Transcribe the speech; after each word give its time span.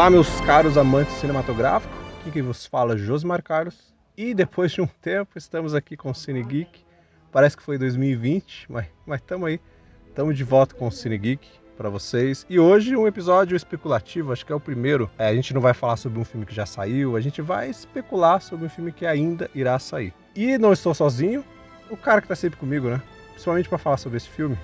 Olá, 0.00 0.08
meus 0.08 0.40
caros 0.40 0.78
amantes 0.78 1.12
cinematográficos. 1.16 1.94
Aqui 2.20 2.30
que 2.30 2.40
vos 2.40 2.64
fala 2.64 2.96
Josmar 2.96 3.42
Carlos. 3.42 3.92
E 4.16 4.32
depois 4.32 4.72
de 4.72 4.80
um 4.80 4.86
tempo, 5.02 5.36
estamos 5.36 5.74
aqui 5.74 5.94
com 5.94 6.10
o 6.10 6.14
Cine 6.14 6.42
Geek. 6.42 6.82
Parece 7.30 7.54
que 7.54 7.62
foi 7.62 7.76
2020, 7.76 8.64
mas 8.70 9.20
estamos 9.20 9.46
aí. 9.46 9.60
Estamos 10.08 10.38
de 10.38 10.42
volta 10.42 10.74
com 10.74 10.86
o 10.86 10.90
Cine 10.90 11.18
Geek 11.18 11.46
para 11.76 11.90
vocês. 11.90 12.46
E 12.48 12.58
hoje 12.58 12.96
um 12.96 13.06
episódio 13.06 13.54
especulativo, 13.54 14.32
acho 14.32 14.46
que 14.46 14.50
é 14.50 14.54
o 14.54 14.58
primeiro. 14.58 15.10
É, 15.18 15.26
a 15.26 15.34
gente 15.34 15.52
não 15.52 15.60
vai 15.60 15.74
falar 15.74 15.98
sobre 15.98 16.18
um 16.18 16.24
filme 16.24 16.46
que 16.46 16.54
já 16.54 16.64
saiu, 16.64 17.14
a 17.14 17.20
gente 17.20 17.42
vai 17.42 17.68
especular 17.68 18.40
sobre 18.40 18.64
um 18.64 18.70
filme 18.70 18.92
que 18.92 19.04
ainda 19.04 19.50
irá 19.54 19.78
sair. 19.78 20.14
E 20.34 20.56
não 20.56 20.72
estou 20.72 20.94
sozinho, 20.94 21.44
o 21.90 21.96
cara 21.98 22.22
que 22.22 22.24
está 22.24 22.34
sempre 22.34 22.58
comigo, 22.58 22.88
né? 22.88 23.02
Principalmente 23.32 23.68
para 23.68 23.76
falar 23.76 23.98
sobre 23.98 24.16
esse 24.16 24.30
filme, 24.30 24.58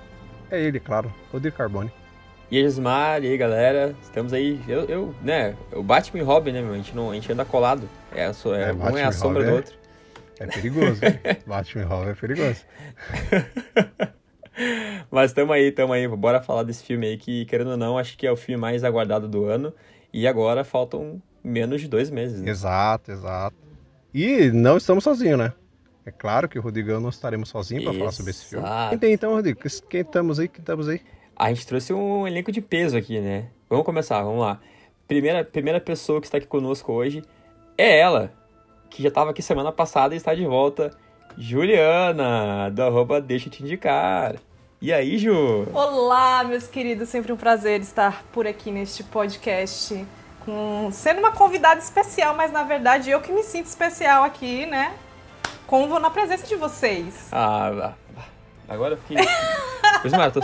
é 0.51 0.59
ele, 0.59 0.81
claro, 0.81 1.13
Rodrigo 1.31 1.59
Carbone. 1.59 1.93
E 2.49 2.59
aí, 2.59 2.63
Gismar, 2.63 3.25
e 3.25 3.29
aí, 3.29 3.37
galera? 3.37 3.97
Estamos 4.01 4.33
aí. 4.33 4.61
Eu, 4.69 4.85
eu 4.85 5.15
né? 5.21 5.57
O 5.73 5.83
Batman 5.83 6.21
e 6.21 6.23
Robin, 6.23 6.53
né, 6.53 6.63
meu? 6.63 6.75
A 6.75 6.77
gente, 6.77 6.95
não, 6.95 7.11
a 7.11 7.15
gente 7.15 7.33
anda 7.33 7.45
colado. 7.45 7.89
É, 8.13 8.21
é, 8.21 8.27
é, 8.27 8.73
um 8.73 8.97
é 8.97 9.03
a 9.03 9.11
sombra 9.11 9.45
do 9.45 9.53
outro. 9.57 9.75
É 10.39 10.47
perigoso. 10.47 11.01
Batman 11.45 11.83
e 11.83 11.85
Robin 11.85 12.11
é 12.11 12.15
perigoso. 12.15 12.61
Mas 15.11 15.33
tamo 15.33 15.53
aí, 15.53 15.73
tamo 15.73 15.93
aí. 15.93 16.07
Bora 16.07 16.41
falar 16.41 16.63
desse 16.63 16.85
filme 16.85 17.09
aí 17.09 17.17
que, 17.17 17.45
querendo 17.47 17.71
ou 17.71 17.77
não, 17.77 17.99
acho 17.99 18.17
que 18.17 18.25
é 18.25 18.31
o 18.31 18.37
filme 18.37 18.61
mais 18.61 18.85
aguardado 18.85 19.27
do 19.27 19.47
ano. 19.47 19.75
E 20.13 20.29
agora 20.29 20.63
faltam 20.63 21.21
menos 21.43 21.81
de 21.81 21.89
dois 21.89 22.11
meses. 22.11 22.41
Né? 22.41 22.49
Exato, 22.49 23.11
exato. 23.11 23.57
E 24.15 24.53
não 24.53 24.77
estamos 24.77 25.03
sozinhos, 25.03 25.39
né? 25.39 25.53
É 26.05 26.13
claro 26.13 26.49
que 26.49 26.61
o 26.61 26.63
Rodrigão 26.63 27.01
não 27.01 27.09
estaremos 27.09 27.49
sozinhos 27.49 27.83
para 27.83 27.93
falar 27.93 28.13
sobre 28.13 28.31
esse 28.31 28.45
filme. 28.45 28.65
Quem 28.91 28.99
tem 28.99 29.13
então, 29.13 29.33
Rodrigo? 29.33 29.59
Quem 29.91 30.01
estamos 30.01 30.39
aí? 30.39 30.47
Quem 30.47 30.61
estamos 30.61 30.89
aí? 30.89 31.01
A 31.39 31.51
gente 31.53 31.67
trouxe 31.67 31.93
um 31.93 32.27
elenco 32.27 32.51
de 32.51 32.63
peso 32.63 32.97
aqui, 32.97 33.21
né? 33.21 33.49
Vamos 33.69 33.85
começar, 33.85 34.23
vamos 34.23 34.41
lá. 34.41 34.59
Primeira, 35.07 35.45
primeira 35.45 35.79
pessoa 35.79 36.19
que 36.19 36.27
está 36.27 36.39
aqui 36.39 36.47
conosco 36.47 36.91
hoje 36.91 37.23
é 37.77 37.99
ela, 37.99 38.33
que 38.89 39.03
já 39.03 39.09
estava 39.11 39.33
aqui 39.33 39.43
semana 39.43 39.71
passada 39.71 40.15
e 40.15 40.17
está 40.17 40.35
de 40.35 40.47
volta, 40.47 40.97
Juliana, 41.37 42.71
do 42.71 42.83
arroba 42.83 43.21
Deixa 43.21 43.51
Te 43.51 43.63
Indicar. 43.63 44.37
E 44.81 44.91
aí, 44.91 45.19
Ju? 45.19 45.69
Olá, 45.75 46.43
meus 46.43 46.69
queridos, 46.69 47.11
sempre 47.11 47.31
um 47.35 47.37
prazer 47.37 47.83
estar 47.83 48.25
por 48.33 48.47
aqui 48.47 48.71
neste 48.71 49.05
podcast, 49.05 50.07
com, 50.43 50.89
sendo 50.91 51.19
uma 51.19 51.33
convidada 51.33 51.79
especial, 51.81 52.35
mas 52.35 52.51
na 52.51 52.63
verdade 52.63 53.11
eu 53.11 53.21
que 53.21 53.31
me 53.31 53.43
sinto 53.43 53.67
especial 53.67 54.25
aqui, 54.25 54.65
né? 54.65 54.95
Com, 55.67 55.87
na 55.99 56.09
presença 56.09 56.47
de 56.47 56.57
vocês. 56.57 57.29
Ah, 57.31 57.93
agora 58.67 58.95
eu 58.95 58.99
fiquei. 58.99 59.19
Pois, 60.03 60.13
Marta, 60.13 60.41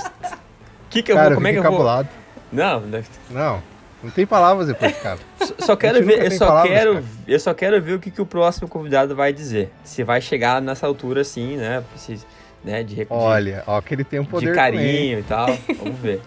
que 0.92 1.02
que 1.02 1.10
eu 1.10 1.16
Cara, 1.16 1.28
vou, 1.30 1.36
como 1.36 1.46
é 1.46 1.52
que 1.52 1.58
eu 1.58 1.62
vou? 1.62 2.06
Não, 2.52 2.82
não. 3.30 3.62
Não 4.02 4.10
tem 4.10 4.26
palavras 4.26 4.66
depois, 4.66 4.96
cara. 4.98 5.18
Só 5.60 5.76
quero 5.76 6.04
ver, 6.04 6.24
eu 6.24 6.30
só 6.32 6.46
palavras, 6.46 6.72
quero, 6.72 6.94
cara. 6.94 7.04
eu 7.26 7.40
só 7.40 7.54
quero 7.54 7.80
ver 7.80 7.92
o 7.94 8.00
que, 8.00 8.10
que 8.10 8.20
o 8.20 8.26
próximo 8.26 8.68
convidado 8.68 9.14
vai 9.14 9.32
dizer. 9.32 9.70
Se 9.84 10.02
vai 10.02 10.20
chegar 10.20 10.60
nessa 10.60 10.86
altura 10.86 11.20
assim, 11.20 11.56
né? 11.56 11.82
Se, 11.96 12.20
né 12.64 12.82
de, 12.82 13.06
Olha, 13.08 13.58
de, 13.58 13.62
ó, 13.66 13.80
que 13.80 13.94
ele 13.94 14.04
tem 14.04 14.18
um 14.18 14.24
poder 14.24 14.50
de 14.50 14.54
carinho 14.54 14.82
também. 14.82 15.18
e 15.18 15.22
tal. 15.22 15.76
Vamos 15.78 15.98
ver. 16.00 16.20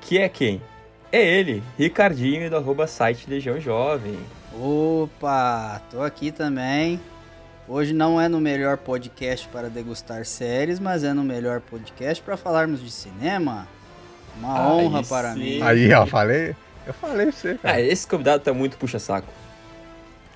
que 0.00 0.18
é 0.18 0.28
quem? 0.28 0.62
É 1.12 1.22
ele, 1.22 1.62
Ricardinho 1.78 2.50
do 2.50 2.56
arroba 2.56 2.86
site 2.86 3.28
Legião 3.28 3.60
Jovem. 3.60 4.18
Opa, 4.58 5.80
tô 5.90 6.02
aqui 6.02 6.32
também. 6.32 6.98
Hoje 7.68 7.92
não 7.92 8.20
é 8.20 8.28
no 8.28 8.40
melhor 8.40 8.78
podcast 8.78 9.46
para 9.48 9.68
degustar 9.68 10.24
séries, 10.24 10.80
mas 10.80 11.04
é 11.04 11.12
no 11.12 11.22
melhor 11.22 11.60
podcast 11.60 12.22
para 12.22 12.36
falarmos 12.36 12.82
de 12.82 12.90
cinema. 12.90 13.68
Uma 14.38 14.54
Aí 14.54 14.86
honra 14.86 15.02
para 15.02 15.32
sim. 15.34 15.38
mim. 15.38 15.62
Aí, 15.62 15.92
ó, 15.92 16.06
falei. 16.06 16.56
Eu 16.86 16.94
falei 16.94 17.26
pra 17.26 17.32
você, 17.34 17.54
cara. 17.54 17.76
Ah, 17.76 17.80
esse 17.80 18.06
convidado 18.06 18.42
tá 18.42 18.52
muito 18.52 18.76
puxa-saco. 18.76 19.28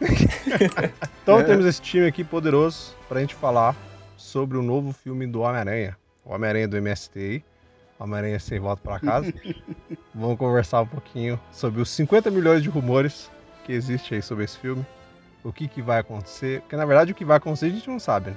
então 1.22 1.40
é. 1.40 1.44
temos 1.44 1.66
esse 1.66 1.82
time 1.82 2.06
aqui 2.06 2.22
poderoso 2.22 2.94
pra 3.08 3.20
gente 3.20 3.34
falar 3.34 3.74
sobre 4.16 4.56
o 4.56 4.62
novo 4.62 4.92
filme 4.92 5.26
do 5.26 5.40
Homem-Aranha. 5.40 5.96
O 6.24 6.32
Homem-Aranha 6.32 6.68
do 6.68 6.76
MST 6.76 7.42
Homem-Aranha 7.98 8.38
sem 8.38 8.60
volta 8.60 8.80
para 8.82 9.00
casa. 9.00 9.32
Vamos 10.14 10.38
conversar 10.38 10.82
um 10.82 10.86
pouquinho 10.86 11.38
sobre 11.50 11.80
os 11.80 11.90
50 11.90 12.30
milhões 12.30 12.62
de 12.62 12.68
rumores 12.68 13.30
que 13.64 13.72
existe 13.72 14.14
aí 14.14 14.22
sobre 14.22 14.44
esse 14.44 14.56
filme. 14.58 14.86
O 15.42 15.52
que, 15.52 15.66
que 15.66 15.82
vai 15.82 15.98
acontecer. 15.98 16.60
Porque 16.60 16.76
na 16.76 16.86
verdade 16.86 17.12
o 17.12 17.14
que 17.14 17.24
vai 17.24 17.36
acontecer 17.38 17.66
a 17.66 17.70
gente 17.70 17.88
não 17.88 17.98
sabe, 17.98 18.30
né? 18.30 18.36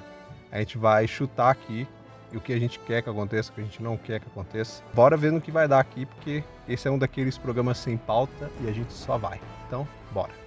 A 0.50 0.58
gente 0.58 0.76
vai 0.76 1.06
chutar 1.06 1.50
aqui 1.50 1.86
e 2.32 2.36
o 2.36 2.40
que 2.40 2.52
a 2.52 2.58
gente 2.58 2.78
quer 2.80 3.02
que 3.02 3.10
aconteça, 3.10 3.50
o 3.50 3.54
que 3.54 3.60
a 3.60 3.64
gente 3.64 3.82
não 3.82 3.96
quer 3.96 4.20
que 4.20 4.26
aconteça. 4.26 4.82
Bora 4.94 5.16
ver 5.16 5.32
no 5.32 5.40
que 5.40 5.50
vai 5.50 5.68
dar 5.68 5.80
aqui, 5.80 6.06
porque 6.06 6.42
esse 6.68 6.88
é 6.88 6.90
um 6.90 6.98
daqueles 6.98 7.36
programas 7.38 7.78
sem 7.78 7.96
pauta 7.96 8.50
e 8.60 8.68
a 8.68 8.72
gente 8.72 8.92
só 8.92 9.18
vai. 9.18 9.40
Então, 9.66 9.86
bora. 10.12 10.41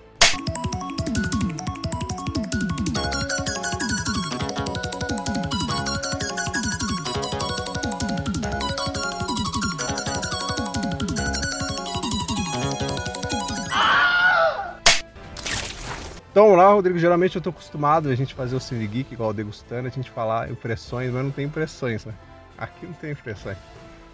Então 16.36 16.54
lá, 16.54 16.74
Rodrigo, 16.74 17.00
geralmente 17.00 17.38
eu 17.38 17.42
tô 17.42 17.50
acostumado 17.50 18.10
a 18.10 18.16
gente 18.16 18.34
fazer 18.34 18.58
o 18.58 18.60
Cine 18.60 18.86
Geek 18.86 19.14
igual 19.14 19.30
o 19.30 19.34
Degustando, 19.34 19.88
a 19.88 19.90
gente 19.90 20.12
falar 20.12 20.52
impressões, 20.52 21.10
mas 21.10 21.24
não 21.24 21.32
tem 21.32 21.46
impressões, 21.46 22.04
né? 22.04 22.14
Aqui 22.58 22.86
não 22.86 22.92
tem 22.92 23.12
impressões. 23.12 23.58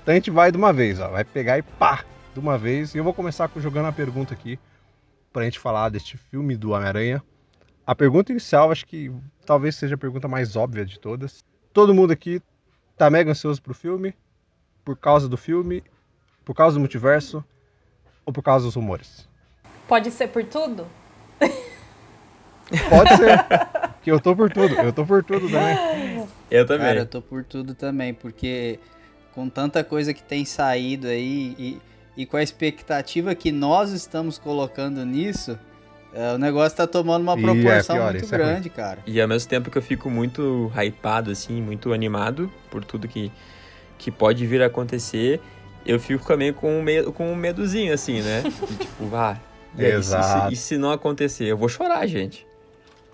Então 0.04 0.12
a 0.12 0.16
gente 0.16 0.30
vai 0.30 0.52
de 0.52 0.58
uma 0.60 0.72
vez, 0.72 1.00
ó. 1.00 1.08
Vai 1.08 1.24
pegar 1.24 1.58
e 1.58 1.64
pá! 1.64 2.06
De 2.32 2.40
uma 2.40 2.60
vez. 2.60 2.94
E 2.94 3.00
eu 3.00 3.04
vou 3.04 3.12
começar 3.12 3.50
jogando 3.56 3.86
uma 3.86 3.92
pergunta 3.92 4.36
aqui 4.36 4.60
pra 5.34 5.46
gente 5.46 5.58
falar 5.58 5.90
deste 5.90 6.16
filme 6.16 6.56
do 6.56 6.74
Homem-Aranha. 6.74 7.24
A 7.88 7.96
pergunta 7.96 8.32
inicial, 8.32 8.72
acho 8.72 8.86
que 8.86 9.12
talvez 9.44 9.76
seja 9.76 9.96
a 9.96 9.98
pergunta 9.98 10.28
mais 10.28 10.56
óbvia 10.56 10.86
de 10.86 11.00
todas. 11.00 11.44
Todo 11.74 11.92
mundo 11.92 12.14
aqui 12.14 12.40
tá 12.96 13.10
mega 13.10 13.32
ansioso 13.32 13.60
pro 13.60 13.74
filme, 13.74 14.14
por 14.86 14.96
causa 14.96 15.28
do 15.28 15.38
filme, 15.38 15.84
por 16.46 16.54
causa 16.54 16.76
do 16.76 16.82
multiverso 16.82 17.44
ou 18.24 18.32
por 18.32 18.44
causa 18.44 18.66
dos 18.66 18.76
rumores? 18.76 19.28
Pode 19.88 20.12
ser 20.12 20.28
por 20.28 20.44
tudo? 20.44 20.86
Pode 22.90 23.18
ser. 23.18 23.46
que 24.02 24.12
eu 24.12 24.20
tô 24.20 24.36
por 24.36 24.52
tudo. 24.52 24.74
Eu 24.76 24.94
tô 24.94 25.06
por 25.06 25.24
tudo 25.24 25.50
também. 25.50 26.28
Eu 26.50 26.66
também. 26.66 26.88
Cara, 26.88 27.00
eu 27.00 27.06
tô 27.06 27.22
por 27.22 27.44
tudo 27.44 27.74
também, 27.74 28.14
porque 28.14 28.80
com 29.34 29.48
tanta 29.50 29.84
coisa 29.84 30.14
que 30.14 30.24
tem 30.24 30.44
saído 30.46 31.08
aí 31.08 31.56
e, 31.58 31.82
e 32.18 32.26
com 32.26 32.38
a 32.38 32.44
expectativa 32.44 33.34
que 33.34 33.52
nós 33.52 33.92
estamos 33.92 34.38
colocando 34.38 35.06
nisso, 35.06 35.58
é, 36.14 36.34
o 36.34 36.38
negócio 36.38 36.76
tá 36.76 36.86
tomando 36.86 37.24
uma 37.24 37.38
é 37.38 37.42
proporção 37.42 37.96
é 37.96 38.00
pior, 38.00 38.14
muito 38.14 38.28
grande, 38.28 38.68
é 38.68 38.72
cara. 38.72 39.00
E 39.06 39.22
ao 39.22 39.28
mesmo 39.28 39.50
tempo 39.50 39.72
que 39.72 39.78
eu 39.78 39.82
fico 39.82 40.10
muito 40.10 40.72
hypado, 40.76 41.32
assim, 41.32 41.62
muito 41.62 41.94
animado 41.94 42.52
por 42.70 42.84
tudo 42.84 43.08
que, 43.08 43.32
que 43.98 44.12
pode 44.12 44.46
vir 44.46 44.62
a 44.62 44.66
acontecer, 44.66 45.40
eu 45.86 46.00
fico 46.00 46.26
também 46.26 46.52
com 46.52 46.80
um, 46.80 46.82
medo, 46.82 47.14
com 47.14 47.32
um 47.32 47.36
medozinho, 47.36 47.94
assim, 47.94 48.22
né? 48.22 48.42
De, 48.42 48.76
tipo, 48.76 49.16
ah, 49.16 49.38
e, 49.78 49.86
aí, 49.86 49.94
e, 50.50 50.54
e 50.54 50.56
se 50.56 50.78
não 50.78 50.92
acontecer? 50.92 51.46
Eu 51.46 51.58
vou 51.58 51.70
chorar, 51.70 52.06
gente. 52.08 52.46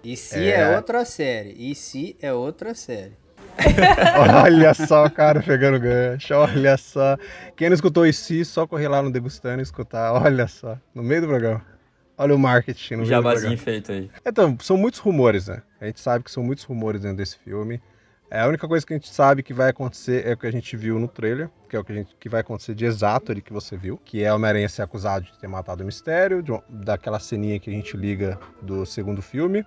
E 0.08 0.16
se 0.16 0.50
é... 0.50 0.62
é 0.62 0.76
outra 0.78 1.04
série. 1.04 1.54
E 1.58 1.76
se 1.76 2.16
é 2.22 2.32
outra 2.32 2.74
série. 2.74 3.12
olha 4.42 4.74
só 4.74 5.06
o 5.06 5.12
cara 5.12 5.44
pegando 5.44 5.82
gancho, 5.82 6.34
olha 6.34 6.78
só. 6.78 7.18
Quem 7.58 7.68
não 7.68 7.76
escutou 7.76 8.06
e 8.06 8.14
se, 8.14 8.46
só 8.46 8.66
correr 8.66 8.88
lá 8.88 9.02
no 9.02 9.12
Degustando 9.12 9.60
e 9.60 9.64
escutar, 9.64 10.14
olha 10.14 10.48
só, 10.48 10.78
no 10.96 11.04
meio 11.04 11.24
do 11.24 11.28
programa. 11.28 11.62
Olha 12.18 12.34
o 12.34 12.40
marketing 12.40 12.96
no 12.96 13.06
Jabazinho 13.06 13.58
feito 13.58 13.92
aí. 13.92 14.10
Então, 14.26 14.58
são 14.62 14.78
muitos 14.78 15.02
rumores, 15.02 15.48
né? 15.50 15.62
A 15.82 15.88
gente 15.88 16.00
sabe 16.00 16.24
que 16.24 16.32
são 16.32 16.42
muitos 16.42 16.64
rumores 16.64 17.02
dentro 17.02 17.18
desse 17.18 17.38
filme. 17.40 17.82
É, 18.32 18.40
a 18.40 18.48
única 18.48 18.66
coisa 18.66 18.86
que 18.86 18.94
a 18.94 18.96
gente 18.96 19.14
sabe 19.14 19.44
que 19.44 19.54
vai 19.54 19.72
acontecer 19.72 20.26
é 20.26 20.34
o 20.34 20.38
que 20.38 20.48
a 20.48 20.52
gente 20.52 20.78
viu 20.78 20.98
no 21.00 21.10
trailer, 21.10 21.50
que 21.70 21.76
é 21.76 21.80
o 21.80 21.84
que, 21.84 21.92
a 21.92 21.96
gente, 21.96 22.16
que 22.18 22.30
vai 22.30 22.40
acontecer 22.40 22.74
de 22.74 22.86
exato 22.86 23.34
ali 23.34 23.42
que 23.42 23.52
você 23.52 23.76
viu, 23.76 23.98
que 24.06 24.24
é 24.24 24.32
o 24.32 24.36
Homem-Aranha 24.36 24.70
ser 24.70 24.84
acusado 24.84 25.26
de 25.26 25.38
ter 25.38 25.48
matado 25.48 25.84
o 25.84 25.86
Mistério, 25.86 26.42
de, 26.42 26.52
daquela 26.70 27.20
ceninha 27.20 27.60
que 27.60 27.70
a 27.70 27.74
gente 27.74 27.98
liga 27.98 28.40
do 28.62 28.86
segundo 28.86 29.22
filme 29.22 29.66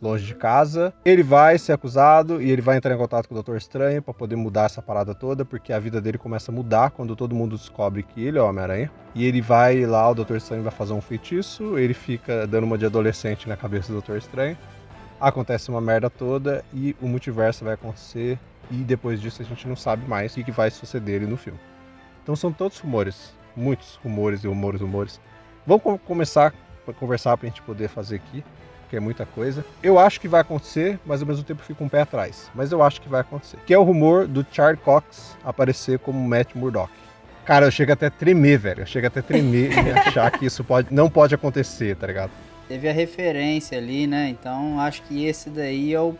longe 0.00 0.24
de 0.24 0.34
casa. 0.34 0.92
Ele 1.04 1.22
vai 1.22 1.58
ser 1.58 1.72
acusado 1.72 2.40
e 2.40 2.50
ele 2.50 2.62
vai 2.62 2.76
entrar 2.76 2.94
em 2.94 2.98
contato 2.98 3.28
com 3.28 3.34
o 3.34 3.36
Doutor 3.36 3.56
Estranho 3.56 4.02
para 4.02 4.14
poder 4.14 4.36
mudar 4.36 4.64
essa 4.66 4.82
parada 4.82 5.14
toda, 5.14 5.44
porque 5.44 5.72
a 5.72 5.78
vida 5.78 6.00
dele 6.00 6.18
começa 6.18 6.50
a 6.50 6.54
mudar 6.54 6.90
quando 6.90 7.16
todo 7.16 7.34
mundo 7.34 7.56
descobre 7.56 8.02
que 8.02 8.24
ele 8.24 8.38
é 8.38 8.42
o 8.42 8.46
Homem-Aranha. 8.46 8.90
E 9.14 9.24
ele 9.24 9.40
vai 9.40 9.84
lá, 9.86 10.10
o 10.10 10.14
Doutor 10.14 10.36
Estranho 10.36 10.62
vai 10.62 10.72
fazer 10.72 10.92
um 10.92 11.00
feitiço, 11.00 11.78
ele 11.78 11.94
fica 11.94 12.46
dando 12.46 12.64
uma 12.64 12.78
de 12.78 12.86
adolescente 12.86 13.48
na 13.48 13.56
cabeça 13.56 13.88
do 13.88 13.94
Doutor 13.94 14.18
Estranho. 14.18 14.56
Acontece 15.20 15.70
uma 15.70 15.80
merda 15.80 16.10
toda 16.10 16.64
e 16.74 16.94
o 17.00 17.08
multiverso 17.08 17.64
vai 17.64 17.74
acontecer 17.74 18.38
e 18.70 18.76
depois 18.76 19.20
disso 19.20 19.40
a 19.40 19.44
gente 19.44 19.66
não 19.66 19.76
sabe 19.76 20.06
mais 20.06 20.36
o 20.36 20.44
que 20.44 20.52
vai 20.52 20.70
suceder 20.70 21.22
no 21.22 21.36
filme. 21.36 21.58
Então 22.22 22.36
são 22.36 22.52
todos 22.52 22.78
rumores, 22.78 23.32
muitos 23.56 23.94
rumores 24.02 24.44
e 24.44 24.48
rumores, 24.48 24.80
rumores. 24.80 25.20
Vamos 25.66 26.00
começar 26.04 26.52
a 26.86 26.92
conversar 26.92 27.36
para 27.36 27.46
a 27.46 27.48
gente 27.48 27.62
poder 27.62 27.88
fazer 27.88 28.16
aqui 28.16 28.44
que 28.88 28.96
é 28.96 29.00
muita 29.00 29.26
coisa. 29.26 29.64
Eu 29.82 29.98
acho 29.98 30.20
que 30.20 30.28
vai 30.28 30.40
acontecer, 30.40 30.98
mas 31.04 31.20
ao 31.20 31.26
mesmo 31.26 31.44
tempo 31.44 31.62
fico 31.62 31.82
um 31.84 31.88
pé 31.88 32.02
atrás. 32.02 32.50
Mas 32.54 32.72
eu 32.72 32.82
acho 32.82 33.00
que 33.00 33.08
vai 33.08 33.20
acontecer. 33.20 33.58
Que 33.66 33.74
é 33.74 33.78
o 33.78 33.82
rumor 33.82 34.26
do 34.26 34.46
Charlie 34.50 34.80
Cox 34.82 35.36
aparecer 35.44 35.98
como 35.98 36.18
Matt 36.26 36.54
Murdock. 36.54 36.92
Cara, 37.44 37.66
eu 37.66 37.70
chego 37.70 37.92
até 37.92 38.06
a 38.06 38.10
tremer, 38.10 38.58
velho. 38.58 38.82
Eu 38.82 38.86
chego 38.86 39.06
até 39.06 39.20
a 39.20 39.22
tremer 39.22 39.70
e 39.72 39.90
achar 39.98 40.30
que 40.32 40.44
isso 40.46 40.64
pode, 40.64 40.92
não 40.92 41.08
pode 41.08 41.34
acontecer, 41.34 41.96
tá 41.96 42.06
ligado? 42.06 42.30
Teve 42.68 42.88
a 42.88 42.92
referência 42.92 43.78
ali, 43.78 44.06
né? 44.06 44.28
Então 44.28 44.80
acho 44.80 45.02
que 45.02 45.24
esse 45.24 45.48
daí 45.48 45.94
é 45.94 46.00
o. 46.00 46.16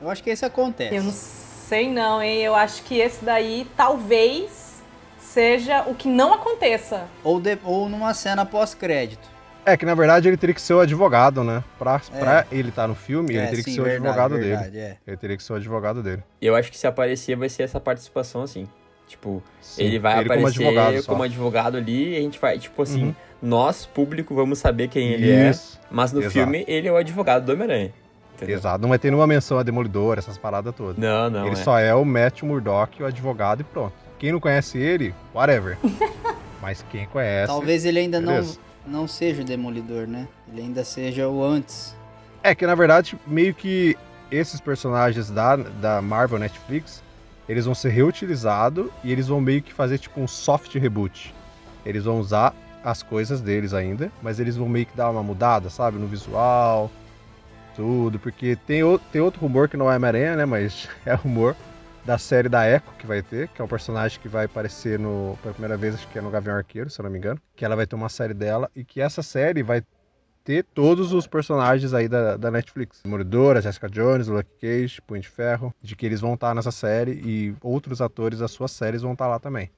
Eu 0.00 0.08
acho 0.08 0.22
que 0.22 0.30
esse 0.30 0.44
acontece. 0.44 0.94
Eu 0.94 1.02
não 1.02 1.12
sei 1.12 1.90
não, 1.90 2.22
hein? 2.22 2.38
Eu 2.38 2.54
acho 2.54 2.82
que 2.84 2.98
esse 2.98 3.24
daí 3.24 3.66
talvez 3.76 4.80
seja 5.18 5.82
o 5.82 5.94
que 5.94 6.08
não 6.08 6.32
aconteça. 6.32 7.06
Ou, 7.22 7.40
de... 7.40 7.58
Ou 7.64 7.88
numa 7.88 8.14
cena 8.14 8.46
pós-crédito. 8.46 9.28
É 9.72 9.76
que 9.76 9.86
na 9.86 9.94
verdade 9.94 10.28
ele 10.28 10.36
teria 10.36 10.54
que 10.54 10.60
ser 10.60 10.74
o 10.74 10.80
advogado, 10.80 11.44
né? 11.44 11.62
Pra, 11.78 12.00
é. 12.12 12.18
pra 12.18 12.46
ele 12.50 12.70
estar 12.70 12.82
tá 12.82 12.88
no 12.88 12.94
filme, 12.94 13.36
é, 13.36 13.38
ele 13.38 13.46
teria 13.46 13.62
sim, 13.62 13.70
que 13.70 13.74
ser 13.74 13.80
o 13.80 13.84
verdade, 13.84 14.08
advogado 14.08 14.38
verdade, 14.38 14.70
dele. 14.70 14.84
É. 14.84 14.96
Ele 15.06 15.16
teria 15.16 15.36
que 15.36 15.42
ser 15.42 15.52
o 15.52 15.56
advogado 15.56 16.02
dele. 16.02 16.22
Eu 16.40 16.56
acho 16.56 16.70
que 16.70 16.78
se 16.78 16.86
aparecer 16.86 17.36
vai 17.36 17.48
ser 17.48 17.62
essa 17.62 17.78
participação 17.78 18.42
assim. 18.42 18.68
Tipo, 19.06 19.42
sim, 19.60 19.82
ele 19.82 19.98
vai 19.98 20.20
ele 20.20 20.32
aparecer 20.32 20.58
como 20.58 20.68
advogado, 20.68 21.06
como 21.06 21.22
advogado, 21.24 21.76
ali 21.76 22.14
e 22.14 22.16
a 22.16 22.20
gente 22.20 22.38
vai, 22.38 22.60
tipo 22.60 22.80
assim, 22.80 23.06
uhum. 23.06 23.14
nós, 23.42 23.84
público, 23.84 24.34
vamos 24.36 24.60
saber 24.60 24.86
quem 24.86 25.08
ele 25.08 25.28
é, 25.28 25.50
Isso. 25.50 25.80
é. 25.82 25.86
Mas 25.90 26.12
no 26.12 26.20
Exato. 26.20 26.32
filme 26.32 26.64
ele 26.68 26.86
é 26.86 26.92
o 26.92 26.96
advogado 26.96 27.44
do 27.44 27.52
Homem-Aranha. 27.52 27.92
Exato, 28.40 28.80
não 28.80 28.88
vai 28.88 28.98
ter 28.98 29.10
nenhuma 29.10 29.26
menção 29.26 29.58
a 29.58 29.62
Demolidor, 29.62 30.16
essas 30.16 30.38
paradas 30.38 30.74
todas. 30.74 30.96
Não, 30.96 31.28
não. 31.28 31.44
Ele 31.44 31.54
é. 31.54 31.62
só 31.62 31.78
é 31.78 31.94
o 31.94 32.04
Matt 32.04 32.42
Murdock, 32.42 33.02
o 33.02 33.06
advogado, 33.06 33.60
e 33.60 33.64
pronto. 33.64 33.92
Quem 34.18 34.32
não 34.32 34.40
conhece 34.40 34.78
ele, 34.78 35.14
whatever. 35.34 35.76
Mas 36.62 36.84
quem 36.90 37.06
conhece. 37.06 37.48
Talvez 37.48 37.84
ele 37.84 37.98
ainda 37.98 38.20
não, 38.20 38.44
não 38.86 39.06
seja 39.06 39.42
o 39.42 39.44
Demolidor, 39.44 40.06
né? 40.06 40.26
Ele 40.52 40.62
ainda 40.62 40.84
seja 40.84 41.28
o 41.28 41.44
antes. 41.44 41.94
É 42.42 42.54
que 42.54 42.66
na 42.66 42.74
verdade, 42.74 43.18
meio 43.26 43.54
que 43.54 43.96
esses 44.30 44.60
personagens 44.60 45.30
da, 45.30 45.56
da 45.56 46.00
Marvel 46.00 46.38
Netflix, 46.38 47.02
eles 47.48 47.64
vão 47.64 47.74
ser 47.74 47.90
reutilizados 47.90 48.88
e 49.02 49.10
eles 49.12 49.28
vão 49.28 49.40
meio 49.40 49.62
que 49.62 49.72
fazer 49.72 49.98
tipo 49.98 50.20
um 50.20 50.28
soft 50.28 50.74
reboot. 50.74 51.34
Eles 51.84 52.04
vão 52.04 52.20
usar 52.20 52.54
as 52.82 53.02
coisas 53.02 53.40
deles 53.40 53.74
ainda, 53.74 54.10
mas 54.22 54.40
eles 54.40 54.56
vão 54.56 54.68
meio 54.68 54.86
que 54.86 54.96
dar 54.96 55.10
uma 55.10 55.22
mudada, 55.22 55.68
sabe? 55.68 55.98
No 55.98 56.06
visual, 56.06 56.90
tudo, 57.74 58.18
porque 58.18 58.56
tem, 58.66 58.82
o, 58.82 58.98
tem 58.98 59.20
outro 59.20 59.40
rumor 59.40 59.68
que 59.68 59.76
não 59.76 59.90
é 59.90 59.96
Homem-Aranha, 59.96 60.36
né? 60.36 60.44
Mas 60.44 60.88
é 61.04 61.14
rumor 61.14 61.56
da 62.04 62.18
série 62.18 62.48
da 62.48 62.68
Echo 62.68 62.92
que 62.98 63.06
vai 63.06 63.22
ter, 63.22 63.48
que 63.48 63.60
é 63.60 63.64
um 63.64 63.68
personagem 63.68 64.18
que 64.20 64.28
vai 64.28 64.46
aparecer 64.46 64.98
no, 64.98 65.38
pela 65.42 65.54
primeira 65.54 65.76
vez, 65.76 65.94
acho 65.94 66.08
que 66.08 66.18
é 66.18 66.22
no 66.22 66.30
Gavião 66.30 66.56
Arqueiro, 66.56 66.90
se 66.90 67.00
eu 67.00 67.04
não 67.04 67.10
me 67.10 67.18
engano. 67.18 67.40
Que 67.54 67.64
ela 67.64 67.76
vai 67.76 67.86
ter 67.86 67.96
uma 67.96 68.08
série 68.08 68.34
dela 68.34 68.70
e 68.74 68.84
que 68.84 69.00
essa 69.00 69.22
série 69.22 69.62
vai 69.62 69.82
ter 70.42 70.64
todos 70.64 71.12
os 71.12 71.26
personagens 71.26 71.92
aí 71.92 72.08
da, 72.08 72.36
da 72.36 72.50
Netflix. 72.50 73.02
Moridora, 73.06 73.60
Jessica 73.60 73.88
Jones, 73.88 74.28
Luke 74.28 74.50
Cage, 74.60 75.00
Punho 75.02 75.20
de 75.20 75.28
Ferro, 75.28 75.74
de 75.82 75.94
que 75.94 76.06
eles 76.06 76.20
vão 76.20 76.34
estar 76.34 76.54
nessa 76.54 76.72
série 76.72 77.20
e 77.24 77.54
outros 77.62 78.00
atores 78.00 78.38
das 78.38 78.50
suas 78.50 78.72
séries 78.72 79.02
vão 79.02 79.12
estar 79.12 79.28
lá 79.28 79.38
também. 79.38 79.70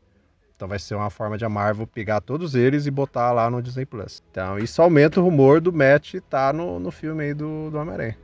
Então 0.55 0.69
vai 0.69 0.79
ser 0.79 0.95
uma 0.95 1.11
forma 1.11 1.37
de 1.37 1.45
a 1.45 1.49
Marvel 1.49 1.87
pegar 1.87 2.21
todos 2.21 2.55
eles 2.55 2.87
e 2.87 2.91
botar 2.91 3.33
lá 3.33 3.51
no 3.51 3.61
Disney 3.61 3.85
Plus. 3.85 4.23
Então 4.31 4.59
isso 4.59 4.81
aumenta 4.81 5.21
o 5.21 5.25
rumor 5.25 5.61
do 5.61 5.73
Matt 5.73 6.15
estar 6.15 6.53
tá 6.53 6.53
no, 6.53 6.79
no 6.79 6.91
filme 6.93 7.25
aí 7.25 7.35
do, 7.35 7.69
do 7.71 7.79
Homem-Aranha. 7.79 8.17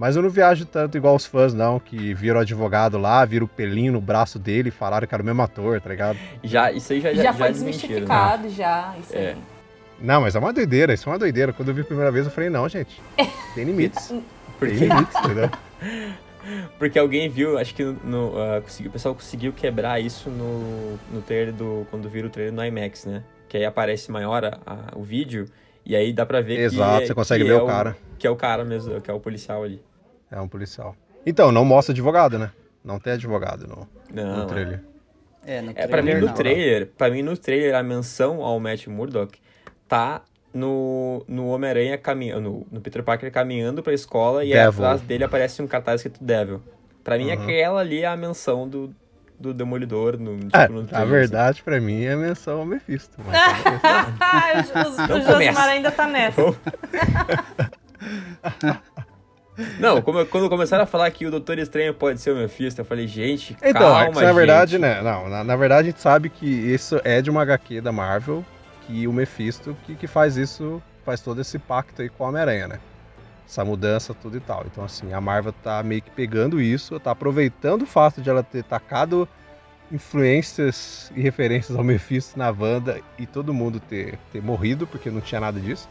Mas 0.00 0.16
eu 0.16 0.22
não 0.22 0.30
viajo 0.30 0.64
tanto 0.64 0.96
igual 0.96 1.14
os 1.14 1.26
fãs, 1.26 1.52
não, 1.52 1.78
que 1.78 2.14
viram 2.14 2.38
o 2.38 2.40
advogado 2.40 2.96
lá, 2.96 3.22
viram 3.22 3.44
o 3.44 3.48
pelinho 3.48 3.92
no 3.92 4.00
braço 4.00 4.38
dele 4.38 4.70
e 4.70 4.72
falaram 4.72 5.06
que 5.06 5.14
era 5.14 5.22
o 5.22 5.26
mesmo 5.26 5.42
ator, 5.42 5.78
tá 5.78 5.90
ligado? 5.90 6.18
Já, 6.42 6.72
isso 6.72 6.94
aí 6.94 7.02
já, 7.02 7.12
já, 7.12 7.22
já 7.24 7.32
foi 7.34 7.52
desmistificado, 7.52 8.44
né? 8.44 8.48
já, 8.48 8.94
isso 8.98 9.14
é. 9.14 9.32
aí. 9.32 9.36
Não, 10.00 10.22
mas 10.22 10.34
é 10.34 10.38
uma 10.38 10.54
doideira, 10.54 10.94
isso 10.94 11.06
é 11.06 11.12
uma 11.12 11.18
doideira. 11.18 11.52
Quando 11.52 11.68
eu 11.68 11.74
vi 11.74 11.82
a 11.82 11.84
primeira 11.84 12.10
vez, 12.10 12.24
eu 12.24 12.32
falei, 12.32 12.48
não, 12.48 12.66
gente, 12.66 12.98
tem 13.54 13.62
limites. 13.62 14.08
tem 14.58 14.70
limites, 14.70 15.14
entendeu? 15.22 15.50
Porque 16.78 16.98
alguém 16.98 17.28
viu, 17.28 17.58
acho 17.58 17.74
que 17.74 17.84
no, 17.84 18.28
uh, 18.28 18.62
conseguiu, 18.62 18.88
o 18.88 18.92
pessoal 18.94 19.14
conseguiu 19.14 19.52
quebrar 19.52 20.00
isso 20.00 20.30
no, 20.30 20.98
no 21.12 21.20
trailer 21.20 21.52
do. 21.52 21.86
Quando 21.90 22.08
vira 22.08 22.26
o 22.26 22.30
trailer 22.30 22.54
no 22.54 22.64
IMAX, 22.64 23.04
né? 23.04 23.22
Que 23.46 23.58
aí 23.58 23.66
aparece 23.66 24.10
maior 24.10 24.46
a, 24.46 24.58
a, 24.64 24.96
o 24.96 25.02
vídeo 25.02 25.44
e 25.84 25.94
aí 25.94 26.10
dá 26.10 26.24
pra 26.24 26.40
ver 26.40 26.58
Exato, 26.58 26.70
que. 26.70 26.76
Exato, 26.76 27.06
você 27.06 27.14
consegue 27.14 27.44
ver 27.44 27.50
é 27.50 27.62
o 27.62 27.66
cara. 27.66 27.96
Que 28.18 28.26
é 28.26 28.30
o 28.30 28.36
cara 28.36 28.64
mesmo, 28.64 28.98
que 29.02 29.10
é 29.10 29.12
o 29.12 29.20
policial 29.20 29.62
ali. 29.62 29.89
É 30.30 30.40
um 30.40 30.48
policial. 30.48 30.94
Então, 31.26 31.50
não 31.50 31.64
mostra 31.64 31.92
advogado, 31.92 32.38
né? 32.38 32.50
Não 32.84 32.98
tem 32.98 33.12
advogado 33.14 33.66
no, 33.66 33.88
não, 34.12 34.38
no 34.38 34.46
trailer. 34.46 34.80
É, 35.44 35.60
no 35.60 35.72
trailer, 35.72 35.84
é, 35.84 35.86
pra 35.86 36.02
mim 36.02 36.14
no 36.14 36.26
não. 36.26 36.34
trailer, 36.34 36.86
pra 36.96 37.10
mim 37.10 37.22
no 37.22 37.36
trailer 37.36 37.74
a 37.74 37.82
menção 37.82 38.42
ao 38.42 38.58
Matt 38.58 38.86
Murdock 38.86 39.38
tá 39.86 40.22
no, 40.52 41.24
no 41.28 41.48
Homem-Aranha 41.48 41.98
caminhando, 41.98 42.40
no, 42.40 42.66
no, 42.70 42.80
Peter 42.80 43.02
Parker 43.02 43.30
caminhando 43.30 43.82
pra 43.82 43.92
escola 43.92 44.44
e 44.44 44.56
atrás 44.56 45.00
dele 45.02 45.24
aparece 45.24 45.60
um 45.60 45.66
cartaz 45.66 46.00
escrito 46.00 46.22
Devil. 46.22 46.62
Pra 47.04 47.18
mim, 47.18 47.26
uhum. 47.26 47.32
aquela 47.32 47.80
ali 47.80 48.02
é 48.02 48.06
a 48.06 48.16
menção 48.16 48.68
do, 48.68 48.94
do 49.38 49.52
Demolidor 49.52 50.18
no, 50.18 50.38
tipo, 50.38 50.56
é, 50.56 50.68
no 50.68 50.84
trailer, 50.84 51.08
A 51.08 51.10
verdade, 51.10 51.58
assim. 51.58 51.64
pra 51.64 51.80
mim, 51.80 52.04
é 52.04 52.12
a 52.12 52.16
menção 52.16 52.60
ao 52.60 52.66
Mephisto. 52.66 53.16
Mas 53.24 54.70
o, 55.10 55.14
o 55.14 55.20
Josimar 55.20 55.68
ainda 55.68 55.90
tá 55.90 56.06
nessa. 56.06 56.40
Não, 59.78 60.00
como, 60.00 60.24
quando 60.26 60.48
começaram 60.48 60.84
a 60.84 60.86
falar 60.86 61.10
que 61.10 61.26
o 61.26 61.30
Doutor 61.30 61.58
Estranho 61.58 61.92
pode 61.92 62.20
ser 62.20 62.30
o 62.30 62.36
Mephisto, 62.36 62.80
eu 62.80 62.84
falei, 62.84 63.06
gente, 63.06 63.56
então, 63.62 63.80
calma, 63.80 64.22
é 64.22 64.24
na 64.24 64.32
verdade, 64.32 64.78
né? 64.78 65.02
Não, 65.02 65.28
na, 65.28 65.44
na, 65.44 65.56
verdade 65.56 65.88
a 65.88 65.90
gente 65.90 66.00
sabe 66.00 66.30
que 66.30 66.46
isso 66.46 67.00
é 67.04 67.20
de 67.20 67.30
uma 67.30 67.42
HQ 67.42 67.80
da 67.80 67.92
Marvel, 67.92 68.44
que 68.86 69.06
o 69.06 69.12
Mephisto 69.12 69.76
que, 69.84 69.94
que 69.94 70.06
faz 70.06 70.36
isso, 70.36 70.82
faz 71.04 71.20
todo 71.20 71.40
esse 71.40 71.58
pacto 71.58 72.00
aí 72.00 72.08
com 72.08 72.24
o 72.24 72.28
Homem-Aranha, 72.28 72.68
né? 72.68 72.80
Essa 73.46 73.64
mudança, 73.64 74.14
tudo 74.14 74.36
e 74.36 74.40
tal. 74.40 74.64
Então, 74.70 74.84
assim, 74.84 75.12
a 75.12 75.20
Marvel 75.20 75.52
tá 75.52 75.82
meio 75.82 76.00
que 76.00 76.10
pegando 76.10 76.60
isso, 76.60 76.98
tá 77.00 77.10
aproveitando 77.10 77.82
o 77.82 77.86
fato 77.86 78.22
de 78.22 78.30
ela 78.30 78.44
ter 78.44 78.62
tacado 78.62 79.28
influências 79.92 81.10
e 81.16 81.20
referências 81.20 81.76
ao 81.76 81.82
Mephisto 81.82 82.38
na 82.38 82.50
Wanda 82.50 83.00
e 83.18 83.26
todo 83.26 83.52
mundo 83.52 83.80
ter, 83.80 84.18
ter 84.32 84.40
morrido, 84.40 84.86
porque 84.86 85.10
não 85.10 85.20
tinha 85.20 85.40
nada 85.40 85.58
disso. 85.58 85.88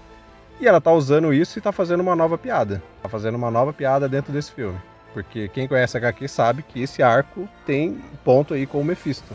E 0.59 0.67
ela 0.67 0.81
tá 0.81 0.91
usando 0.91 1.33
isso 1.33 1.57
e 1.57 1.61
tá 1.61 1.71
fazendo 1.71 2.01
uma 2.01 2.15
nova 2.15 2.37
piada. 2.37 2.83
Tá 3.01 3.07
fazendo 3.07 3.35
uma 3.35 3.49
nova 3.49 3.71
piada 3.71 4.09
dentro 4.09 4.33
desse 4.33 4.51
filme. 4.51 4.77
Porque 5.13 5.47
quem 5.47 5.67
conhece 5.67 5.95
a 5.95 5.99
HQ 5.99 6.27
sabe 6.27 6.63
que 6.63 6.81
esse 6.81 7.01
arco 7.01 7.47
tem 7.65 7.99
ponto 8.23 8.53
aí 8.53 8.65
com 8.65 8.79
o 8.79 8.83
Mephisto. 8.83 9.33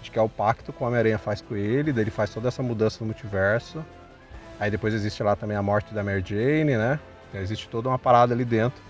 Acho 0.00 0.12
que 0.12 0.18
é 0.18 0.22
o 0.22 0.28
pacto 0.28 0.72
que 0.72 0.82
o 0.82 0.86
Homem-Aranha 0.86 1.18
faz 1.18 1.40
com 1.40 1.56
ele, 1.56 1.92
daí 1.92 2.04
ele 2.04 2.10
faz 2.10 2.32
toda 2.32 2.48
essa 2.48 2.62
mudança 2.62 2.98
no 3.00 3.06
multiverso. 3.06 3.84
Aí 4.60 4.70
depois 4.70 4.94
existe 4.94 5.22
lá 5.22 5.34
também 5.34 5.56
a 5.56 5.62
morte 5.62 5.92
da 5.92 6.02
Mary 6.04 6.22
Jane, 6.24 6.76
né? 6.76 7.00
Então, 7.28 7.40
existe 7.40 7.68
toda 7.68 7.88
uma 7.88 7.98
parada 7.98 8.32
ali 8.32 8.44
dentro. 8.44 8.80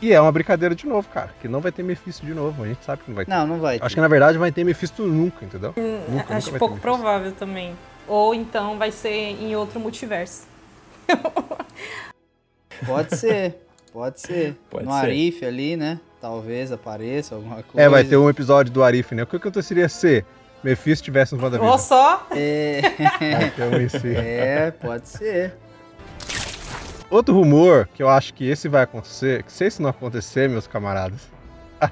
E 0.00 0.12
é 0.12 0.20
uma 0.20 0.30
brincadeira 0.30 0.74
de 0.74 0.86
novo, 0.86 1.08
cara. 1.08 1.30
Que 1.40 1.48
não 1.48 1.60
vai 1.60 1.72
ter 1.72 1.82
Mephisto 1.82 2.24
de 2.24 2.34
novo. 2.34 2.62
A 2.62 2.66
gente 2.66 2.84
sabe 2.84 3.02
que 3.02 3.10
não 3.10 3.16
vai 3.16 3.24
ter. 3.24 3.30
Não, 3.30 3.46
não 3.46 3.58
vai 3.58 3.78
ter. 3.78 3.84
Acho 3.84 3.94
que 3.94 4.00
na 4.00 4.08
verdade 4.08 4.36
vai 4.36 4.52
ter 4.52 4.62
Mephisto 4.62 5.02
nunca, 5.02 5.44
entendeu? 5.44 5.72
Hum, 5.76 6.00
nunca, 6.08 6.36
acho 6.36 6.48
nunca 6.48 6.58
pouco 6.58 6.78
provável 6.78 7.32
também. 7.32 7.74
Ou 8.06 8.34
então 8.34 8.78
vai 8.78 8.92
ser 8.92 9.10
em 9.10 9.56
outro 9.56 9.80
multiverso. 9.80 10.46
Pode 12.84 13.16
ser, 13.16 13.66
pode 13.92 14.20
ser. 14.20 14.54
Pode 14.68 14.84
no 14.84 14.92
ser. 14.92 14.98
Arif 14.98 15.44
ali, 15.44 15.76
né? 15.76 15.98
Talvez 16.20 16.70
apareça 16.72 17.34
alguma 17.34 17.62
coisa. 17.62 17.80
É, 17.80 17.88
vai 17.88 18.04
ter 18.04 18.16
um 18.16 18.28
episódio 18.28 18.72
do 18.72 18.82
Arif, 18.82 19.14
né? 19.14 19.22
O 19.22 19.26
que 19.26 19.36
aconteceria 19.36 19.88
se 19.88 20.24
Mephisto 20.62 21.04
tivesse 21.04 21.34
no 21.34 21.42
WandaVision? 21.42 21.72
Ou 21.72 21.78
só? 21.78 22.26
É... 22.32 22.82
é, 24.14 24.70
pode 24.72 25.08
ser. 25.08 25.54
Outro 27.08 27.34
rumor 27.34 27.88
que 27.94 28.02
eu 28.02 28.08
acho 28.08 28.34
que 28.34 28.48
esse 28.48 28.68
vai 28.68 28.82
acontecer, 28.82 29.42
que 29.44 29.52
se 29.52 29.64
esse 29.64 29.80
não 29.80 29.88
acontecer, 29.88 30.48
meus 30.48 30.66
camaradas, 30.66 31.30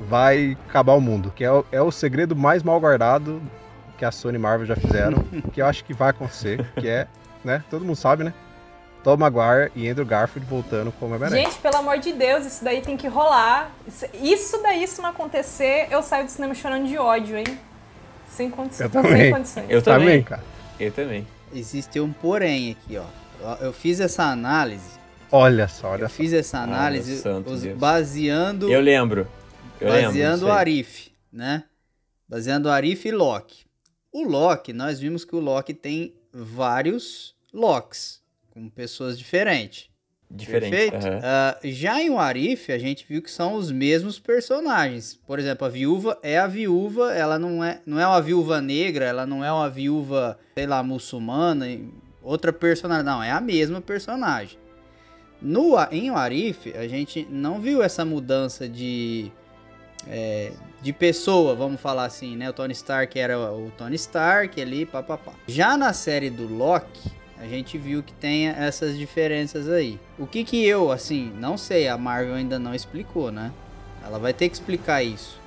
vai 0.00 0.56
acabar 0.68 0.94
o 0.94 1.00
mundo. 1.00 1.32
Que 1.34 1.44
é 1.44 1.52
o, 1.52 1.64
é 1.70 1.82
o 1.82 1.90
segredo 1.90 2.34
mais 2.34 2.62
mal 2.62 2.80
guardado 2.80 3.42
que 3.98 4.04
a 4.04 4.10
Sony 4.12 4.38
Marvel 4.38 4.66
já 4.66 4.76
fizeram, 4.76 5.24
que 5.52 5.60
eu 5.60 5.66
acho 5.66 5.84
que 5.84 5.92
vai 5.92 6.10
acontecer, 6.10 6.64
que 6.76 6.88
é 6.88 7.06
né? 7.44 7.64
Todo 7.70 7.84
mundo 7.84 7.96
sabe, 7.96 8.24
né? 8.24 8.34
Tom 9.02 9.16
Maguire 9.16 9.70
e 9.76 9.88
Andrew 9.88 10.04
Garfield 10.04 10.48
voltando 10.48 10.92
como 10.92 11.14
Homem-Aranha. 11.14 11.44
Gente, 11.44 11.58
pelo 11.60 11.76
amor 11.76 11.98
de 11.98 12.12
Deus, 12.12 12.44
isso 12.44 12.64
daí 12.64 12.80
tem 12.80 12.96
que 12.96 13.06
rolar. 13.06 13.70
Isso 14.14 14.60
daí, 14.62 14.86
se 14.86 15.00
não 15.00 15.10
acontecer, 15.10 15.86
eu 15.90 16.02
saio 16.02 16.24
do 16.24 16.30
cinema 16.30 16.54
chorando 16.54 16.86
de 16.86 16.98
ódio, 16.98 17.36
hein? 17.38 17.46
Sem 18.28 18.50
condições. 18.50 18.80
Eu 18.80 18.90
também. 18.90 19.22
Sem 19.22 19.32
condições. 19.32 19.66
Eu 19.68 19.82
também, 19.82 20.22
cara. 20.22 20.42
Eu 20.78 20.92
também. 20.92 21.26
Existe 21.54 22.00
um 22.00 22.12
porém 22.12 22.72
aqui, 22.72 22.98
ó. 22.98 23.54
Eu 23.60 23.72
fiz 23.72 24.00
essa 24.00 24.24
análise. 24.24 24.98
Olha 25.30 25.68
só, 25.68 25.90
olha 25.90 26.02
Eu 26.04 26.08
só. 26.08 26.14
fiz 26.14 26.32
essa 26.32 26.58
análise 26.58 27.22
os, 27.46 27.64
baseando. 27.76 28.70
Eu 28.70 28.80
lembro. 28.80 29.28
Eu 29.80 29.88
baseando 29.92 30.46
o 30.46 30.52
Arif, 30.52 31.10
né? 31.32 31.64
Baseando 32.28 32.68
o 32.68 32.72
Arif 32.72 33.06
e 33.06 33.12
Loki. 33.12 33.64
O 34.12 34.24
Loki, 34.24 34.72
nós 34.72 34.98
vimos 34.98 35.24
que 35.24 35.36
o 35.36 35.40
Loki 35.40 35.72
tem 35.72 36.14
vários 36.32 37.34
Locks, 37.52 38.20
com 38.50 38.68
pessoas 38.68 39.18
diferentes. 39.18 39.88
Diferente. 40.30 40.70
Perfeito? 40.70 41.06
Uhum. 41.06 41.18
Uh, 41.18 41.72
já 41.72 42.02
em 42.02 42.10
Warif, 42.10 42.70
a 42.70 42.78
gente 42.78 43.06
viu 43.08 43.22
que 43.22 43.30
são 43.30 43.54
os 43.54 43.72
mesmos 43.72 44.18
personagens. 44.18 45.18
Por 45.26 45.38
exemplo, 45.38 45.66
a 45.66 45.70
viúva 45.70 46.18
é 46.22 46.38
a 46.38 46.46
viúva, 46.46 47.14
ela 47.14 47.38
não 47.38 47.64
é, 47.64 47.80
não 47.86 47.98
é 47.98 48.06
uma 48.06 48.20
viúva 48.20 48.60
negra, 48.60 49.06
ela 49.06 49.26
não 49.26 49.42
é 49.42 49.50
uma 49.50 49.70
viúva, 49.70 50.38
sei 50.54 50.66
lá, 50.66 50.82
muçulmana, 50.82 51.66
outra 52.22 52.52
personagem. 52.52 53.04
Não, 53.04 53.22
é 53.22 53.30
a 53.30 53.40
mesma 53.40 53.80
personagem. 53.80 54.58
No, 55.40 55.76
em 55.90 56.10
Warif, 56.10 56.76
a 56.76 56.86
gente 56.86 57.26
não 57.30 57.58
viu 57.58 57.82
essa 57.82 58.04
mudança 58.04 58.68
de 58.68 59.32
é, 60.06 60.52
de 60.80 60.92
pessoa, 60.92 61.54
vamos 61.54 61.80
falar 61.80 62.04
assim, 62.04 62.36
né? 62.36 62.48
O 62.48 62.52
Tony 62.52 62.72
Stark 62.72 63.18
era 63.18 63.38
o 63.38 63.70
Tony 63.76 63.96
Stark 63.96 64.60
ali, 64.60 64.86
papapá. 64.86 65.32
Já 65.46 65.76
na 65.76 65.92
série 65.92 66.30
do 66.30 66.46
Loki, 66.46 67.10
a 67.38 67.46
gente 67.46 67.76
viu 67.78 68.02
que 68.02 68.12
tem 68.12 68.48
essas 68.48 68.96
diferenças 68.96 69.68
aí. 69.68 69.98
O 70.18 70.26
que 70.26 70.44
que 70.44 70.64
eu, 70.64 70.90
assim, 70.90 71.32
não 71.38 71.56
sei, 71.56 71.88
a 71.88 71.96
Marvel 71.98 72.34
ainda 72.34 72.58
não 72.58 72.74
explicou, 72.74 73.30
né? 73.30 73.52
Ela 74.04 74.18
vai 74.18 74.32
ter 74.32 74.48
que 74.48 74.54
explicar 74.54 75.02
isso. 75.02 75.40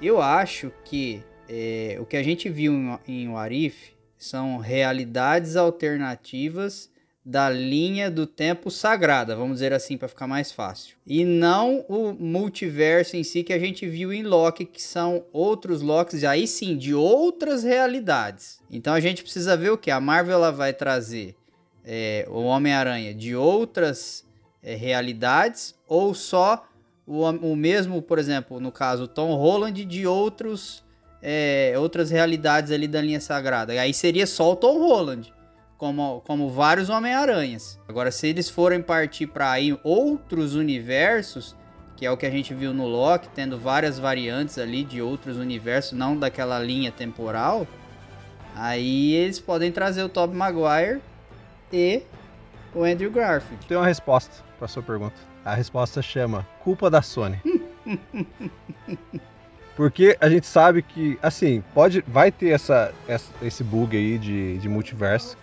Eu 0.00 0.20
acho 0.20 0.72
que 0.84 1.22
é, 1.48 1.96
o 2.00 2.06
que 2.06 2.16
a 2.16 2.22
gente 2.22 2.48
viu 2.48 2.72
em, 2.72 2.98
em 3.06 3.28
Warif 3.28 3.94
são 4.16 4.58
realidades 4.58 5.56
alternativas 5.56 6.90
da 7.24 7.48
linha 7.48 8.10
do 8.10 8.26
tempo 8.26 8.70
sagrada, 8.70 9.34
vamos 9.34 9.54
dizer 9.54 9.72
assim, 9.72 9.96
para 9.96 10.08
ficar 10.08 10.26
mais 10.26 10.52
fácil. 10.52 10.96
E 11.06 11.24
não 11.24 11.82
o 11.88 12.12
multiverso 12.12 13.16
em 13.16 13.24
si 13.24 13.42
que 13.42 13.52
a 13.52 13.58
gente 13.58 13.86
viu 13.86 14.12
em 14.12 14.22
Loki, 14.22 14.66
que 14.66 14.82
são 14.82 15.24
outros 15.32 15.80
Locks, 15.80 16.22
aí 16.22 16.46
sim, 16.46 16.76
de 16.76 16.92
outras 16.92 17.64
realidades. 17.64 18.60
Então 18.70 18.92
a 18.92 19.00
gente 19.00 19.22
precisa 19.22 19.56
ver 19.56 19.70
o 19.70 19.78
que? 19.78 19.90
A 19.90 20.00
Marvel 20.00 20.34
ela 20.34 20.52
vai 20.52 20.74
trazer 20.74 21.34
é, 21.82 22.26
o 22.28 22.42
Homem-Aranha 22.42 23.14
de 23.14 23.34
outras 23.34 24.22
é, 24.62 24.74
realidades 24.74 25.74
ou 25.88 26.12
só 26.12 26.66
o, 27.06 27.22
o 27.22 27.56
mesmo, 27.56 28.02
por 28.02 28.18
exemplo, 28.18 28.60
no 28.60 28.70
caso, 28.70 29.08
Tom 29.08 29.34
Holland 29.34 29.82
de 29.84 30.06
outros 30.06 30.84
é, 31.22 31.72
outras 31.78 32.10
realidades 32.10 32.70
ali 32.70 32.86
da 32.86 33.00
linha 33.00 33.18
sagrada. 33.18 33.72
Aí 33.72 33.94
seria 33.94 34.26
só 34.26 34.52
o 34.52 34.56
Tom 34.56 34.78
Holland 34.78 35.32
como, 35.84 36.22
como 36.22 36.48
vários 36.48 36.88
Homem-Aranhas. 36.88 37.78
Agora, 37.86 38.10
se 38.10 38.26
eles 38.26 38.48
forem 38.48 38.80
partir 38.80 39.26
para 39.26 39.50
aí 39.50 39.78
outros 39.84 40.54
universos, 40.54 41.54
que 41.94 42.06
é 42.06 42.10
o 42.10 42.16
que 42.16 42.24
a 42.24 42.30
gente 42.30 42.54
viu 42.54 42.72
no 42.72 42.86
Loki, 42.86 43.28
tendo 43.34 43.58
várias 43.58 43.98
variantes 43.98 44.56
ali 44.56 44.82
de 44.82 45.02
outros 45.02 45.36
universos, 45.36 45.92
não 45.92 46.16
daquela 46.16 46.58
linha 46.58 46.90
temporal, 46.90 47.66
aí 48.56 49.12
eles 49.12 49.38
podem 49.38 49.70
trazer 49.70 50.02
o 50.02 50.08
Tobey 50.08 50.34
Maguire 50.34 51.02
e 51.70 52.00
o 52.74 52.82
Andrew 52.82 53.10
Garfield. 53.10 53.66
Tem 53.66 53.76
uma 53.76 53.86
resposta 53.86 54.42
para 54.58 54.66
sua 54.66 54.82
pergunta. 54.82 55.16
A 55.44 55.54
resposta 55.54 56.00
chama 56.00 56.48
culpa 56.60 56.88
da 56.88 57.02
Sony. 57.02 57.38
Porque 59.76 60.16
a 60.18 60.30
gente 60.30 60.46
sabe 60.46 60.80
que, 60.80 61.18
assim, 61.20 61.62
pode, 61.74 62.02
vai 62.08 62.32
ter 62.32 62.50
essa, 62.50 62.90
essa, 63.06 63.30
esse 63.42 63.62
bug 63.62 63.94
aí 63.94 64.16
de, 64.16 64.56
de 64.56 64.66
multiverso 64.66 65.36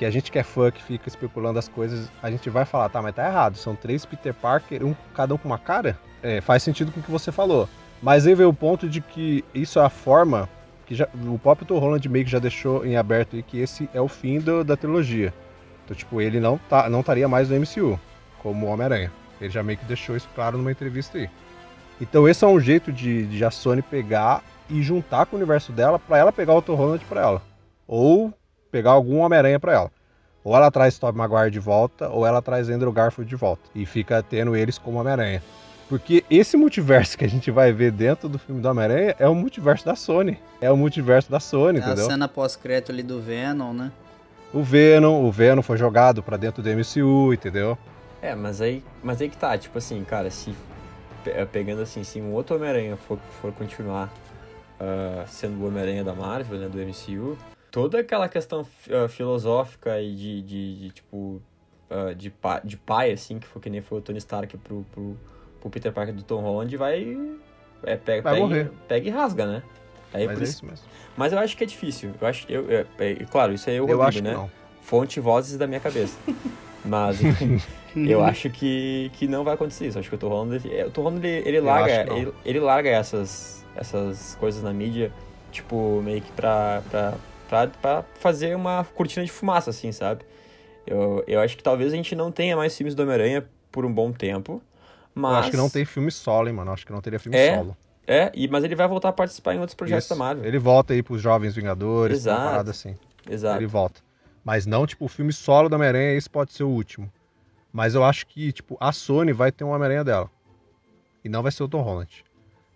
que 0.00 0.06
a 0.06 0.10
gente 0.10 0.32
que 0.32 0.38
é 0.38 0.42
fã, 0.42 0.70
que 0.70 0.82
fica 0.82 1.10
especulando 1.10 1.58
as 1.58 1.68
coisas, 1.68 2.10
a 2.22 2.30
gente 2.30 2.48
vai 2.48 2.64
falar, 2.64 2.88
tá, 2.88 3.02
mas 3.02 3.14
tá 3.14 3.26
errado. 3.26 3.58
São 3.58 3.76
três 3.76 4.06
Peter 4.06 4.32
Parker, 4.32 4.82
um, 4.82 4.94
cada 5.14 5.34
um 5.34 5.36
com 5.36 5.46
uma 5.46 5.58
cara? 5.58 5.98
É, 6.22 6.40
faz 6.40 6.62
sentido 6.62 6.90
com 6.90 7.00
o 7.00 7.02
que 7.02 7.10
você 7.10 7.30
falou. 7.30 7.68
Mas 8.00 8.26
aí 8.26 8.34
veio 8.34 8.48
o 8.48 8.54
ponto 8.54 8.88
de 8.88 9.02
que 9.02 9.44
isso 9.52 9.78
é 9.78 9.84
a 9.84 9.90
forma 9.90 10.48
que 10.86 10.94
já, 10.94 11.06
o 11.26 11.38
próprio 11.38 11.66
Tom 11.66 11.78
Holland 11.78 12.08
meio 12.08 12.24
que 12.24 12.30
já 12.30 12.38
deixou 12.38 12.82
em 12.86 12.96
aberto 12.96 13.36
aí 13.36 13.42
que 13.42 13.58
esse 13.58 13.90
é 13.92 14.00
o 14.00 14.08
fim 14.08 14.40
do, 14.40 14.64
da 14.64 14.74
trilogia. 14.74 15.34
Então, 15.84 15.94
tipo, 15.94 16.18
ele 16.18 16.40
não, 16.40 16.56
tá, 16.56 16.88
não 16.88 17.00
estaria 17.00 17.28
mais 17.28 17.50
no 17.50 17.60
MCU 17.60 18.00
como 18.42 18.68
Homem-Aranha. 18.68 19.12
Ele 19.38 19.50
já 19.50 19.62
meio 19.62 19.76
que 19.76 19.84
deixou 19.84 20.16
isso 20.16 20.30
claro 20.34 20.56
numa 20.56 20.72
entrevista 20.72 21.18
aí. 21.18 21.28
Então 22.00 22.26
esse 22.26 22.42
é 22.42 22.48
um 22.48 22.58
jeito 22.58 22.90
de, 22.90 23.26
de 23.26 23.44
a 23.44 23.50
Sony 23.50 23.82
pegar 23.82 24.42
e 24.70 24.82
juntar 24.82 25.26
com 25.26 25.36
o 25.36 25.38
universo 25.38 25.72
dela 25.72 25.98
para 25.98 26.16
ela 26.16 26.32
pegar 26.32 26.54
o 26.54 26.62
Tom 26.62 26.74
Holland 26.74 27.04
para 27.04 27.20
ela. 27.20 27.42
Ou 27.86 28.32
pegar 28.70 28.92
algum 28.92 29.18
Homem-Aranha 29.18 29.58
para 29.58 29.72
ela. 29.72 29.90
Ou 30.42 30.56
ela 30.56 30.70
traz 30.70 30.98
Tobey 30.98 31.18
Maguire 31.18 31.50
de 31.50 31.60
volta, 31.60 32.08
ou 32.08 32.26
ela 32.26 32.40
traz 32.40 32.70
Andrew 32.70 32.92
Garfield 32.92 33.28
de 33.28 33.36
volta. 33.36 33.62
E 33.74 33.84
fica 33.84 34.22
tendo 34.22 34.56
eles 34.56 34.78
como 34.78 34.98
Homem-Aranha. 34.98 35.42
Porque 35.88 36.24
esse 36.30 36.56
multiverso 36.56 37.18
que 37.18 37.24
a 37.24 37.28
gente 37.28 37.50
vai 37.50 37.72
ver 37.72 37.90
dentro 37.90 38.28
do 38.28 38.38
filme 38.38 38.62
do 38.62 38.68
Homem-Aranha 38.68 39.16
é 39.18 39.28
o 39.28 39.34
multiverso 39.34 39.84
da 39.84 39.96
Sony. 39.96 40.38
É 40.60 40.70
o 40.70 40.76
multiverso 40.76 41.30
da 41.30 41.40
Sony, 41.40 41.78
é 41.78 41.82
entendeu? 41.82 42.06
A 42.06 42.10
cena 42.10 42.28
pós-crédito 42.28 42.92
ali 42.92 43.02
do 43.02 43.20
Venom, 43.20 43.72
né? 43.72 43.92
O 44.52 44.62
Venom, 44.62 45.24
o 45.24 45.30
Venom 45.30 45.62
foi 45.62 45.76
jogado 45.76 46.22
para 46.22 46.36
dentro 46.36 46.62
do 46.62 46.68
MCU, 46.70 47.34
entendeu? 47.34 47.76
É, 48.22 48.34
mas 48.34 48.60
aí, 48.60 48.84
mas 49.02 49.20
aí 49.20 49.28
que 49.28 49.36
tá, 49.36 49.56
tipo 49.58 49.78
assim, 49.78 50.02
cara, 50.04 50.30
se 50.30 50.54
pegando 51.52 51.82
assim, 51.82 52.04
se 52.04 52.20
um 52.20 52.32
outro 52.32 52.56
Homem-Aranha 52.56 52.96
for, 52.96 53.18
for 53.40 53.52
continuar 53.52 54.08
uh, 54.80 55.26
sendo 55.26 55.60
o 55.62 55.66
Homem-Aranha 55.66 56.04
da 56.04 56.14
Marvel, 56.14 56.58
né, 56.58 56.68
do 56.68 56.78
MCU, 56.78 57.36
toda 57.70 58.00
aquela 58.00 58.28
questão 58.28 58.62
uh, 58.62 59.08
filosófica 59.08 60.00
e 60.00 60.14
de, 60.14 60.42
de, 60.42 60.76
de 60.76 60.90
tipo, 60.90 61.40
uh, 61.90 62.14
de, 62.14 62.30
pa, 62.30 62.60
de 62.62 62.76
pai, 62.76 63.12
assim, 63.12 63.38
que 63.38 63.46
foi 63.46 63.62
que 63.62 63.70
nem 63.70 63.80
foi 63.80 63.98
o 63.98 64.02
Tony 64.02 64.18
Stark 64.18 64.56
pro, 64.58 64.84
pro, 64.92 65.16
pro 65.60 65.70
Peter 65.70 65.92
Parker 65.92 66.14
do 66.14 66.22
Tom 66.22 66.40
Holland, 66.40 66.76
vai. 66.76 67.16
É, 67.82 67.96
pega, 67.96 68.22
vai 68.22 68.34
pega, 68.34 68.46
morrer. 68.46 68.70
pega 68.88 69.08
e 69.08 69.10
rasga, 69.10 69.46
né? 69.46 69.62
Aí, 70.12 70.26
Mas 70.26 70.40
é 70.40 70.44
isso 70.44 70.66
mesmo. 70.66 70.86
Mas 71.16 71.32
eu 71.32 71.38
acho 71.38 71.56
que 71.56 71.64
é 71.64 71.66
difícil. 71.66 72.12
Eu 72.20 72.26
acho 72.26 72.46
eu, 72.48 72.66
é, 72.70 72.86
é, 72.98 73.14
claro, 73.30 73.52
isso 73.52 73.70
aí 73.70 73.76
é 73.76 73.80
o 73.80 73.86
Rodrigo, 73.86 74.24
né? 74.24 74.32
Não. 74.34 74.50
Fonte 74.82 75.20
vozes 75.20 75.56
da 75.56 75.66
minha 75.66 75.80
cabeça. 75.80 76.18
Mas 76.84 77.18
eu 77.94 78.24
acho 78.24 78.48
que, 78.50 79.10
que 79.14 79.28
não 79.28 79.44
vai 79.44 79.54
acontecer 79.54 79.86
isso. 79.86 79.98
Acho 79.98 80.08
que 80.08 80.14
o 80.14 80.18
Tom 80.18 80.28
Holland, 80.28 80.66
ele, 80.66 80.84
o 80.84 80.90
Tom 80.90 81.02
Holland, 81.02 81.26
ele, 81.26 81.48
ele 81.48 81.60
larga, 81.60 82.14
ele, 82.14 82.32
ele, 82.44 82.58
larga 82.58 82.88
essas, 82.88 83.64
essas 83.76 84.34
coisas 84.40 84.62
na 84.62 84.72
mídia, 84.72 85.12
tipo, 85.52 86.00
meio 86.02 86.22
que 86.22 86.32
pra, 86.32 86.82
pra 86.90 87.14
pra 87.80 88.04
fazer 88.18 88.54
uma 88.54 88.84
cortina 88.94 89.24
de 89.24 89.30
fumaça, 89.30 89.70
assim, 89.70 89.92
sabe? 89.92 90.24
Eu, 90.86 91.22
eu 91.26 91.40
acho 91.40 91.56
que 91.56 91.62
talvez 91.62 91.92
a 91.92 91.96
gente 91.96 92.14
não 92.14 92.32
tenha 92.32 92.56
mais 92.56 92.76
filmes 92.76 92.94
do 92.94 93.02
Homem-Aranha 93.02 93.48
por 93.70 93.84
um 93.84 93.92
bom 93.92 94.12
tempo, 94.12 94.62
mas... 95.14 95.32
Eu 95.32 95.38
acho 95.38 95.50
que 95.50 95.56
não 95.56 95.70
tem 95.70 95.84
filme 95.84 96.10
solo, 96.10 96.48
hein, 96.48 96.54
mano? 96.54 96.70
Eu 96.70 96.74
acho 96.74 96.86
que 96.86 96.92
não 96.92 97.00
teria 97.00 97.18
filme 97.18 97.36
é, 97.36 97.56
solo. 97.56 97.76
É, 98.06 98.32
e, 98.34 98.48
mas 98.48 98.64
ele 98.64 98.74
vai 98.74 98.88
voltar 98.88 99.10
a 99.10 99.12
participar 99.12 99.54
em 99.54 99.58
outros 99.58 99.74
projetos 99.74 100.04
Isso. 100.04 100.14
da 100.14 100.18
Marvel. 100.18 100.44
Ele 100.44 100.58
volta 100.58 100.92
aí 100.92 101.02
pros 101.02 101.20
Jovens 101.20 101.54
Vingadores, 101.54 102.18
Exato. 102.18 102.40
uma 102.40 102.50
parada 102.50 102.70
assim. 102.70 102.96
Exato. 103.28 103.58
Ele 103.58 103.66
volta. 103.66 104.00
Mas 104.44 104.66
não, 104.66 104.86
tipo, 104.86 105.04
o 105.04 105.08
filme 105.08 105.32
solo 105.32 105.68
do 105.68 105.76
Homem-Aranha, 105.76 106.14
esse 106.14 106.28
pode 106.28 106.52
ser 106.52 106.64
o 106.64 106.68
último. 106.68 107.12
Mas 107.72 107.94
eu 107.94 108.02
acho 108.02 108.26
que, 108.26 108.52
tipo, 108.52 108.76
a 108.80 108.90
Sony 108.90 109.32
vai 109.32 109.52
ter 109.52 109.64
um 109.64 109.70
Homem-Aranha 109.70 110.02
dela. 110.02 110.30
E 111.24 111.28
não 111.28 111.42
vai 111.42 111.52
ser 111.52 111.62
o 111.62 111.68
Tom 111.68 111.82
Holland. 111.82 112.24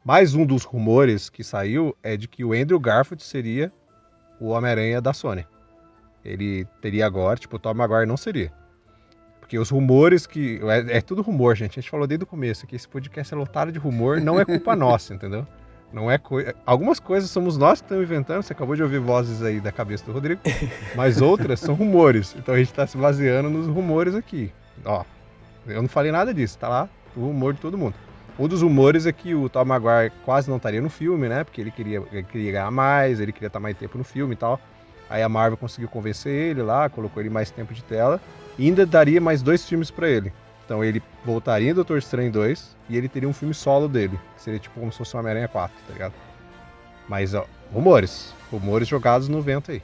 Mais 0.04 0.34
um 0.34 0.44
dos 0.44 0.64
rumores 0.64 1.30
que 1.30 1.42
saiu 1.42 1.96
é 2.02 2.16
de 2.16 2.28
que 2.28 2.44
o 2.44 2.52
Andrew 2.52 2.78
Garfield 2.78 3.22
seria 3.24 3.72
o 4.40 4.48
Homem-Aranha 4.48 5.00
da 5.00 5.12
Sony. 5.12 5.46
Ele 6.24 6.66
teria 6.80 7.06
agora, 7.06 7.38
tipo, 7.38 7.56
o 7.56 7.58
Tom 7.58 7.74
Maguire 7.74 8.06
não 8.06 8.16
seria. 8.16 8.52
Porque 9.40 9.58
os 9.58 9.68
rumores 9.68 10.26
que. 10.26 10.58
É, 10.64 10.98
é, 10.98 11.00
tudo 11.02 11.20
rumor, 11.20 11.54
gente. 11.54 11.78
A 11.78 11.82
gente 11.82 11.90
falou 11.90 12.06
desde 12.06 12.24
o 12.24 12.26
começo 12.26 12.66
que 12.66 12.74
esse 12.74 12.88
podcast 12.88 13.34
é 13.34 13.36
lotado 13.36 13.70
de 13.70 13.78
rumor, 13.78 14.20
não 14.20 14.40
é 14.40 14.44
culpa 14.44 14.74
nossa, 14.76 15.12
entendeu? 15.12 15.46
Não 15.92 16.10
é 16.10 16.16
coisa. 16.16 16.54
Algumas 16.64 16.98
coisas 16.98 17.30
somos 17.30 17.58
nós 17.58 17.80
que 17.80 17.84
estamos 17.84 18.04
inventando. 18.04 18.42
Você 18.42 18.54
acabou 18.54 18.74
de 18.74 18.82
ouvir 18.82 19.00
vozes 19.00 19.42
aí 19.42 19.60
da 19.60 19.70
cabeça 19.70 20.04
do 20.06 20.12
Rodrigo. 20.12 20.40
Mas 20.96 21.20
outras 21.20 21.60
são 21.60 21.74
rumores. 21.74 22.34
Então 22.38 22.54
a 22.54 22.58
gente 22.58 22.70
está 22.70 22.86
se 22.86 22.96
baseando 22.96 23.50
nos 23.50 23.66
rumores 23.66 24.14
aqui. 24.14 24.50
Ó, 24.84 25.04
eu 25.66 25.82
não 25.82 25.88
falei 25.88 26.10
nada 26.10 26.32
disso, 26.32 26.58
tá 26.58 26.68
lá 26.68 26.88
o 27.14 27.20
rumor 27.20 27.52
de 27.52 27.60
todo 27.60 27.78
mundo. 27.78 27.94
Um 28.38 28.48
dos 28.48 28.62
rumores 28.62 29.06
é 29.06 29.12
que 29.12 29.34
o 29.34 29.48
Tom 29.48 29.64
Maguire 29.64 30.12
quase 30.24 30.50
não 30.50 30.56
estaria 30.56 30.80
no 30.80 30.90
filme, 30.90 31.28
né? 31.28 31.44
Porque 31.44 31.60
ele 31.60 31.70
queria, 31.70 32.02
ele 32.10 32.24
queria 32.24 32.52
ganhar 32.52 32.70
mais, 32.70 33.20
ele 33.20 33.32
queria 33.32 33.46
estar 33.46 33.60
mais 33.60 33.76
tempo 33.76 33.96
no 33.96 34.04
filme 34.04 34.34
e 34.34 34.36
tal. 34.36 34.60
Aí 35.08 35.22
a 35.22 35.28
Marvel 35.28 35.56
conseguiu 35.56 35.88
convencer 35.88 36.32
ele 36.32 36.62
lá, 36.62 36.88
colocou 36.88 37.22
ele 37.22 37.30
mais 37.30 37.50
tempo 37.50 37.72
de 37.72 37.84
tela 37.84 38.20
e 38.58 38.66
ainda 38.66 38.84
daria 38.84 39.20
mais 39.20 39.42
dois 39.42 39.66
filmes 39.68 39.90
para 39.90 40.08
ele. 40.08 40.32
Então 40.64 40.82
ele 40.82 41.02
voltaria 41.24 41.70
em 41.70 41.74
Doutor 41.74 41.98
Estranho 41.98 42.32
2 42.32 42.76
e 42.88 42.96
ele 42.96 43.08
teria 43.08 43.28
um 43.28 43.32
filme 43.32 43.54
solo 43.54 43.86
dele. 43.86 44.18
Que 44.34 44.42
seria 44.42 44.58
tipo 44.58 44.80
como 44.80 44.90
se 44.90 44.98
fosse 44.98 45.16
Homem-Aranha 45.16 45.46
4, 45.46 45.76
tá 45.86 45.92
ligado? 45.92 46.14
Mas, 47.08 47.34
ó, 47.34 47.46
rumores. 47.72 48.34
Rumores 48.50 48.88
jogados 48.88 49.28
no 49.28 49.42
vento 49.42 49.70
aí. 49.70 49.82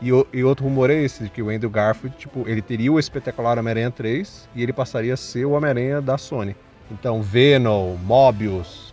E, 0.00 0.12
o, 0.12 0.26
e, 0.32 0.42
outro 0.42 0.64
rumor 0.64 0.90
é 0.90 0.94
esse, 0.94 1.24
de 1.24 1.30
que 1.30 1.42
o 1.42 1.50
Andrew 1.50 1.68
Garfield, 1.68 2.16
tipo, 2.16 2.48
ele 2.48 2.62
teria 2.62 2.90
o 2.90 2.98
espetacular 2.98 3.58
Homem-Aranha 3.58 3.90
3 3.90 4.48
e 4.54 4.62
ele 4.62 4.72
passaria 4.72 5.12
a 5.12 5.16
ser 5.16 5.44
o 5.44 5.50
Homem-Aranha 5.50 6.00
da 6.00 6.16
Sony. 6.16 6.56
Então, 6.90 7.22
Venom, 7.22 7.96
Mobius 7.96 8.92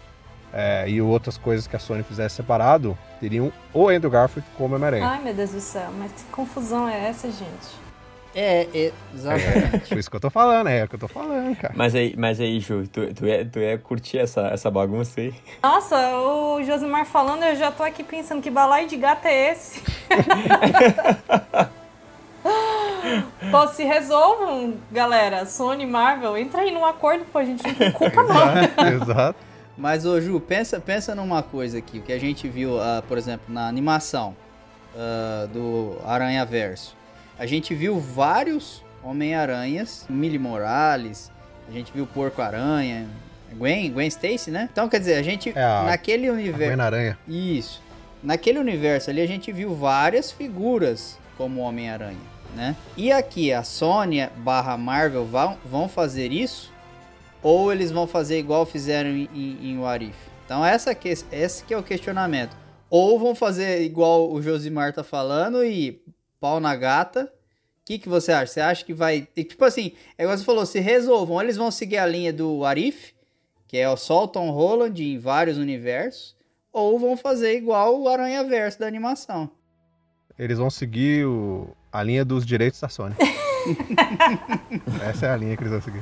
é, 0.54 0.90
e 0.90 1.02
outras 1.02 1.38
coisas 1.38 1.68
que 1.68 1.76
a 1.76 1.80
Sony 1.80 2.04
fizesse 2.04 2.36
separado, 2.36 2.98
teriam 3.20 3.52
o 3.74 3.90
Andrew 3.90 4.10
Garfield 4.10 4.48
como 4.58 4.76
Homem-Aranha. 4.76 5.08
Ai, 5.08 5.24
meu 5.24 5.34
Deus 5.34 5.52
do 5.52 5.60
céu, 5.60 5.90
mas 5.98 6.12
que 6.12 6.24
confusão 6.32 6.88
é 6.88 7.10
essa, 7.10 7.28
gente? 7.28 7.88
É, 8.36 8.68
é 8.74 8.92
exatamente. 9.16 9.76
É, 9.76 9.80
por 9.80 9.98
isso 9.98 10.10
que 10.10 10.16
eu 10.16 10.20
tô 10.20 10.30
falando, 10.30 10.68
é 10.68 10.84
o 10.84 10.88
que 10.88 10.96
eu 10.96 11.00
tô 11.00 11.08
falando, 11.08 11.56
cara. 11.56 11.74
Mas 11.76 11.96
aí, 11.96 12.14
mas 12.18 12.40
aí 12.40 12.60
Ju, 12.60 12.88
tu, 12.88 13.14
tu, 13.14 13.26
é, 13.26 13.44
tu 13.44 13.58
é 13.60 13.78
curtir 13.78 14.20
essa, 14.20 14.48
essa 14.48 14.70
bagunça 14.70 15.20
aí? 15.20 15.34
Nossa, 15.64 15.96
o 16.18 16.64
Josimar 16.64 17.06
falando, 17.06 17.44
eu 17.44 17.56
já 17.56 17.72
tô 17.72 17.82
aqui 17.82 18.04
pensando 18.04 18.42
que 18.42 18.52
balaio 18.52 18.88
de 18.88 18.96
gato 18.96 19.26
é 19.26 19.52
esse? 19.52 19.82
Pô, 23.52 23.68
se 23.68 23.84
resolvam, 23.84 24.76
galera. 24.92 25.46
Sony, 25.46 25.86
Marvel, 25.86 26.38
entra 26.38 26.62
aí 26.62 26.72
num 26.72 26.86
acordo, 26.86 27.26
pô, 27.32 27.40
a 27.40 27.46
gente 27.46 27.66
não 27.66 27.74
tem 27.74 27.92
culpa 27.92 28.24
não. 28.24 28.88
Exato. 29.02 29.40
Mas, 29.78 30.06
ô 30.06 30.20
Ju, 30.20 30.40
pensa, 30.40 30.80
pensa 30.80 31.14
numa 31.14 31.44
coisa 31.44 31.78
aqui, 31.78 32.00
o 32.00 32.02
que 32.02 32.12
a 32.12 32.20
gente 32.20 32.48
viu, 32.48 32.78
uh, 32.78 33.02
por 33.08 33.18
exemplo, 33.18 33.46
na 33.54 33.68
animação 33.68 34.36
uh, 34.96 35.48
do 35.50 35.98
Aranha 36.06 36.44
Verso. 36.46 36.96
A 37.38 37.46
gente 37.46 37.76
viu 37.76 38.00
vários 38.00 38.84
Homem-Aranhas, 39.04 40.06
Millie 40.10 40.40
Morales, 40.40 41.32
a 41.70 41.72
gente 41.72 41.92
viu 41.94 42.08
Porco-Aranha, 42.08 43.08
Gwen, 43.54 43.92
Gwen 43.92 44.08
Stacy, 44.08 44.50
né? 44.50 44.68
Então, 44.72 44.90
quer 44.90 45.00
dizer, 45.00 45.16
a 45.16 45.22
gente, 45.22 45.54
É 45.56 45.64
a- 45.64 45.84
naquele 45.84 46.30
universo... 46.30 46.58
Gwen-Aranha. 46.76 47.18
Isso. 47.28 47.82
Naquele 48.24 48.58
universo 48.58 49.12
ali 49.12 49.22
a 49.22 49.28
gente 49.28 49.52
viu 49.52 49.76
várias 49.76 50.32
figuras 50.32 51.20
como 51.38 51.62
Homem-Aranha, 51.62 52.18
né? 52.56 52.76
E 52.96 53.12
aqui 53.12 53.52
a 53.52 53.64
Sony 53.64 54.28
barra 54.38 54.78
Marvel 54.78 55.26
vão, 55.26 55.58
vão 55.66 55.88
fazer 55.90 56.32
isso? 56.32 56.72
Ou 57.42 57.72
eles 57.72 57.92
vão 57.92 58.08
fazer 58.08 58.40
igual 58.40 58.66
fizeram 58.66 59.10
em, 59.10 59.30
em, 59.34 59.80
em? 59.80 60.14
Então 60.46 60.66
essa 60.66 60.94
que, 60.96 61.10
esse 61.32 61.64
que 61.64 61.74
é 61.74 61.78
o 61.78 61.84
questionamento. 61.84 62.56
Ou 62.90 63.20
vão 63.20 63.36
fazer 63.36 63.82
igual 63.84 64.32
o 64.32 64.42
Josimar 64.42 64.94
tá 64.94 65.04
falando 65.04 65.64
e 65.64 66.02
pau 66.40 66.60
na 66.60 66.76
gata. 66.76 67.26
O 67.26 67.86
que, 67.86 68.00
que 68.00 68.10
você 68.10 68.32
acha? 68.32 68.54
Você 68.54 68.62
acha 68.62 68.86
que 68.86 68.94
vai... 68.94 69.28
Tipo 69.36 69.64
assim, 69.66 69.94
é 70.18 70.24
igual 70.24 70.38
você 70.38 70.44
falou, 70.44 70.66
se 70.66 70.80
resolvam. 70.80 71.42
Eles 71.42 71.58
vão 71.58 71.72
seguir 71.72 71.98
a 71.98 72.06
linha 72.06 72.34
do 72.34 72.60
What 72.60 72.86
If, 72.86 73.12
que 73.68 73.78
é 73.78 73.90
o 73.90 73.98
Tom 74.28 74.52
Holland 74.52 75.04
em 75.04 75.18
vários 75.20 75.58
universos 75.58 76.36
ou 76.72 77.00
vão 77.00 77.18
fazer 77.18 77.56
igual 77.58 78.00
o 78.00 78.08
Aranha 78.08 78.44
Verso 78.44 78.80
da 78.80 78.88
animação. 78.88 79.50
Eles 80.38 80.58
vão 80.58 80.70
seguir 80.70 81.26
o- 81.26 81.68
a 81.92 82.04
linha 82.04 82.24
dos 82.24 82.46
direitos 82.46 82.80
da 82.80 82.90
Sony. 82.90 83.16
Essa 85.10 85.28
é 85.28 85.30
a 85.32 85.38
linha 85.38 85.56
que 85.56 85.64
eles 85.64 85.72
vão 85.72 85.82
seguir. 85.82 86.00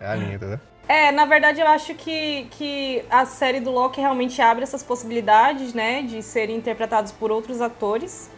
É 0.00 0.06
a 0.06 0.14
linha, 0.14 0.34
entendeu? 0.34 0.60
É, 0.88 1.10
na 1.10 1.24
verdade 1.24 1.60
eu 1.60 1.66
acho 1.66 1.94
que, 1.94 2.46
que 2.50 3.04
a 3.10 3.26
série 3.26 3.58
do 3.58 3.70
Loki 3.70 4.00
realmente 4.00 4.40
abre 4.40 4.62
essas 4.62 4.82
possibilidades, 4.82 5.74
né, 5.74 6.02
de 6.02 6.22
serem 6.22 6.56
interpretados 6.56 7.10
por 7.10 7.32
outros 7.32 7.60
atores. 7.60 8.30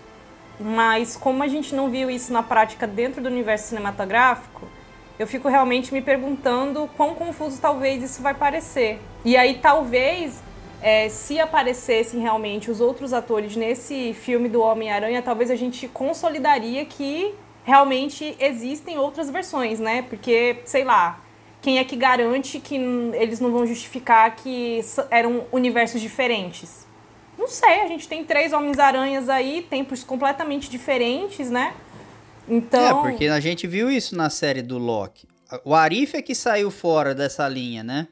Mas 0.58 1.16
como 1.16 1.42
a 1.42 1.48
gente 1.48 1.74
não 1.74 1.90
viu 1.90 2.10
isso 2.10 2.32
na 2.32 2.42
prática 2.42 2.86
dentro 2.86 3.22
do 3.22 3.28
universo 3.28 3.68
cinematográfico, 3.68 4.66
eu 5.18 5.26
fico 5.26 5.48
realmente 5.48 5.92
me 5.92 6.00
perguntando 6.00 6.88
quão 6.96 7.14
confuso 7.14 7.60
talvez 7.60 8.02
isso 8.02 8.22
vai 8.22 8.34
parecer. 8.34 9.00
E 9.24 9.36
aí 9.36 9.58
talvez, 9.58 10.42
é, 10.80 11.08
se 11.08 11.40
aparecessem 11.40 12.20
realmente 12.20 12.70
os 12.70 12.80
outros 12.80 13.12
atores 13.12 13.56
nesse 13.56 14.14
filme 14.14 14.48
do 14.48 14.60
Homem-Aranha, 14.60 15.22
talvez 15.22 15.50
a 15.50 15.56
gente 15.56 15.88
consolidaria 15.88 16.84
que 16.84 17.34
realmente 17.64 18.36
existem 18.38 18.98
outras 18.98 19.28
versões, 19.28 19.80
né? 19.80 20.02
Porque, 20.02 20.60
sei 20.64 20.84
lá, 20.84 21.20
quem 21.60 21.78
é 21.78 21.84
que 21.84 21.96
garante 21.96 22.60
que 22.60 22.76
eles 23.14 23.40
não 23.40 23.50
vão 23.50 23.66
justificar 23.66 24.34
que 24.36 24.80
eram 25.10 25.44
universos 25.52 26.00
diferentes? 26.00 26.86
Não 27.36 27.48
sei, 27.48 27.82
a 27.82 27.86
gente 27.86 28.08
tem 28.08 28.24
três 28.24 28.52
Homens-Aranhas 28.52 29.28
aí, 29.28 29.66
tempos 29.68 30.02
completamente 30.02 30.70
diferentes, 30.70 31.50
né? 31.50 31.74
Então. 32.48 33.00
É, 33.00 33.10
porque 33.10 33.26
a 33.26 33.40
gente 33.40 33.66
viu 33.66 33.90
isso 33.90 34.16
na 34.16 34.30
série 34.30 34.62
do 34.62 34.78
Loki. 34.78 35.28
O 35.64 35.74
Arif 35.74 36.16
é 36.16 36.22
que 36.22 36.34
saiu 36.34 36.70
fora 36.70 37.14
dessa 37.14 37.48
linha, 37.48 37.82
né? 37.82 38.08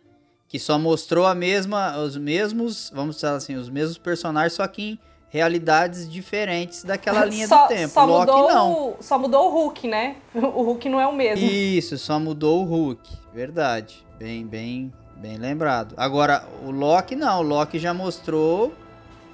Que 0.48 0.58
só 0.58 0.78
mostrou 0.78 1.26
a 1.26 1.34
mesma, 1.34 1.96
os 1.98 2.16
mesmos, 2.16 2.90
vamos 2.94 3.16
dizer 3.16 3.28
assim, 3.28 3.56
os 3.56 3.68
mesmos 3.68 3.98
personagens, 3.98 4.52
só 4.52 4.66
que 4.66 4.82
em 4.92 4.98
realidades 5.28 6.08
diferentes 6.10 6.84
daquela 6.84 7.24
linha 7.26 7.48
só, 7.48 7.62
do 7.64 7.68
tempo. 7.68 7.92
Só 7.92 8.04
Loki 8.04 8.30
mudou, 8.32 8.48
não. 8.48 8.72
o- 8.72 8.96
Só 9.00 9.18
mudou 9.18 9.48
o 9.48 9.50
Hulk, 9.52 9.88
né? 9.88 10.16
O 10.34 10.62
Hulk 10.62 10.88
não 10.88 11.00
é 11.00 11.06
o 11.06 11.12
mesmo. 11.12 11.44
Isso, 11.44 11.98
só 11.98 12.18
mudou 12.20 12.62
o 12.62 12.64
Hulk. 12.64 13.10
Verdade. 13.34 14.06
Bem, 14.18 14.46
bem, 14.46 14.92
bem 15.16 15.36
lembrado. 15.36 15.94
Agora, 15.96 16.46
o 16.64 16.70
Loki 16.70 17.16
não. 17.16 17.40
O 17.40 17.42
Loki 17.42 17.78
já 17.78 17.92
mostrou 17.92 18.72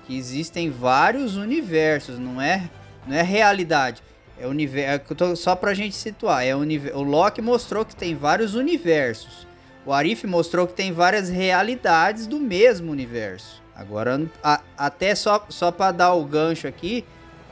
que 0.07 0.17
existem 0.17 0.71
vários 0.71 1.37
universos, 1.37 2.19
não 2.19 2.41
é, 2.41 2.69
não 3.07 3.15
é 3.15 3.23
realidade. 3.23 4.03
É 4.41 4.47
universo. 4.47 5.37
Só 5.37 5.55
pra 5.55 5.73
gente 5.75 5.95
situar. 5.95 6.45
É 6.45 6.57
univer, 6.57 6.97
o 6.97 7.03
Loki 7.03 7.41
mostrou 7.43 7.85
que 7.85 7.95
tem 7.95 8.17
vários 8.17 8.55
universos. 8.57 9.47
O 9.85 9.93
Arif 9.93 10.27
mostrou 10.27 10.67
que 10.67 10.75
tem 10.75 10.93
várias 10.93 11.29
realidades 11.29 12.27
do 12.27 12.39
mesmo 12.39 12.93
universo. 12.93 13.61
Agora, 13.75 14.21
a- 14.43 14.61
até 14.77 15.15
só, 15.15 15.45
só 15.49 15.71
para 15.73 15.91
dar 15.93 16.15
o 16.15 16.25
gancho 16.25 16.69
aqui, 16.69 17.05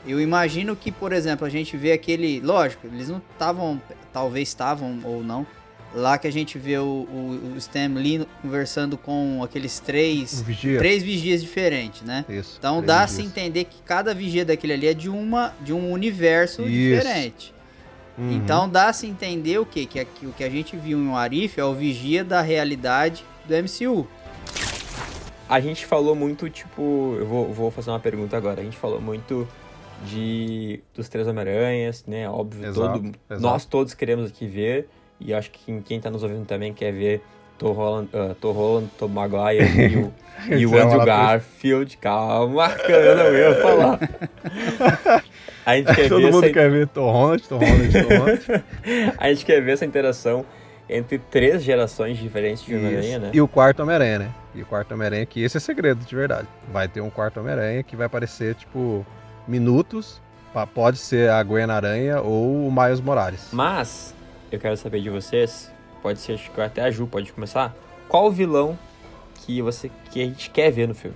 eu 0.05 0.19
imagino 0.19 0.75
que, 0.75 0.91
por 0.91 1.11
exemplo, 1.11 1.45
a 1.45 1.49
gente 1.49 1.75
vê 1.75 1.91
aquele. 1.91 2.39
Lógico, 2.39 2.87
eles 2.87 3.09
não 3.09 3.21
estavam. 3.33 3.81
Talvez 4.13 4.47
estavam 4.47 4.99
ou 5.03 5.23
não. 5.23 5.45
Lá 5.93 6.17
que 6.17 6.25
a 6.25 6.31
gente 6.31 6.57
vê 6.57 6.77
o, 6.77 6.83
o, 6.85 7.51
o 7.53 7.57
Stan 7.57 7.89
Lee 7.95 8.25
conversando 8.41 8.97
com 8.97 9.43
aqueles 9.43 9.79
três. 9.81 10.41
vigia. 10.41 10.77
Três 10.77 11.03
vigias 11.03 11.41
diferentes, 11.41 12.01
né? 12.03 12.23
Isso. 12.29 12.55
Então 12.57 12.81
dá-se 12.81 13.21
entender 13.21 13.65
que 13.65 13.81
cada 13.83 14.13
vigia 14.13 14.45
daquele 14.45 14.71
ali 14.73 14.87
é 14.87 14.93
de, 14.93 15.09
uma, 15.09 15.53
de 15.59 15.73
um 15.73 15.91
universo 15.91 16.61
Isso. 16.61 16.69
diferente. 16.71 17.53
Uhum. 18.17 18.31
Então 18.33 18.67
dá-se 18.67 19.05
a 19.05 19.09
entender 19.09 19.59
o 19.59 19.65
quê? 19.65 19.85
Que 19.85 19.99
aqui, 19.99 20.25
o 20.25 20.33
que 20.33 20.43
a 20.43 20.49
gente 20.49 20.75
viu 20.75 20.99
em 20.99 21.13
Arif 21.13 21.59
é 21.59 21.65
o 21.65 21.73
vigia 21.73 22.23
da 22.23 22.41
realidade 22.41 23.23
do 23.45 23.53
MCU. 23.55 24.07
A 25.47 25.59
gente 25.59 25.85
falou 25.85 26.15
muito, 26.15 26.49
tipo, 26.49 27.15
eu 27.19 27.25
vou, 27.25 27.51
vou 27.51 27.71
fazer 27.71 27.89
uma 27.89 27.99
pergunta 27.99 28.37
agora. 28.37 28.61
A 28.61 28.63
gente 28.63 28.77
falou 28.77 29.01
muito 29.01 29.47
de 30.05 30.81
dos 30.95 31.09
três 31.09 31.27
Homem-Aranhas, 31.27 32.05
né? 32.07 32.29
Óbvio, 32.29 32.67
Exato, 32.67 32.99
todo, 32.99 33.07
exato. 33.29 33.41
nós 33.41 33.65
todos 33.65 33.93
queremos 33.93 34.29
aqui 34.29 34.47
ver. 34.47 34.87
E 35.19 35.33
acho 35.33 35.51
que 35.51 35.81
quem, 35.81 35.99
tá 35.99 36.09
nos 36.09 36.23
ouvindo 36.23 36.45
também 36.45 36.73
quer 36.73 36.91
ver 36.91 37.21
Tom 37.57 37.73
Holland, 37.73 38.09
ah, 38.13 38.35
Tom, 38.39 38.51
Holland, 38.53 38.89
Tom 38.97 39.07
Maguire 39.09 39.65
e 39.77 39.97
o, 39.97 40.13
e 40.57 40.65
o 40.65 40.75
é 40.75 40.81
Andrew 40.81 41.05
Garfield. 41.05 41.97
Calma, 41.97 42.69
que 42.69 42.89
eu 42.91 43.15
não 43.17 43.35
ia 43.35 43.61
falar. 43.61 43.99
A 45.65 45.75
gente 45.75 45.93
quer 45.95 46.09
Todo 46.09 46.21
ver 46.21 46.31
mundo 46.31 46.45
essa, 46.45 46.53
quer 46.53 46.71
ver 46.71 46.87
Tom 46.87 47.11
Holland, 47.11 47.43
Tom 47.43 47.57
Holland, 47.57 47.91
Tom 47.91 48.17
Holland. 48.17 48.63
a 49.17 49.29
gente 49.29 49.45
quer 49.45 49.61
ver 49.61 49.71
essa 49.73 49.85
interação 49.85 50.45
entre 50.89 51.17
três 51.17 51.63
gerações 51.63 52.17
diferentes 52.17 52.63
de 52.63 52.75
Homem-Aranha, 52.75 53.19
né? 53.19 53.31
E 53.33 53.41
o 53.41 53.47
quarto 53.47 53.81
Homem-Aranha, 53.81 54.19
né? 54.19 54.31
E 54.53 54.61
o 54.61 54.65
quarto 54.65 54.93
Homem-Aranha, 54.93 55.25
que 55.25 55.41
esse 55.41 55.57
é 55.57 55.59
segredo, 55.59 56.03
de 56.03 56.15
verdade. 56.15 56.47
Vai 56.71 56.87
ter 56.87 56.99
um 56.99 57.09
quarto 57.09 57.39
Homem-Aranha 57.39 57.81
que 57.81 57.95
vai 57.95 58.07
aparecer, 58.07 58.55
tipo, 58.55 59.05
minutos. 59.47 60.21
Pode 60.73 60.97
ser 60.97 61.29
a 61.29 61.41
Gwen-Aranha 61.41 62.19
ou 62.19 62.67
o 62.67 62.71
Miles 62.71 62.99
Morales. 62.99 63.47
Mas, 63.53 64.13
eu 64.51 64.59
quero 64.59 64.75
saber 64.75 65.01
de 65.01 65.09
vocês, 65.09 65.71
pode 66.01 66.19
ser, 66.19 66.33
acho 66.33 66.51
que 66.51 66.59
até 66.59 66.81
a 66.81 66.91
Ju 66.91 67.07
pode 67.07 67.31
começar. 67.31 67.73
Qual 68.09 68.25
o 68.27 68.31
vilão 68.31 68.77
que 69.35 69.61
você 69.61 69.89
que 70.11 70.21
a 70.21 70.25
gente 70.25 70.49
quer 70.49 70.69
ver 70.71 70.89
no 70.89 70.93
filme? 70.93 71.15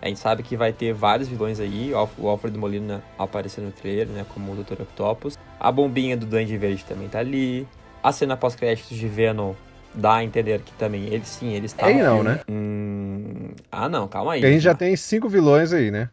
A 0.00 0.06
gente 0.08 0.20
sabe 0.20 0.42
que 0.42 0.56
vai 0.56 0.72
ter 0.72 0.92
vários 0.92 1.28
vilões 1.28 1.58
aí, 1.58 1.92
o 1.92 1.96
Alf- 1.98 2.18
o 2.18 2.28
Alfred 2.28 2.56
Molina 2.56 3.02
aparecendo 3.18 3.66
no 3.66 3.72
trailer, 3.72 4.06
né, 4.06 4.24
como 4.32 4.52
o 4.52 4.56
Dr. 4.56 4.82
Octopus. 4.82 5.36
A 5.58 5.72
bombinha 5.72 6.16
do 6.16 6.24
Duende 6.24 6.56
Verde 6.56 6.84
também 6.84 7.08
tá 7.08 7.18
ali. 7.18 7.66
A 8.02 8.12
cena 8.12 8.36
pós-créditos 8.36 8.96
de 8.96 9.08
Venom 9.08 9.54
dá 9.92 10.14
a 10.16 10.24
entender 10.24 10.60
que 10.60 10.72
também, 10.74 11.06
ele 11.06 11.24
sim, 11.24 11.52
ele 11.52 11.66
está 11.66 11.86
Tem 11.86 11.98
não, 12.00 12.22
né? 12.22 12.40
Hum, 12.48 13.50
ah, 13.72 13.88
não, 13.88 14.06
calma 14.06 14.34
aí. 14.34 14.44
A 14.44 14.48
gente 14.50 14.60
já 14.62 14.74
tem 14.74 14.94
cinco 14.94 15.28
vilões 15.28 15.72
aí, 15.72 15.90
né? 15.90 16.08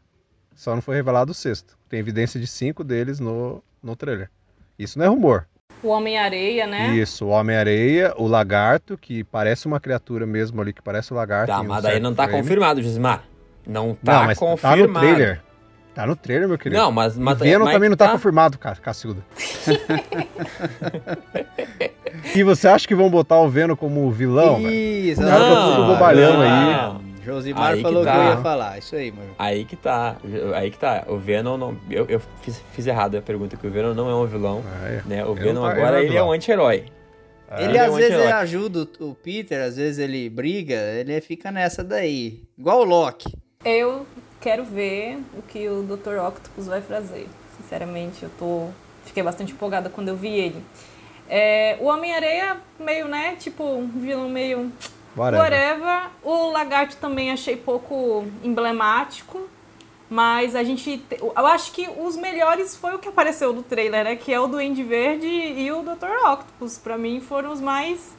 Só 0.56 0.74
não 0.74 0.82
foi 0.82 0.95
revelado 0.95 1.32
o 1.32 1.36
sexto. 1.36 1.78
Tem 1.88 2.00
evidência 2.00 2.39
de 2.39 2.48
cinco 2.48 2.84
deles 2.84 3.19
no, 3.19 3.62
no 3.84 3.95
trailer. 3.95 4.32
Isso 4.80 4.98
não 4.98 5.06
é 5.06 5.10
rumor. 5.10 5.45
O 5.84 5.89
Homem-Areia, 5.89 6.65
né? 6.65 6.95
Isso, 6.95 7.26
o 7.26 7.30
Homem-Areia, 7.30 8.13
o 8.17 8.26
Lagarto, 8.26 8.98
que 8.98 9.24
parece 9.24 9.67
uma 9.67 9.80
criatura 9.80 10.26
mesmo 10.26 10.60
ali, 10.60 10.74
que 10.74 10.82
parece 10.82 11.13
o 11.13 11.15
Lagarto. 11.15 11.54
Tá, 11.54 11.60
em 11.60 11.65
um 11.65 11.67
mas 11.67 11.84
daí 11.84 12.00
não 12.00 12.15
tá 12.15 12.24
frame. 12.24 12.41
confirmado, 12.41 12.82
Gismar. 12.82 13.24
Não 13.67 13.95
tá 13.95 14.19
Não, 14.19 14.25
mas 14.25 14.38
confirmado. 14.38 14.82
tá 14.82 14.88
no 14.88 14.93
trailer. 14.99 15.41
Tá 15.93 16.06
no 16.06 16.15
trailer, 16.15 16.47
meu 16.49 16.58
querido. 16.58 16.82
Não, 16.82 16.91
mas, 16.91 17.17
mas 17.17 17.39
Venom 17.39 17.63
mas 17.63 17.73
também 17.73 17.89
não 17.89 17.95
tá, 17.95 18.08
tá 18.08 18.12
confirmado, 18.12 18.58
cara, 18.58 18.75
Cacilda. 18.75 19.23
e 22.36 22.43
você 22.43 22.67
acha 22.67 22.88
que 22.88 22.95
vão 22.95 23.10
botar 23.10 23.39
o 23.39 23.49
Venom 23.49 23.75
como 23.75 24.10
vilão, 24.12 24.58
velho? 24.62 24.71
Isso, 24.73 25.21
O 25.21 25.25
cara 25.25 25.39
tá 25.43 25.49
Não, 25.49 25.75
tudo 25.75 25.88
bobalhão 25.88 26.34
não. 26.34 26.41
aí. 26.97 27.06
Josimar 27.23 27.71
Aí 27.71 27.78
que 27.78 27.82
falou 27.82 28.04
que, 28.04 28.10
tá. 28.12 28.17
eu 28.17 28.23
ia 28.32 28.38
falar. 28.38 28.78
Isso 28.78 28.95
aí, 28.95 29.12
mano. 29.12 29.30
Aí 29.39 29.65
que 29.65 29.75
tá, 29.75 30.15
aí 30.54 30.69
que 30.69 30.78
tá. 30.78 31.06
O 31.08 31.17
Venom 31.17 31.58
não. 31.58 31.75
Eu, 31.89 32.06
eu 32.08 32.21
fiz, 32.43 32.62
fiz 32.71 32.86
errado 32.86 33.17
a 33.17 33.21
pergunta, 33.21 33.58
que 33.58 33.65
o 33.65 33.71
Venom 33.71 33.95
não 33.95 34.08
é 34.10 34.13
um 34.15 34.28
vilão. 34.28 34.62
Ah, 34.84 34.88
é. 34.88 35.01
Né? 35.08 35.25
O 35.25 35.32
Ele 35.32 35.39
Venom 35.39 35.54
não 35.56 35.62
tá- 35.63 35.71
agora 35.71 35.91
não 35.93 35.97
é 35.97 36.04
ele 36.06 36.15
é 36.17 36.23
um 36.23 36.32
anti-herói. 36.32 36.86
É. 37.49 37.63
Ele 37.63 37.71
Ele 37.71 37.78
é 37.80 37.86
às 37.86 37.91
um 37.91 37.95
vezes 37.95 38.13
ele 38.19 38.32
ajuda 38.32 38.88
o 38.99 39.15
Peter, 39.15 39.60
às 39.63 39.75
vezes 39.78 39.97
ele 39.97 40.30
briga, 40.30 40.75
ele 40.75 41.19
fica 41.21 41.51
nessa 41.51 41.84
daí. 41.84 42.43
Igual 42.58 42.82
o 42.82 42.84
Loki. 42.84 43.34
Eu 43.65 44.06
quero 44.39 44.63
ver 44.63 45.17
o 45.38 45.41
que 45.41 45.67
o 45.67 45.82
Dr. 45.84 46.19
Octopus 46.19 46.67
vai 46.67 46.82
fazer. 46.82 47.28
Sinceramente, 47.58 48.21
eu 48.23 48.30
tô. 48.38 48.67
Fiquei 49.06 49.23
bastante 49.23 49.54
empolgada 49.54 49.89
quando 49.89 50.10
eu 50.10 50.15
vi 50.15 50.30
ele. 50.30 50.63
É, 51.28 51.78
o 51.82 51.86
Homem-Areia, 51.86 52.58
meio, 52.80 53.08
né? 53.08 53.36
Tipo, 53.39 53.63
um 53.63 53.88
vilão 53.88 54.30
meio. 54.30 54.71
Whatever. 55.17 55.41
Whatever. 55.43 56.10
O 56.23 56.51
Lagarto 56.51 56.97
também 56.97 57.32
achei 57.32 57.56
pouco 57.56 58.25
emblemático. 58.43 59.47
Mas 60.08 60.56
a 60.56 60.63
gente. 60.63 60.99
te- 60.99 61.17
Eu 61.19 61.47
acho 61.47 61.71
que 61.71 61.89
os 61.97 62.15
melhores 62.15 62.75
foi 62.75 62.93
o 62.93 62.99
que 62.99 63.08
apareceu 63.10 63.51
no 63.51 63.63
trailer, 63.63 64.04
né? 64.04 64.15
Que 64.15 64.32
é 64.32 64.39
o 64.39 64.45
Duende 64.47 64.84
Verde 64.84 65.25
e 65.28 65.71
o 65.71 65.82
Dr. 65.82 66.12
Octopus. 66.32 66.78
Pra 66.78 66.95
mim 66.97 67.19
foram 67.19 67.51
os 67.51 67.60
mais 67.60 68.14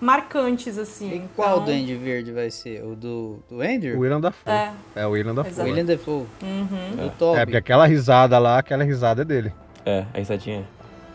marcantes, 0.00 0.78
assim. 0.78 1.16
E 1.16 1.28
qual 1.34 1.54
Então, 1.54 1.64
Duende 1.66 1.94
Verde 1.94 2.32
vai 2.32 2.50
ser? 2.50 2.82
O 2.84 2.94
do, 2.94 3.38
do 3.50 3.60
Andrew? 3.60 3.96
O 3.96 4.00
William 4.00 4.20
Dafoe. 4.20 4.52
É. 4.52 4.70
É, 4.96 5.06
o 5.06 5.10
William 5.10 5.34
Dafoe. 5.34 5.50
Exato. 5.52 5.68
William 5.68 5.84
Defoe. 5.84 6.26
Uhum. 6.42 7.06
O 7.06 7.10
Toby. 7.10 7.38
É, 7.40 7.44
porque 7.44 7.56
aquela 7.56 7.86
risada 7.86 8.38
lá, 8.38 8.58
aquela 8.58 8.84
risada 8.84 9.22
é 9.22 9.24
dele. 9.24 9.52
É, 9.84 10.04
a 10.14 10.18
risadinha. 10.18 10.64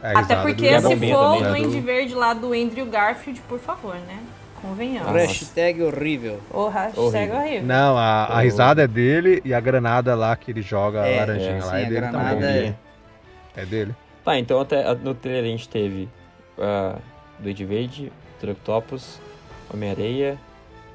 É 0.02 0.10
a 0.16 0.20
Até 0.20 0.36
porque 0.42 0.68
se 0.82 0.82
for 0.82 1.36
o 1.38 1.40
né, 1.40 1.48
Duende 1.50 1.78
do- 1.80 1.82
Verde 1.82 2.14
lá 2.14 2.34
do 2.34 2.52
Andrew 2.54 2.86
Garfield, 2.86 3.40
por 3.48 3.60
favor, 3.60 3.96
né? 3.96 4.20
Convenhamos. 4.62 5.08
Nossa. 5.12 5.20
Hashtag 5.26 5.82
horrível. 5.84 6.40
O 6.50 6.68
hashtag 6.68 7.00
Horrível. 7.00 7.36
horrível. 7.38 7.64
Não, 7.64 7.98
a, 7.98 8.26
a 8.26 8.42
risada 8.42 8.82
é 8.84 8.88
dele 8.88 9.42
e 9.44 9.54
a 9.54 9.60
granada 9.60 10.16
lá 10.16 10.36
que 10.38 10.52
ele 10.52 10.62
joga, 10.62 11.02
a 11.04 11.08
É, 11.08 11.20
laranjinha 11.20 11.52
é, 11.52 11.60
lá, 11.60 11.62
sim, 11.66 11.68
é 11.68 11.80
a 11.80 11.84
dele 11.84 11.96
granada 11.96 12.30
também. 12.36 12.48
é- 12.48 12.76
É 13.62 13.66
dele. 13.66 13.96
Tá, 14.24 14.38
então 14.40 14.60
até 14.62 14.94
no 14.96 15.14
trailer 15.14 15.44
a 15.44 15.48
gente 15.48 15.68
teve 15.68 16.08
uh, 16.58 16.98
Duende 17.40 17.66
Verde, 17.66 18.12
Octopus, 18.52 19.20
Homem-Areia, 19.74 20.38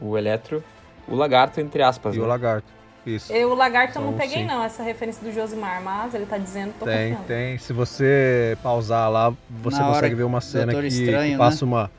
o 0.01 0.17
Eletro, 0.17 0.63
o 1.07 1.15
Lagarto, 1.15 1.61
entre 1.61 1.83
aspas, 1.83 2.15
E 2.15 2.19
né? 2.19 2.25
o 2.25 2.29
lagarto. 2.29 2.67
Isso. 3.07 3.33
Eu, 3.33 3.51
o 3.53 3.55
lagarto, 3.55 3.99
eu 3.99 4.03
não 4.03 4.11
São 4.11 4.19
peguei, 4.19 4.43
cinco. 4.43 4.53
não, 4.53 4.63
essa 4.63 4.83
referência 4.83 5.23
do 5.25 5.33
Josimar, 5.33 5.81
mas 5.83 6.13
ele 6.15 6.27
tá 6.27 6.37
dizendo, 6.37 6.75
tô 6.79 6.85
Tem, 6.85 7.09
confiando. 7.15 7.25
tem. 7.27 7.57
Se 7.59 7.73
você 7.73 8.59
pausar 8.63 9.11
lá, 9.11 9.33
você 9.63 9.79
Na 9.79 9.87
consegue 9.87 10.09
que 10.11 10.15
ver 10.17 10.25
uma 10.25 10.41
cena 10.43 10.75
que, 10.75 10.87
Estranho, 10.89 11.33
que 11.33 11.39
passa 11.39 11.65
uma. 11.65 11.91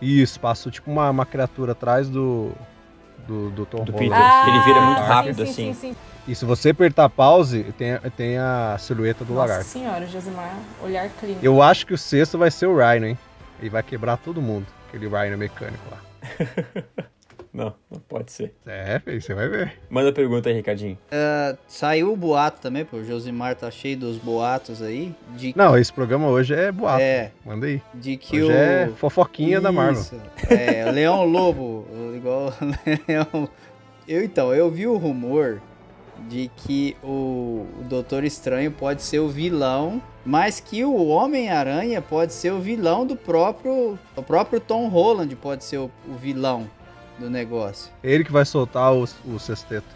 Isso, 0.00 0.40
passa 0.40 0.70
tipo 0.70 0.90
uma, 0.90 1.10
uma 1.10 1.26
criatura 1.26 1.72
atrás 1.72 2.08
do. 2.08 2.52
Do, 3.26 3.50
do 3.50 3.64
Tom 3.66 3.84
Do 3.84 3.92
Holland. 3.92 4.10
Peter. 4.10 4.48
Ele 4.54 4.64
vira 4.64 4.80
muito 4.82 5.00
sim, 5.00 5.06
rápido, 5.06 5.36
sim, 5.36 5.42
assim. 5.42 5.52
Sim, 5.52 5.74
sim. 5.74 5.96
E 6.28 6.34
se 6.34 6.44
você 6.46 6.70
apertar 6.70 7.08
pause, 7.10 7.64
tem, 7.76 7.98
tem 8.16 8.38
a 8.38 8.76
silhueta 8.78 9.24
do 9.24 9.34
Nossa 9.34 9.46
lagarto. 9.48 9.68
senhora, 9.70 10.06
Josimar, 10.06 10.54
olhar 10.82 11.08
clínico. 11.20 11.44
Eu 11.44 11.60
acho 11.62 11.86
que 11.86 11.92
o 11.94 11.98
sexto 11.98 12.38
vai 12.38 12.50
ser 12.50 12.66
o 12.66 12.76
Rhino, 12.76 13.06
hein? 13.06 13.18
Ele 13.60 13.68
vai 13.70 13.82
quebrar 13.82 14.16
todo 14.18 14.40
mundo. 14.42 14.66
Aquele 14.94 15.08
Rhino 15.08 15.36
mecânico 15.36 15.82
lá. 15.90 16.00
Não, 17.54 17.72
não 17.88 18.00
pode 18.00 18.32
ser. 18.32 18.52
É, 18.66 18.98
filho, 18.98 19.22
você 19.22 19.32
vai 19.32 19.48
ver. 19.48 19.74
Manda 19.88 20.08
a 20.10 20.12
pergunta 20.12 20.48
aí, 20.48 20.56
Ricardinho. 20.56 20.98
Ah, 21.12 21.56
saiu 21.68 22.12
o 22.12 22.16
boato 22.16 22.60
também, 22.60 22.84
pô. 22.84 22.96
O 22.96 23.04
Josimar 23.04 23.54
tá 23.54 23.70
cheio 23.70 23.96
dos 23.96 24.18
boatos 24.18 24.82
aí. 24.82 25.14
De 25.36 25.52
que, 25.52 25.58
Não, 25.58 25.78
esse 25.78 25.92
programa 25.92 26.26
hoje 26.26 26.52
é 26.52 26.72
boato. 26.72 27.00
É, 27.00 27.30
Manda 27.46 27.66
aí. 27.66 27.80
de 27.94 28.16
que 28.16 28.42
Hoje 28.42 28.50
o. 28.52 28.56
é 28.56 28.88
fofoquinha 28.96 29.60
da 29.60 29.70
Marvel. 29.70 30.02
Isso. 30.02 30.20
É, 30.50 30.90
Leão 30.90 31.24
Lobo, 31.24 31.86
igual 32.16 32.52
Leão. 33.06 33.48
Eu 34.08 34.24
então, 34.24 34.52
eu 34.52 34.68
vi 34.68 34.88
o 34.88 34.96
rumor 34.96 35.62
de 36.28 36.50
que 36.56 36.96
o, 37.04 37.68
o 37.78 37.84
Doutor 37.88 38.24
Estranho 38.24 38.72
pode 38.72 39.00
ser 39.00 39.20
o 39.20 39.28
vilão, 39.28 40.02
mas 40.24 40.60
que 40.60 40.84
o 40.84 41.06
Homem-Aranha 41.08 42.00
pode 42.00 42.32
ser 42.32 42.52
o 42.52 42.60
vilão 42.60 43.06
do 43.06 43.14
próprio. 43.16 43.98
O 44.16 44.22
próprio 44.22 44.58
Tom 44.60 44.88
Holland 44.88 45.34
pode 45.36 45.64
ser 45.64 45.78
o, 45.78 45.90
o 46.08 46.14
vilão 46.14 46.68
do 47.18 47.28
negócio. 47.30 47.92
Ele 48.02 48.24
que 48.24 48.32
vai 48.32 48.44
soltar 48.44 48.92
o, 48.94 49.04
o 49.26 49.38
sexteto. 49.38 49.86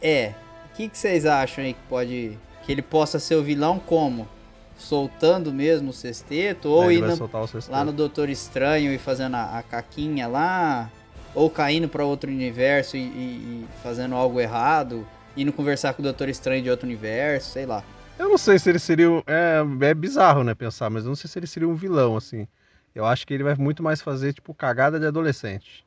É. 0.00 0.32
O 0.72 0.76
que, 0.76 0.88
que 0.88 0.96
vocês 0.98 1.26
acham 1.26 1.64
aí 1.64 1.72
que 1.74 1.80
pode. 1.88 2.38
Que 2.64 2.72
ele 2.72 2.82
possa 2.82 3.18
ser 3.18 3.34
o 3.36 3.42
vilão 3.42 3.78
como? 3.78 4.28
Soltando 4.76 5.52
mesmo 5.52 5.90
o 5.90 5.92
sexteto? 5.92 6.68
Ou 6.68 6.90
ele 6.90 7.00
vai 7.00 7.10
indo 7.10 7.16
soltar 7.18 7.42
o 7.42 7.46
sexteto. 7.46 7.72
lá 7.74 7.84
no 7.84 7.92
Doutor 7.92 8.28
Estranho 8.28 8.92
e 8.92 8.98
fazendo 8.98 9.34
a, 9.36 9.58
a 9.58 9.62
caquinha 9.62 10.26
lá, 10.28 10.90
ou 11.34 11.48
caindo 11.48 11.88
pra 11.88 12.04
outro 12.04 12.30
universo 12.30 12.96
e, 12.96 13.00
e- 13.00 13.02
e 13.02 13.66
fazendo 13.82 14.14
algo 14.14 14.38
errado, 14.40 15.06
indo 15.36 15.50
conversar 15.52 15.94
com 15.94 16.02
o 16.02 16.04
Doutor 16.04 16.28
Estranho 16.28 16.62
de 16.62 16.68
outro 16.68 16.86
universo, 16.86 17.50
sei 17.52 17.64
lá. 17.64 17.82
Eu 18.18 18.28
não 18.28 18.38
sei 18.38 18.58
se 18.58 18.68
ele 18.70 18.78
seria. 18.78 19.10
um- 19.10 19.22
É, 19.26 19.62
é 19.88 19.94
bizarro, 19.94 20.42
né, 20.44 20.54
pensar, 20.54 20.88
mas 20.90 21.04
eu 21.04 21.08
não 21.08 21.16
sei 21.16 21.28
se 21.28 21.38
ele 21.38 21.46
seria 21.46 21.68
um 21.68 21.74
vilão, 21.74 22.16
assim. 22.16 22.46
Eu 22.94 23.04
acho 23.04 23.26
que 23.26 23.34
ele 23.34 23.44
vai 23.44 23.54
muito 23.56 23.82
mais 23.82 24.00
fazer, 24.00 24.32
tipo, 24.32 24.54
cagada 24.54 24.98
de 24.98 25.06
adolescente. 25.06 25.84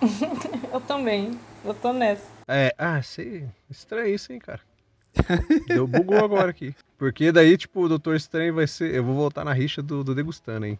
Eu 0.72 0.80
também, 0.80 1.32
eu 1.64 1.74
tô 1.74 1.92
nessa. 1.92 2.24
É, 2.46 2.72
ah, 2.78 3.02
sei. 3.02 3.44
Estranho 3.68 4.14
isso, 4.14 4.32
hein, 4.32 4.38
cara. 4.38 4.60
Deu 5.66 5.84
bugou 5.84 6.24
agora 6.24 6.48
aqui. 6.50 6.72
Porque 6.96 7.32
daí, 7.32 7.56
tipo, 7.56 7.80
o 7.82 7.88
Doutor 7.88 8.14
Estranho 8.14 8.54
vai 8.54 8.68
ser. 8.68 8.94
Eu 8.94 9.02
vou 9.02 9.16
voltar 9.16 9.44
na 9.44 9.52
rixa 9.52 9.82
do, 9.82 10.04
do 10.04 10.14
Degustando, 10.14 10.66
hein? 10.66 10.78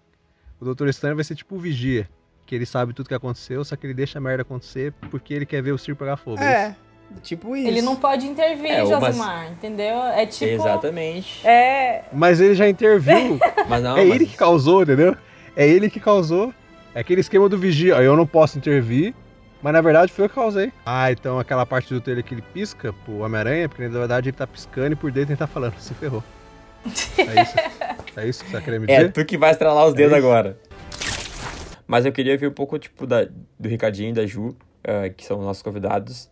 O 0.60 0.64
Doutor 0.64 0.88
Estranho 0.88 1.16
vai 1.16 1.24
ser 1.24 1.34
tipo 1.34 1.56
o 1.56 1.58
Vigia. 1.58 2.08
Que 2.46 2.54
ele 2.54 2.64
sabe 2.64 2.92
tudo 2.92 3.08
que 3.08 3.14
aconteceu, 3.14 3.64
só 3.64 3.74
que 3.74 3.84
ele 3.84 3.94
deixa 3.94 4.18
a 4.18 4.22
merda 4.22 4.42
acontecer 4.42 4.92
porque 5.10 5.34
ele 5.34 5.44
quer 5.46 5.60
ver 5.60 5.72
o 5.72 5.78
circo 5.78 5.98
pegar 5.98 6.16
fogo. 6.16 6.40
É, 6.40 6.74
tipo 7.22 7.56
isso. 7.56 7.68
Ele 7.68 7.82
não 7.82 7.96
pode 7.96 8.26
intervir, 8.26 8.70
É, 8.70 8.84
mas- 8.84 8.88
Josimar, 9.16 9.50
entendeu? 9.52 10.02
É 10.02 10.26
tipo... 10.26 10.50
Exatamente. 10.52 11.46
É, 11.46 12.04
Mas 12.12 12.40
ele 12.40 12.54
já 12.54 12.68
interviu. 12.68 13.38
Mas 13.68 13.82
não, 13.82 13.96
é 13.96 14.04
mas- 14.04 14.14
ele 14.14 14.26
que 14.26 14.36
causou, 14.36 14.82
entendeu? 14.82 15.16
É 15.56 15.66
ele 15.68 15.88
que 15.90 16.00
causou. 16.00 16.52
É 16.94 17.00
aquele 17.00 17.20
esquema 17.20 17.48
do 17.48 17.56
vigia. 17.58 17.96
ó, 17.96 18.00
Eu 18.00 18.16
não 18.16 18.26
posso 18.26 18.58
intervir, 18.58 19.14
mas 19.62 19.72
na 19.72 19.80
verdade 19.80 20.10
foi 20.12 20.24
eu 20.24 20.28
que 20.28 20.34
causei. 20.34 20.72
Ah, 20.84 21.12
então 21.12 21.38
aquela 21.38 21.64
parte 21.66 21.92
do 21.94 22.00
trailer 22.00 22.24
que 22.24 22.34
ele 22.34 22.42
pisca 22.42 22.92
pro 23.04 23.18
Homem-Aranha, 23.18 23.68
porque 23.68 23.86
na 23.86 23.98
verdade 23.98 24.28
ele 24.30 24.36
tá 24.36 24.46
piscando 24.46 24.92
e 24.92 24.96
por 24.96 25.12
dentro 25.12 25.30
ele 25.32 25.36
tá 25.38 25.46
falando, 25.46 25.74
se 25.78 25.92
ferrou. 25.94 26.22
É 26.84 27.42
isso, 27.42 27.54
é 28.16 28.28
isso 28.28 28.42
que 28.44 28.50
você 28.50 28.56
tá 28.56 28.62
querendo 28.62 28.86
me 28.86 28.92
É, 28.92 28.96
dizer? 28.96 29.12
tu 29.12 29.24
que 29.24 29.36
vai 29.36 29.50
estralar 29.50 29.86
os 29.86 29.94
dedos 29.94 30.16
isso. 30.16 30.26
agora. 30.26 30.56
Mas 31.86 32.06
eu 32.06 32.12
queria 32.12 32.36
ver 32.38 32.48
um 32.48 32.52
pouco, 32.52 32.78
tipo, 32.78 33.06
da, 33.06 33.24
do 33.58 33.68
Ricardinho 33.68 34.10
e 34.10 34.12
da 34.12 34.24
Ju, 34.26 34.56
eh, 34.84 35.10
que 35.10 35.24
são 35.24 35.40
nossos 35.42 35.62
convidados. 35.62 36.28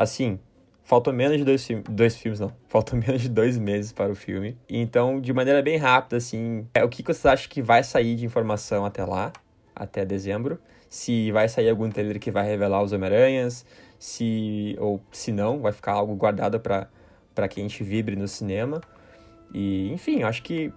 Assim, 0.00 0.40
faltam 0.82 1.12
menos 1.12 1.36
de 1.36 1.44
dois, 1.44 1.62
filmes, 1.66 1.84
dois 1.90 2.16
filmes, 2.16 2.40
não. 2.40 2.50
Faltam 2.68 2.98
menos 2.98 3.20
de 3.20 3.28
dois 3.28 3.58
meses 3.58 3.92
para 3.92 4.10
o 4.10 4.14
filme. 4.14 4.56
Então, 4.66 5.20
de 5.20 5.30
maneira 5.30 5.60
bem 5.60 5.76
rápida, 5.76 6.16
assim, 6.16 6.66
é, 6.72 6.82
o 6.82 6.88
que 6.88 7.02
que 7.02 7.12
vocês 7.12 7.26
acham 7.26 7.50
que 7.50 7.60
vai 7.60 7.84
sair 7.84 8.16
de 8.16 8.24
informação 8.24 8.86
até 8.86 9.04
lá, 9.04 9.30
até 9.76 10.02
dezembro? 10.02 10.58
Se 10.88 11.30
vai 11.32 11.50
sair 11.50 11.68
algum 11.68 11.90
trailer 11.90 12.18
que 12.18 12.30
vai 12.30 12.46
revelar 12.46 12.82
os 12.82 12.92
Homem-Aranhas, 12.92 13.66
se, 13.98 14.74
ou 14.80 15.02
se 15.12 15.32
não, 15.32 15.60
vai 15.60 15.70
ficar 15.70 15.92
algo 15.92 16.14
guardado 16.14 16.58
para 16.58 17.48
que 17.48 17.60
a 17.60 17.62
gente 17.62 17.84
vibre 17.84 18.16
no 18.16 18.26
cinema. 18.26 18.80
E, 19.52 19.92
enfim, 19.92 20.22
acho 20.22 20.42
que 20.42 20.72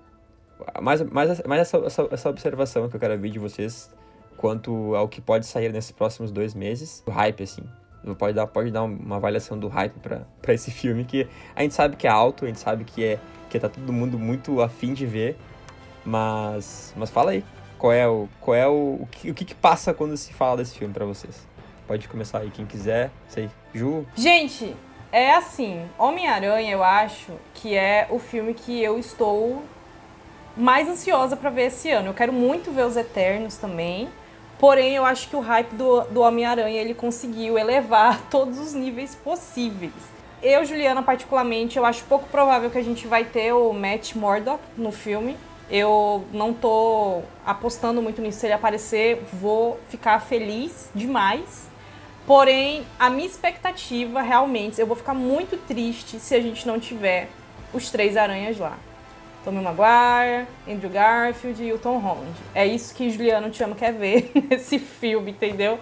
mais, 0.81 1.01
mais, 1.01 1.41
mais 1.43 1.61
essa, 1.61 1.77
essa, 1.77 2.09
essa 2.11 2.29
observação 2.29 2.89
que 2.89 2.97
eu 2.97 2.99
quero 2.99 3.17
ver 3.17 3.29
de 3.29 3.39
vocês 3.39 3.89
quanto 4.35 4.93
ao 4.95 5.07
que 5.07 5.21
pode 5.21 5.45
sair 5.45 5.71
nesses 5.71 5.93
próximos 5.93 6.29
dois 6.29 6.53
meses. 6.53 7.01
O 7.07 7.11
hype, 7.11 7.41
assim. 7.41 7.63
Pode 8.17 8.33
dar, 8.33 8.47
pode 8.47 8.71
dar 8.71 8.83
uma 8.83 9.15
avaliação 9.15 9.57
do 9.57 9.67
hype 9.67 9.95
pra 10.41 10.53
esse 10.53 10.71
filme, 10.71 11.05
que 11.05 11.27
a 11.55 11.61
gente 11.61 11.73
sabe 11.73 11.95
que 11.95 12.05
é 12.05 12.09
alto, 12.09 12.45
a 12.45 12.47
gente 12.47 12.59
sabe 12.59 12.83
que, 12.83 13.03
é, 13.03 13.19
que 13.49 13.59
tá 13.59 13.69
todo 13.69 13.93
mundo 13.93 14.19
muito 14.19 14.61
afim 14.61 14.93
de 14.93 15.05
ver. 15.05 15.37
Mas, 16.05 16.93
mas 16.97 17.09
fala 17.09 17.31
aí, 17.31 17.45
qual 17.77 17.93
é 17.93 18.07
o, 18.07 18.27
qual 18.41 18.55
é 18.55 18.67
o, 18.67 18.99
o, 19.01 19.07
que, 19.09 19.31
o 19.31 19.33
que 19.33 19.45
que 19.45 19.55
passa 19.55 19.93
quando 19.93 20.17
se 20.17 20.33
fala 20.33 20.57
desse 20.57 20.77
filme 20.77 20.93
pra 20.93 21.05
vocês? 21.05 21.47
Pode 21.87 22.07
começar 22.07 22.39
aí, 22.39 22.49
quem 22.49 22.65
quiser. 22.65 23.11
Sei, 23.27 23.49
Ju, 23.73 24.05
Gente, 24.15 24.75
é 25.11 25.33
assim, 25.33 25.85
Homem-Aranha 25.97 26.71
eu 26.71 26.83
acho 26.83 27.33
que 27.53 27.75
é 27.75 28.07
o 28.09 28.19
filme 28.19 28.53
que 28.53 28.81
eu 28.81 28.97
estou 28.97 29.63
mais 30.55 30.87
ansiosa 30.87 31.35
pra 31.35 31.49
ver 31.49 31.67
esse 31.67 31.89
ano. 31.91 32.09
Eu 32.09 32.13
quero 32.13 32.33
muito 32.33 32.71
ver 32.71 32.85
os 32.85 32.97
Eternos 32.97 33.57
também. 33.57 34.09
Porém, 34.59 34.95
eu 34.95 35.05
acho 35.05 35.27
que 35.29 35.35
o 35.35 35.39
hype 35.39 35.73
do, 35.73 36.01
do 36.05 36.21
Homem-Aranha 36.21 36.79
ele 36.79 36.93
conseguiu 36.93 37.57
elevar 37.57 38.21
todos 38.29 38.59
os 38.59 38.73
níveis 38.73 39.15
possíveis. 39.15 39.93
Eu, 40.41 40.65
Juliana, 40.65 41.01
particularmente, 41.01 41.77
eu 41.77 41.85
acho 41.85 42.03
pouco 42.05 42.27
provável 42.27 42.69
que 42.69 42.77
a 42.77 42.83
gente 42.83 43.07
vai 43.07 43.23
ter 43.23 43.53
o 43.53 43.71
Matt 43.71 44.13
Murdock 44.15 44.61
no 44.77 44.91
filme. 44.91 45.37
Eu 45.69 46.25
não 46.33 46.53
tô 46.53 47.21
apostando 47.45 48.01
muito 48.01 48.21
nisso. 48.21 48.39
Se 48.39 48.47
ele 48.47 48.53
aparecer, 48.53 49.23
vou 49.31 49.79
ficar 49.89 50.19
feliz 50.19 50.91
demais. 50.93 51.69
Porém, 52.27 52.85
a 52.99 53.09
minha 53.09 53.25
expectativa, 53.25 54.21
realmente, 54.21 54.79
eu 54.79 54.87
vou 54.87 54.95
ficar 54.95 55.13
muito 55.13 55.57
triste 55.65 56.19
se 56.19 56.35
a 56.35 56.41
gente 56.41 56.67
não 56.67 56.79
tiver 56.79 57.29
os 57.73 57.89
três 57.89 58.15
aranhas 58.15 58.57
lá. 58.57 58.77
Tobey 59.43 59.61
Maguire, 59.61 60.47
Andrew 60.67 60.89
Garfield 60.89 61.63
e 61.63 61.73
o 61.73 61.77
Tom 61.79 61.97
Holland. 61.97 62.31
É 62.55 62.65
isso 62.65 62.93
que 62.95 63.09
Juliano 63.09 63.49
Te 63.49 63.63
Amo 63.63 63.75
quer 63.75 63.91
ver 63.93 64.31
nesse 64.49 64.79
filme, 64.79 65.31
entendeu? 65.31 65.79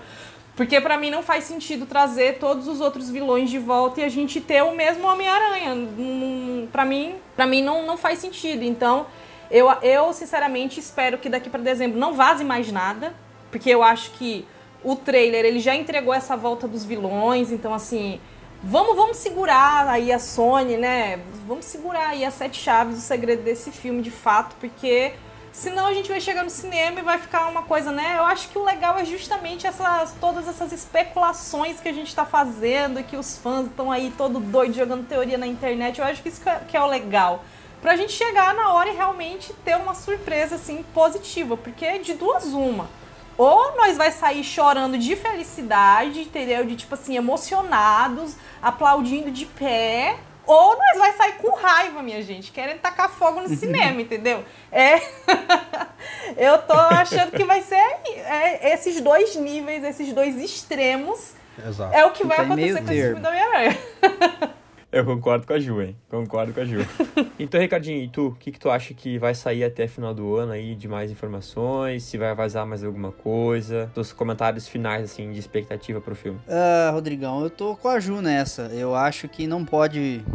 Porque 0.55 0.79
pra 0.81 0.97
mim 0.97 1.09
não 1.09 1.23
faz 1.23 1.45
sentido 1.45 1.85
trazer 1.85 2.37
todos 2.37 2.67
os 2.67 2.81
outros 2.81 3.09
vilões 3.09 3.49
de 3.49 3.57
volta 3.57 4.01
e 4.01 4.03
a 4.03 4.09
gente 4.09 4.41
ter 4.41 4.61
o 4.63 4.75
mesmo 4.75 5.07
Homem-Aranha. 5.07 5.73
Hum, 5.73 6.67
Pra 6.71 6.85
mim, 6.85 7.15
pra 7.35 7.45
mim 7.45 7.61
não, 7.61 7.85
não 7.85 7.97
faz 7.97 8.19
sentido. 8.19 8.63
Então, 8.63 9.05
eu, 9.49 9.69
eu 9.81 10.11
sinceramente 10.13 10.79
espero 10.79 11.17
que 11.17 11.29
daqui 11.29 11.49
pra 11.49 11.59
dezembro 11.59 11.97
não 11.97 12.13
vaze 12.13 12.43
mais 12.43 12.71
nada, 12.71 13.13
porque 13.49 13.69
eu 13.69 13.81
acho 13.81 14.11
que 14.11 14.45
o 14.83 14.95
trailer 14.95 15.45
ele 15.45 15.59
já 15.59 15.75
entregou 15.75 16.13
essa 16.13 16.35
volta 16.35 16.67
dos 16.67 16.83
vilões, 16.83 17.51
então 17.51 17.73
assim, 17.73 18.19
vamos 18.63 18.95
vamos 18.95 19.17
segurar 19.17 19.87
aí 19.87 20.11
a 20.11 20.19
Sony, 20.19 20.77
né? 20.77 21.19
Vamos 21.47 21.65
segurar 21.65 22.09
aí 22.09 22.23
as 22.23 22.33
sete 22.33 22.61
chaves 22.61 22.95
do 22.95 23.01
segredo 23.01 23.43
desse 23.43 23.71
filme 23.71 24.01
de 24.01 24.11
fato, 24.11 24.55
porque 24.59 25.13
senão 25.51 25.87
a 25.87 25.93
gente 25.93 26.09
vai 26.09 26.21
chegar 26.21 26.43
no 26.43 26.49
cinema 26.49 26.99
e 26.99 27.03
vai 27.03 27.17
ficar 27.17 27.47
uma 27.49 27.63
coisa, 27.63 27.91
né? 27.91 28.15
Eu 28.17 28.23
acho 28.23 28.47
que 28.49 28.57
o 28.57 28.63
legal 28.63 28.97
é 28.97 29.05
justamente 29.05 29.67
essas 29.67 30.13
todas 30.19 30.47
essas 30.47 30.71
especulações 30.71 31.79
que 31.79 31.89
a 31.89 31.93
gente 31.93 32.15
tá 32.15 32.25
fazendo, 32.25 32.99
e 32.99 33.03
que 33.03 33.17
os 33.17 33.37
fãs 33.37 33.67
estão 33.67 33.91
aí 33.91 34.13
todo 34.17 34.39
doido 34.39 34.73
jogando 34.73 35.07
teoria 35.07 35.37
na 35.37 35.47
internet. 35.47 35.99
Eu 35.99 36.05
acho 36.05 36.21
que 36.21 36.29
isso 36.29 36.47
é- 36.47 36.61
que 36.67 36.77
é 36.77 36.81
o 36.81 36.87
legal. 36.87 37.43
Pra 37.81 37.95
gente 37.95 38.13
chegar 38.13 38.53
na 38.53 38.73
hora 38.73 38.89
e 38.91 38.95
realmente 38.95 39.53
ter 39.65 39.75
uma 39.75 39.95
surpresa 39.95 40.55
assim 40.55 40.85
positiva, 40.93 41.57
porque 41.57 41.83
é 41.83 41.97
de 41.97 42.13
duas 42.13 42.45
uma 42.45 42.87
ou 43.37 43.75
nós 43.75 43.97
vai 43.97 44.11
sair 44.11 44.43
chorando 44.43 44.97
de 44.97 45.15
felicidade, 45.15 46.21
entendeu? 46.21 46.65
De 46.65 46.75
tipo 46.75 46.93
assim, 46.93 47.15
emocionados, 47.15 48.35
aplaudindo 48.61 49.31
de 49.31 49.45
pé, 49.45 50.17
ou 50.45 50.77
nós 50.77 50.97
vai 50.97 51.13
sair 51.13 51.33
com 51.33 51.55
raiva, 51.55 52.01
minha 52.01 52.21
gente, 52.21 52.51
querendo 52.51 52.79
tacar 52.79 53.09
fogo 53.09 53.41
no 53.41 53.49
cinema, 53.55 54.01
entendeu? 54.01 54.43
É. 54.71 55.01
Eu 56.37 56.57
tô 56.59 56.73
achando 56.73 57.31
que 57.31 57.43
vai 57.43 57.61
ser 57.61 57.75
é, 57.75 58.73
esses 58.73 58.99
dois 59.01 59.35
níveis, 59.35 59.83
esses 59.83 60.11
dois 60.13 60.37
extremos. 60.37 61.33
Exato. 61.65 61.93
É 61.93 62.05
o 62.05 62.11
que 62.11 62.25
vai 62.25 62.37
acontecer 62.39 62.83
com 62.83 62.91
esse 62.91 63.01
filme 63.01 63.19
da 63.19 63.29
Homem-Aranha. 63.29 63.77
Eu 64.91 65.05
concordo 65.05 65.47
com 65.47 65.53
a 65.53 65.59
Ju, 65.59 65.81
hein? 65.81 65.95
Concordo 66.09 66.53
com 66.53 66.59
a 66.59 66.65
Ju. 66.65 66.79
então, 67.39 67.61
Ricardinho, 67.61 68.03
e 68.03 68.09
tu? 68.09 68.27
O 68.27 68.35
que, 68.35 68.51
que 68.51 68.59
tu 68.59 68.69
acha 68.69 68.93
que 68.93 69.17
vai 69.17 69.33
sair 69.33 69.63
até 69.63 69.87
final 69.87 70.13
do 70.13 70.35
ano 70.35 70.51
aí 70.51 70.75
de 70.75 70.85
mais 70.85 71.09
informações? 71.09 72.03
Se 72.03 72.17
vai 72.17 72.35
vazar 72.35 72.67
mais 72.67 72.83
alguma 72.83 73.09
coisa? 73.09 73.89
Os 73.95 74.11
comentários 74.11 74.67
finais, 74.67 75.05
assim, 75.05 75.31
de 75.31 75.39
expectativa 75.39 76.01
pro 76.01 76.13
filme. 76.13 76.41
Ah, 76.45 76.89
Rodrigão, 76.91 77.41
eu 77.41 77.49
tô 77.49 77.73
com 77.77 77.87
a 77.87 78.01
Ju 78.01 78.21
nessa. 78.21 78.63
Eu 78.63 78.93
acho 78.93 79.29
que 79.29 79.47
não 79.47 79.63
pode, 79.63 80.25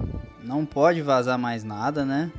não 0.42 0.64
pode 0.64 1.02
vazar 1.02 1.38
mais 1.38 1.62
nada, 1.62 2.06
né? 2.06 2.32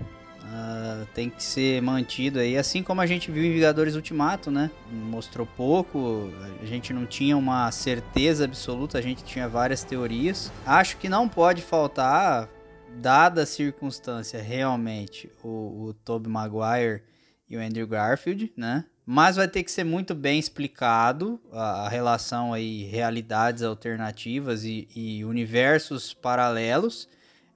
Ah, 0.50 1.06
tem 1.14 1.30
que 1.30 1.44
ser 1.44 1.82
mantido 1.82 2.40
aí, 2.40 2.58
assim 2.58 2.82
como 2.82 3.02
a 3.02 3.06
gente 3.06 3.30
viu 3.30 3.44
em 3.44 3.52
Vingadores 3.52 3.96
Ultimato, 3.96 4.50
né? 4.50 4.72
Mostrou 4.90 5.46
pouco, 5.46 6.32
a 6.62 6.66
gente 6.66 6.94
não 6.94 7.06
tinha 7.06 7.36
uma 7.36 7.70
certeza 7.72 8.46
absoluta, 8.46 8.98
a 8.98 9.02
gente 9.02 9.24
tinha 9.24 9.48
várias 9.48 9.84
teorias. 9.84 10.52
Acho 10.66 10.98
que 10.98 11.10
não 11.10 11.28
pode 11.28 11.62
faltar, 11.62 12.50
dada 12.98 13.44
a 13.44 13.46
circunstância, 13.46 14.42
realmente, 14.42 15.30
o, 15.44 15.88
o 15.88 15.94
Tobey 15.94 16.32
Maguire 16.32 17.04
e 17.50 17.58
o 17.58 17.62
Andrew 17.62 17.88
Garfield, 17.88 18.52
né? 18.56 18.86
Mas 19.06 19.38
vai 19.38 19.48
ter 19.48 19.64
que 19.64 19.72
ser 19.72 19.84
muito 19.84 20.14
bem 20.14 20.38
explicado 20.38 21.40
a, 21.52 21.86
a 21.86 21.90
relação 21.90 22.54
aí, 22.54 22.84
realidades 22.84 23.64
alternativas 23.64 24.64
e, 24.64 24.88
e 24.96 25.24
universos 25.24 26.14
paralelos. 26.14 27.08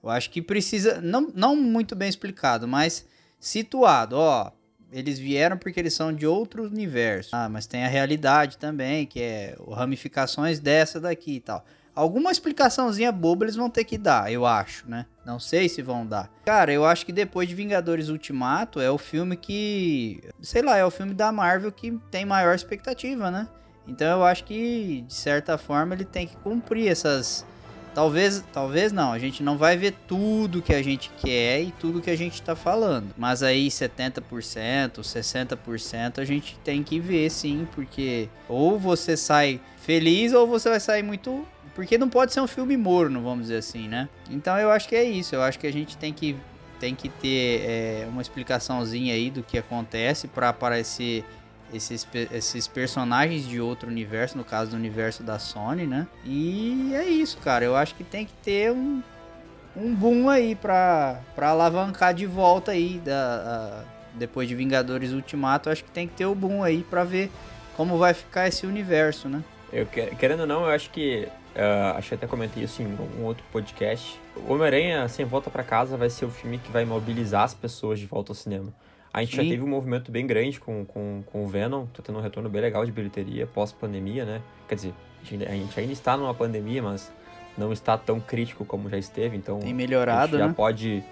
Eu 0.03 0.09
acho 0.09 0.29
que 0.29 0.41
precisa, 0.41 0.99
não, 1.01 1.31
não 1.33 1.55
muito 1.55 1.95
bem 1.95 2.09
explicado, 2.09 2.67
mas 2.67 3.05
situado, 3.39 4.15
ó. 4.17 4.51
Eles 4.91 5.17
vieram 5.17 5.57
porque 5.57 5.79
eles 5.79 5.93
são 5.93 6.11
de 6.11 6.27
outro 6.27 6.65
universo. 6.65 7.33
Ah, 7.33 7.47
mas 7.47 7.65
tem 7.65 7.85
a 7.85 7.87
realidade 7.87 8.57
também, 8.57 9.05
que 9.05 9.21
é 9.21 9.55
ramificações 9.69 10.59
dessa 10.59 10.99
daqui 10.99 11.35
e 11.35 11.39
tal. 11.39 11.63
Alguma 11.93 12.31
explicaçãozinha 12.31 13.11
boba 13.11 13.45
eles 13.45 13.55
vão 13.55 13.69
ter 13.69 13.83
que 13.83 13.97
dar, 13.97 14.31
eu 14.31 14.45
acho, 14.45 14.89
né? 14.89 15.05
Não 15.25 15.39
sei 15.39 15.67
se 15.67 15.81
vão 15.81 16.05
dar. 16.05 16.31
Cara, 16.45 16.71
eu 16.71 16.85
acho 16.85 17.05
que 17.05 17.11
depois 17.11 17.47
de 17.47 17.55
Vingadores 17.55 18.07
Ultimato 18.09 18.79
é 18.79 18.89
o 18.89 18.97
filme 18.97 19.35
que. 19.35 20.21
Sei 20.41 20.61
lá, 20.61 20.77
é 20.77 20.85
o 20.85 20.91
filme 20.91 21.13
da 21.13 21.31
Marvel 21.31 21.71
que 21.71 21.97
tem 22.09 22.25
maior 22.25 22.55
expectativa, 22.55 23.29
né? 23.29 23.47
Então 23.87 24.19
eu 24.19 24.23
acho 24.23 24.45
que, 24.45 25.03
de 25.05 25.13
certa 25.13 25.57
forma, 25.57 25.93
ele 25.93 26.05
tem 26.05 26.25
que 26.25 26.35
cumprir 26.37 26.87
essas. 26.87 27.45
Talvez, 27.93 28.43
talvez 28.53 28.91
não, 28.91 29.11
a 29.11 29.19
gente 29.19 29.43
não 29.43 29.57
vai 29.57 29.75
ver 29.75 29.93
tudo 30.07 30.61
que 30.61 30.73
a 30.73 30.81
gente 30.81 31.11
quer 31.21 31.61
e 31.61 31.71
tudo 31.71 32.01
que 32.01 32.09
a 32.09 32.15
gente 32.15 32.41
tá 32.41 32.55
falando. 32.55 33.13
Mas 33.17 33.43
aí 33.43 33.67
70%, 33.67 35.01
60% 35.01 36.19
a 36.19 36.25
gente 36.25 36.57
tem 36.63 36.83
que 36.83 36.99
ver 36.99 37.29
sim, 37.29 37.67
porque 37.73 38.29
ou 38.47 38.79
você 38.79 39.17
sai 39.17 39.59
feliz 39.77 40.33
ou 40.33 40.47
você 40.47 40.69
vai 40.69 40.79
sair 40.79 41.03
muito 41.03 41.45
porque 41.73 41.97
não 41.97 42.09
pode 42.09 42.33
ser 42.33 42.41
um 42.41 42.47
filme 42.47 42.75
morno, 42.75 43.21
vamos 43.21 43.43
dizer 43.43 43.57
assim, 43.57 43.87
né? 43.87 44.09
Então 44.29 44.57
eu 44.57 44.71
acho 44.71 44.87
que 44.87 44.95
é 44.95 45.03
isso. 45.03 45.35
Eu 45.35 45.41
acho 45.41 45.57
que 45.57 45.67
a 45.67 45.71
gente 45.71 45.97
tem 45.97 46.13
que, 46.13 46.35
tem 46.79 46.93
que 46.93 47.09
ter 47.09 47.61
é, 47.61 48.07
uma 48.09 48.21
explicaçãozinha 48.21 49.13
aí 49.13 49.29
do 49.29 49.41
que 49.41 49.57
acontece 49.57 50.27
para 50.27 50.49
aparecer 50.49 51.23
esses, 51.73 52.07
esses 52.31 52.67
personagens 52.67 53.47
de 53.47 53.59
outro 53.61 53.89
universo, 53.89 54.37
no 54.37 54.43
caso 54.43 54.71
do 54.71 54.77
universo 54.77 55.23
da 55.23 55.39
Sony, 55.39 55.85
né? 55.87 56.07
E 56.25 56.91
é 56.93 57.05
isso, 57.05 57.37
cara. 57.37 57.63
Eu 57.65 57.75
acho 57.75 57.95
que 57.95 58.03
tem 58.03 58.25
que 58.25 58.33
ter 58.43 58.71
um, 58.71 59.01
um 59.75 59.93
boom 59.95 60.29
aí 60.29 60.55
pra, 60.55 61.19
pra 61.35 61.49
alavancar 61.49 62.13
de 62.13 62.25
volta 62.25 62.71
aí 62.71 62.99
da, 63.03 63.83
a- 63.83 63.83
depois 64.13 64.47
de 64.47 64.55
Vingadores 64.55 65.11
Ultimato. 65.11 65.69
Acho 65.69 65.83
que 65.83 65.91
tem 65.91 66.07
que 66.07 66.13
ter 66.15 66.25
o 66.25 66.35
boom 66.35 66.63
aí 66.63 66.83
pra 66.89 67.03
ver 67.03 67.31
como 67.77 67.97
vai 67.97 68.13
ficar 68.13 68.47
esse 68.47 68.65
universo, 68.65 69.29
né? 69.29 69.43
Eu, 69.71 69.85
que- 69.85 70.15
querendo 70.17 70.41
ou 70.41 70.47
não, 70.47 70.65
eu 70.65 70.69
acho 70.71 70.89
que. 70.89 71.27
ah, 71.55 71.95
acho 71.97 72.09
que 72.09 72.15
até 72.15 72.27
comentei 72.27 72.63
isso 72.63 72.81
em 72.81 72.87
um 73.17 73.23
outro 73.23 73.43
podcast. 73.51 74.19
Homem-Aranha 74.47 75.07
Sem 75.07 75.25
Volta 75.25 75.49
pra 75.49 75.63
Casa 75.63 75.95
vai 75.97 76.09
ser 76.09 76.25
o 76.25 76.29
filme 76.29 76.57
que 76.57 76.71
vai 76.71 76.83
mobilizar 76.85 77.43
as 77.43 77.53
pessoas 77.53 77.99
de 77.99 78.05
volta 78.05 78.31
ao 78.31 78.35
cinema. 78.35 78.73
A 79.13 79.21
gente 79.21 79.35
já 79.35 79.43
Sim. 79.43 79.49
teve 79.49 79.63
um 79.63 79.67
movimento 79.67 80.11
bem 80.11 80.25
grande 80.25 80.59
com, 80.59 80.85
com, 80.85 81.21
com 81.25 81.43
o 81.43 81.47
Venom, 81.47 81.85
tá 81.87 82.01
tendo 82.01 82.17
um 82.17 82.21
retorno 82.21 82.49
bem 82.49 82.61
legal 82.61 82.85
de 82.85 82.91
bilheteria 82.91 83.45
pós-pandemia, 83.45 84.23
né? 84.23 84.41
Quer 84.69 84.75
dizer, 84.75 84.93
a 85.21 85.25
gente, 85.25 85.45
a 85.77 85.81
ainda 85.81 85.93
está 85.93 86.15
numa 86.15 86.33
pandemia, 86.33 86.81
mas 86.81 87.11
não 87.57 87.73
está 87.73 87.97
tão 87.97 88.19
crítico 88.21 88.63
como 88.63 88.89
já 88.89 88.97
esteve, 88.97 89.35
então 89.35 89.59
Tem 89.59 89.71
a 89.71 89.75
melhorado, 89.75 90.31
gente 90.31 90.39
já 90.39 90.47
né? 90.47 90.53
pode. 90.55 91.03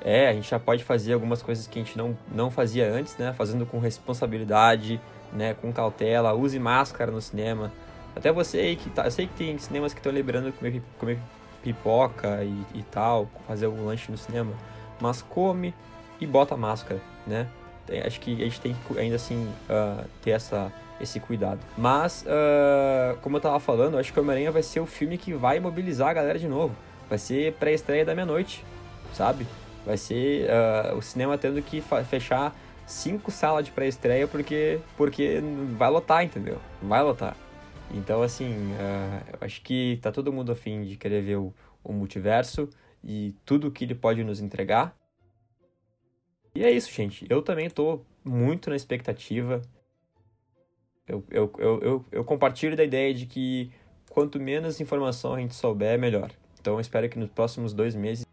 É, 0.00 0.28
a 0.28 0.32
gente 0.34 0.50
já 0.50 0.58
pode 0.58 0.82
fazer 0.82 1.14
algumas 1.14 1.42
coisas 1.42 1.66
que 1.66 1.78
a 1.78 1.82
gente 1.82 1.96
não, 1.96 2.16
não 2.32 2.50
fazia 2.50 2.90
antes, 2.90 3.16
né? 3.16 3.32
Fazendo 3.32 3.64
com 3.64 3.78
responsabilidade, 3.78 5.00
né? 5.32 5.54
Com 5.54 5.72
cautela, 5.72 6.34
use 6.34 6.58
máscara 6.58 7.10
no 7.10 7.20
cinema. 7.20 7.72
Até 8.16 8.32
você 8.32 8.58
aí 8.58 8.76
que 8.76 8.90
tá. 8.90 9.04
Eu 9.04 9.10
sei 9.10 9.26
que 9.26 9.34
tem 9.34 9.56
cinemas 9.58 9.94
que 9.94 10.00
estão 10.00 10.12
liberando 10.12 10.52
comer, 10.52 10.82
comer 10.98 11.18
pipoca 11.62 12.44
e, 12.44 12.78
e 12.78 12.82
tal, 12.82 13.30
fazer 13.46 13.66
algum 13.66 13.86
lanche 13.86 14.10
no 14.10 14.18
cinema. 14.18 14.52
Mas 15.00 15.22
come 15.22 15.72
e 16.20 16.26
bota 16.26 16.56
máscara, 16.56 17.00
né? 17.26 17.46
Tem- 17.86 18.00
acho 18.00 18.20
que 18.20 18.32
a 18.32 18.44
gente 18.44 18.60
tem 18.60 18.74
que 18.74 18.98
ainda 18.98 19.16
assim 19.16 19.48
ah, 19.68 20.04
ter 20.22 20.30
essa, 20.30 20.72
esse 21.00 21.20
cuidado. 21.20 21.60
Mas, 21.76 22.24
ah, 22.26 23.16
como 23.22 23.36
eu 23.36 23.40
tava 23.40 23.60
falando, 23.60 23.98
acho 23.98 24.12
que 24.12 24.18
o 24.18 24.22
Homem-Aranha 24.22 24.50
vai 24.50 24.62
ser 24.62 24.80
o 24.80 24.86
filme 24.86 25.18
que 25.18 25.32
vai 25.34 25.60
mobilizar 25.60 26.08
a 26.08 26.12
galera 26.12 26.38
de 26.38 26.48
novo. 26.48 26.74
Vai 27.08 27.18
ser 27.18 27.52
pré-estreia 27.54 28.04
da 28.04 28.14
meia-noite, 28.14 28.64
sabe? 29.12 29.46
Vai 29.84 29.96
ser 29.96 30.48
ah, 30.50 30.94
o 30.96 31.02
cinema 31.02 31.36
tendo 31.36 31.60
que 31.62 31.82
fechar 32.08 32.54
cinco 32.86 33.30
salas 33.30 33.64
de 33.64 33.70
pré-estreia 33.70 34.26
porque, 34.26 34.78
porque 34.96 35.40
vai 35.76 35.90
lotar, 35.90 36.24
entendeu? 36.24 36.58
Vai 36.82 37.02
lotar. 37.02 37.36
Então, 37.90 38.22
assim, 38.22 38.72
eu 39.32 39.38
acho 39.40 39.60
que 39.62 39.98
tá 40.02 40.10
todo 40.10 40.32
mundo 40.32 40.50
afim 40.50 40.82
de 40.82 40.96
querer 40.96 41.22
ver 41.22 41.36
o, 41.36 41.54
o 41.82 41.92
multiverso 41.92 42.68
e 43.04 43.34
tudo 43.44 43.70
que 43.70 43.84
ele 43.84 43.94
pode 43.94 44.24
nos 44.24 44.40
entregar. 44.40 44.94
E 46.54 46.62
é 46.64 46.70
isso, 46.70 46.90
gente. 46.92 47.26
Eu 47.28 47.42
também 47.42 47.68
tô 47.68 48.00
muito 48.24 48.70
na 48.70 48.76
expectativa. 48.76 49.60
Eu, 51.06 51.22
eu, 51.30 51.52
eu, 51.58 51.80
eu, 51.82 52.04
eu 52.12 52.24
compartilho 52.24 52.76
da 52.76 52.84
ideia 52.84 53.12
de 53.12 53.26
que 53.26 53.70
quanto 54.10 54.40
menos 54.40 54.80
informação 54.80 55.34
a 55.34 55.40
gente 55.40 55.54
souber, 55.54 55.98
melhor. 55.98 56.30
Então 56.60 56.74
eu 56.74 56.80
espero 56.80 57.08
que 57.08 57.18
nos 57.18 57.28
próximos 57.30 57.74
dois 57.74 57.94
meses, 57.94 58.24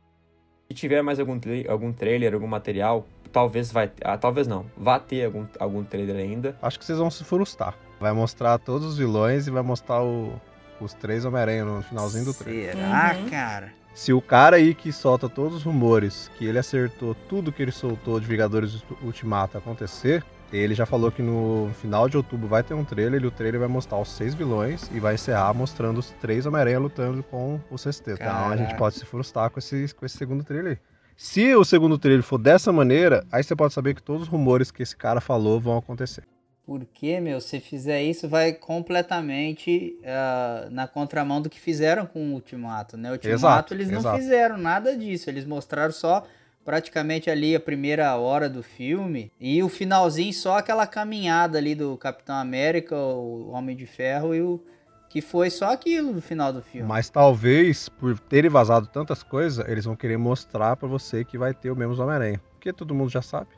se 0.70 0.74
tiver 0.76 1.02
mais 1.02 1.20
algum, 1.20 1.38
tra- 1.40 1.52
algum 1.68 1.92
trailer, 1.92 2.34
algum 2.34 2.48
material, 2.48 3.06
talvez 3.32 3.72
vai. 3.72 3.92
Ah, 4.04 4.18
talvez 4.18 4.48
não. 4.48 4.66
Vá 4.78 5.00
ter 5.00 5.26
algum, 5.26 5.46
algum 5.60 5.84
trailer 5.84 6.16
ainda. 6.16 6.56
Acho 6.62 6.80
que 6.80 6.86
vocês 6.86 6.98
vão 7.00 7.12
se 7.12 7.24
frustrar. 7.26 7.78
Vai 8.00 8.14
mostrar 8.14 8.58
todos 8.60 8.88
os 8.88 8.98
vilões 8.98 9.48
e 9.48 9.52
vai 9.52 9.64
mostrar 9.64 10.02
o- 10.04 10.40
os 10.80 10.94
três 10.94 11.26
Homem-Aranha 11.26 11.66
no 11.66 11.82
finalzinho 11.82 12.26
do 12.26 12.34
trailer. 12.34 12.76
Será, 12.76 13.16
Uhum. 13.18 13.30
cara? 13.30 13.74
Se 13.94 14.14
o 14.14 14.22
cara 14.22 14.56
aí 14.56 14.74
que 14.74 14.92
solta 14.92 15.28
todos 15.28 15.58
os 15.58 15.64
rumores, 15.64 16.32
que 16.38 16.46
ele 16.46 16.58
acertou 16.58 17.14
tudo 17.28 17.52
que 17.52 17.62
ele 17.62 17.72
soltou 17.72 18.20
de 18.20 18.26
Vingadores 18.26 18.84
Ultimato 19.04 19.58
acontecer, 19.58 20.24
ele 20.52 20.74
já 20.74 20.86
falou 20.86 21.12
que 21.12 21.22
no 21.22 21.70
final 21.82 22.10
de 22.10 22.18
outubro 22.18 22.48
vai 22.48 22.64
ter 22.64 22.74
um 22.74 22.84
trailer 22.84 23.22
e 23.22 23.26
o 23.26 23.32
trailer 23.32 23.60
vai 23.60 23.70
mostrar 23.70 24.00
os 24.00 24.10
seis 24.10 24.34
vilões 24.34 24.90
e 24.94 25.00
vai 25.00 25.16
encerrar 25.16 25.54
mostrando 25.54 26.00
os 26.00 26.12
três 26.22 26.46
Homem-Aranha 26.46 26.80
lutando 26.80 27.24
com 27.24 27.60
o 27.70 27.78
sexteto. 27.78 28.22
Então 28.22 28.50
a 28.50 28.58
gente 28.58 28.76
pode 28.76 28.96
se 28.96 29.06
frustrar 29.06 29.50
com 29.50 29.60
esse, 29.60 29.94
com 29.94 30.06
esse 30.06 30.18
segundo 30.18 30.44
trailer. 30.44 30.80
Se 31.16 31.54
o 31.56 31.64
segundo 31.64 31.98
trailer 31.98 32.24
for 32.24 32.38
dessa 32.38 32.72
maneira, 32.72 33.26
aí 33.32 33.44
você 33.44 33.56
pode 33.56 33.74
saber 33.74 33.94
que 33.94 34.02
todos 34.02 34.24
os 34.24 34.28
rumores 34.28 34.72
que 34.72 34.82
esse 34.82 34.96
cara 34.96 35.22
falou 35.22 35.60
vão 35.60 35.78
acontecer. 35.78 36.24
Porque, 36.66 37.20
meu, 37.20 37.42
se 37.42 37.60
fizer 37.60 38.04
isso, 38.04 38.30
vai 38.30 38.54
completamente 38.54 39.98
ah, 40.06 40.68
na 40.72 40.88
contramão 40.88 41.42
do 41.42 41.50
que 41.50 41.60
fizeram 41.60 42.06
com 42.06 42.32
o 42.32 42.34
Ultimato, 42.34 42.96
né? 42.96 43.10
O 43.10 43.14
Ultimato, 43.14 43.36
Exato, 43.36 43.74
eles 43.74 43.90
não 43.90 44.00
exato. 44.00 44.18
fizeram 44.18 44.58
nada 44.58 44.96
disso. 44.96 45.30
Eles 45.30 45.44
mostraram 45.44 45.92
só 45.92 46.26
praticamente 46.64 47.30
ali 47.30 47.56
a 47.56 47.60
primeira 47.60 48.16
hora 48.16 48.48
do 48.48 48.62
filme 48.62 49.32
e 49.40 49.64
o 49.64 49.70
finalzinho 49.70 50.32
só 50.34 50.60
aquela 50.60 50.86
caminhada 50.86 51.58
ali 51.58 51.74
do 51.74 51.98
Capitão 51.98 52.36
América, 52.36 52.96
o 52.96 53.50
Homem 53.50 53.76
de 53.76 53.88
Ferro 53.88 54.36
e 54.36 54.42
o 54.42 54.64
que 55.10 55.20
foi 55.20 55.50
só 55.50 55.74
aquilo 55.74 56.14
no 56.14 56.22
final 56.22 56.54
do 56.54 56.62
filme. 56.62 56.88
Mas 56.88 57.10
talvez, 57.10 57.90
por 57.90 58.18
terem 58.18 58.50
vazado 58.50 58.88
tantas 58.88 59.22
coisas, 59.22 59.68
eles 59.68 59.84
vão 59.84 59.96
querer 59.96 60.18
mostrar 60.18 60.78
pra 60.78 60.88
você 60.88 61.26
que 61.26 61.38
vai 61.38 61.54
ter 61.54 61.70
o 61.70 61.76
mesmo 61.76 62.02
Homem-Aranha. 62.02 62.40
Porque 62.54 62.72
todo 62.72 62.96
mundo 62.96 63.10
já 63.10 63.22
sabe. 63.22 63.50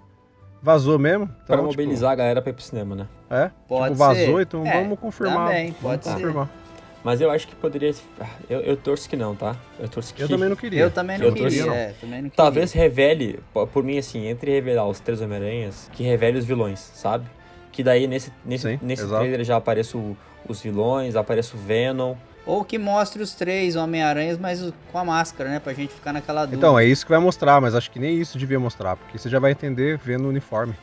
Vazou 0.63 0.97
mesmo. 0.97 1.25
Então, 1.25 1.45
Pra 1.45 1.55
tipo, 1.57 1.67
mobilizar 1.67 2.11
a 2.11 2.15
galera 2.15 2.41
pra 2.41 2.49
ir 2.49 2.53
pro 2.53 2.63
cinema, 2.63 2.95
né? 2.95 3.07
é, 3.29 3.51
Pode 3.67 3.85
tipo, 3.87 3.95
vazou, 3.97 4.37
ser. 4.37 4.41
então 4.43 4.65
É, 4.65 4.81
vamos 4.81 4.97
confirmar. 4.97 5.47
também, 5.49 5.65
vamos 5.65 5.81
pode 5.81 6.03
ser. 6.05 6.11
confirmar. 6.13 6.49
Mas 7.03 7.19
eu 7.19 7.29
acho 7.29 7.47
que 7.49 7.55
poderia. 7.55 7.93
ah, 8.21 8.29
Eu, 8.49 8.61
eu 8.61 8.77
torço 8.77 9.09
que 9.09 9.17
não, 9.17 9.35
tá? 9.35 9.57
Eu 9.77 9.89
torço 9.89 10.13
que. 10.13 10.21
Eu 10.21 10.29
também 10.29 10.47
não 10.47 10.55
queria. 10.55 10.79
Eu 10.79 10.89
também 10.89 11.17
não 11.17 11.25
Eu 11.27 11.33
queria, 11.33 11.63
torci- 11.65 11.77
é, 11.77 11.93
também 11.99 12.21
não 12.21 12.29
queria. 12.29 12.37
Talvez 12.37 12.71
revele, 12.71 13.41
po- 13.53 13.67
por 13.67 13.83
mim, 13.83 13.97
assim, 13.97 14.25
entre 14.25 14.51
revelar 14.51 14.87
os 14.87 15.01
três 15.01 15.19
Homem-Aranhas, 15.19 15.89
que 15.91 16.01
revele 16.01 16.37
os 16.39 16.45
vilões, 16.45 16.79
sabe? 16.79 17.25
Que 17.73 17.83
daí 17.83 18.07
nesse, 18.07 18.31
nesse, 18.45 18.69
Sim, 18.69 18.79
nesse 18.81 19.03
exato. 19.03 19.19
trailer 19.21 19.43
já 19.43 19.57
apareçam 19.57 19.99
o- 19.99 20.17
os 20.47 20.61
vilões, 20.61 21.17
aparece 21.17 21.55
o 21.55 21.57
Venom, 21.57 22.15
Ou 22.45 22.63
que 22.65 22.77
mostre 22.77 23.23
os 23.23 23.33
três 23.33 23.75
Homem-Aranhas, 23.75 24.37
mas 24.37 24.73
com 24.91 24.97
a 24.97 25.05
máscara, 25.05 25.49
né? 25.49 25.59
Pra 25.59 25.73
gente 25.73 25.93
ficar 25.93 26.11
naquela 26.11 26.41
dúvida. 26.41 26.57
Então, 26.57 26.77
é 26.77 26.85
isso 26.85 27.05
que 27.05 27.11
vai 27.11 27.19
mostrar, 27.19 27.61
mas 27.61 27.73
acho 27.73 27.89
que 27.89 27.99
nem 27.99 28.19
isso 28.19 28.37
devia 28.37 28.59
mostrar, 28.59 28.97
porque 28.97 29.17
você 29.17 29.29
já 29.29 29.39
vai 29.39 29.51
entender 29.51 29.97
vendo 29.97 30.25
o 30.25 30.29
uniforme. 30.29 30.75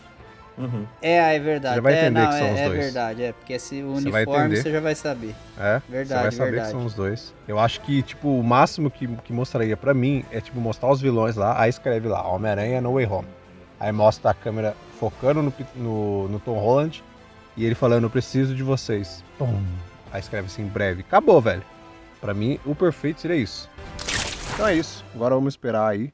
Uhum. 0.56 0.86
É, 1.00 1.36
é 1.36 1.38
verdade. 1.38 1.74
Você 1.74 1.76
já 1.76 1.82
vai 1.82 1.94
é, 1.94 1.96
entender 2.00 2.20
não, 2.20 2.28
que 2.28 2.38
são 2.38 2.46
é, 2.46 2.52
os 2.52 2.58
é 2.58 2.64
dois. 2.66 2.78
verdade, 2.78 3.22
é. 3.22 3.32
Porque 3.32 3.52
esse 3.54 3.82
Você 3.82 4.10
vai 4.10 4.24
uniforme 4.24 4.56
você 4.56 4.72
já 4.72 4.80
vai 4.80 4.94
saber. 4.94 5.34
É, 5.58 5.80
Verdade, 5.88 6.08
você 6.08 6.14
vai 6.14 6.32
saber 6.32 6.50
verdade. 6.50 6.72
que 6.72 6.78
são 6.78 6.86
os 6.86 6.94
dois. 6.94 7.34
Eu 7.48 7.58
acho 7.58 7.80
que, 7.80 8.02
tipo, 8.02 8.28
o 8.28 8.42
máximo 8.42 8.90
que, 8.90 9.06
que 9.06 9.32
mostraria 9.32 9.76
pra 9.76 9.94
mim 9.94 10.24
é, 10.30 10.40
tipo, 10.40 10.60
mostrar 10.60 10.90
os 10.90 11.00
vilões 11.00 11.36
lá, 11.36 11.60
aí 11.60 11.70
escreve 11.70 12.08
lá, 12.08 12.26
Homem-Aranha 12.26 12.80
No 12.80 12.94
Way 12.94 13.06
Home. 13.06 13.28
Aí 13.78 13.90
mostra 13.92 14.30
a 14.30 14.34
câmera 14.34 14.76
focando 14.98 15.42
no, 15.42 15.52
no, 15.76 16.28
no 16.28 16.38
Tom 16.40 16.58
Holland 16.58 17.02
e 17.56 17.64
ele 17.64 17.74
falando, 17.74 18.04
eu 18.04 18.10
preciso 18.10 18.54
de 18.54 18.62
vocês. 18.62 19.24
Pum. 19.38 19.62
Aí 20.12 20.20
escreve 20.20 20.46
assim, 20.46 20.64
breve. 20.66 21.02
Acabou, 21.02 21.40
velho. 21.40 21.62
Pra 22.20 22.34
mim, 22.34 22.58
o 22.66 22.74
perfeito 22.74 23.20
seria 23.20 23.36
isso. 23.36 23.68
Então 24.54 24.66
é 24.66 24.74
isso. 24.74 25.04
Agora 25.14 25.34
vamos 25.34 25.54
esperar 25.54 25.88
aí 25.88 26.12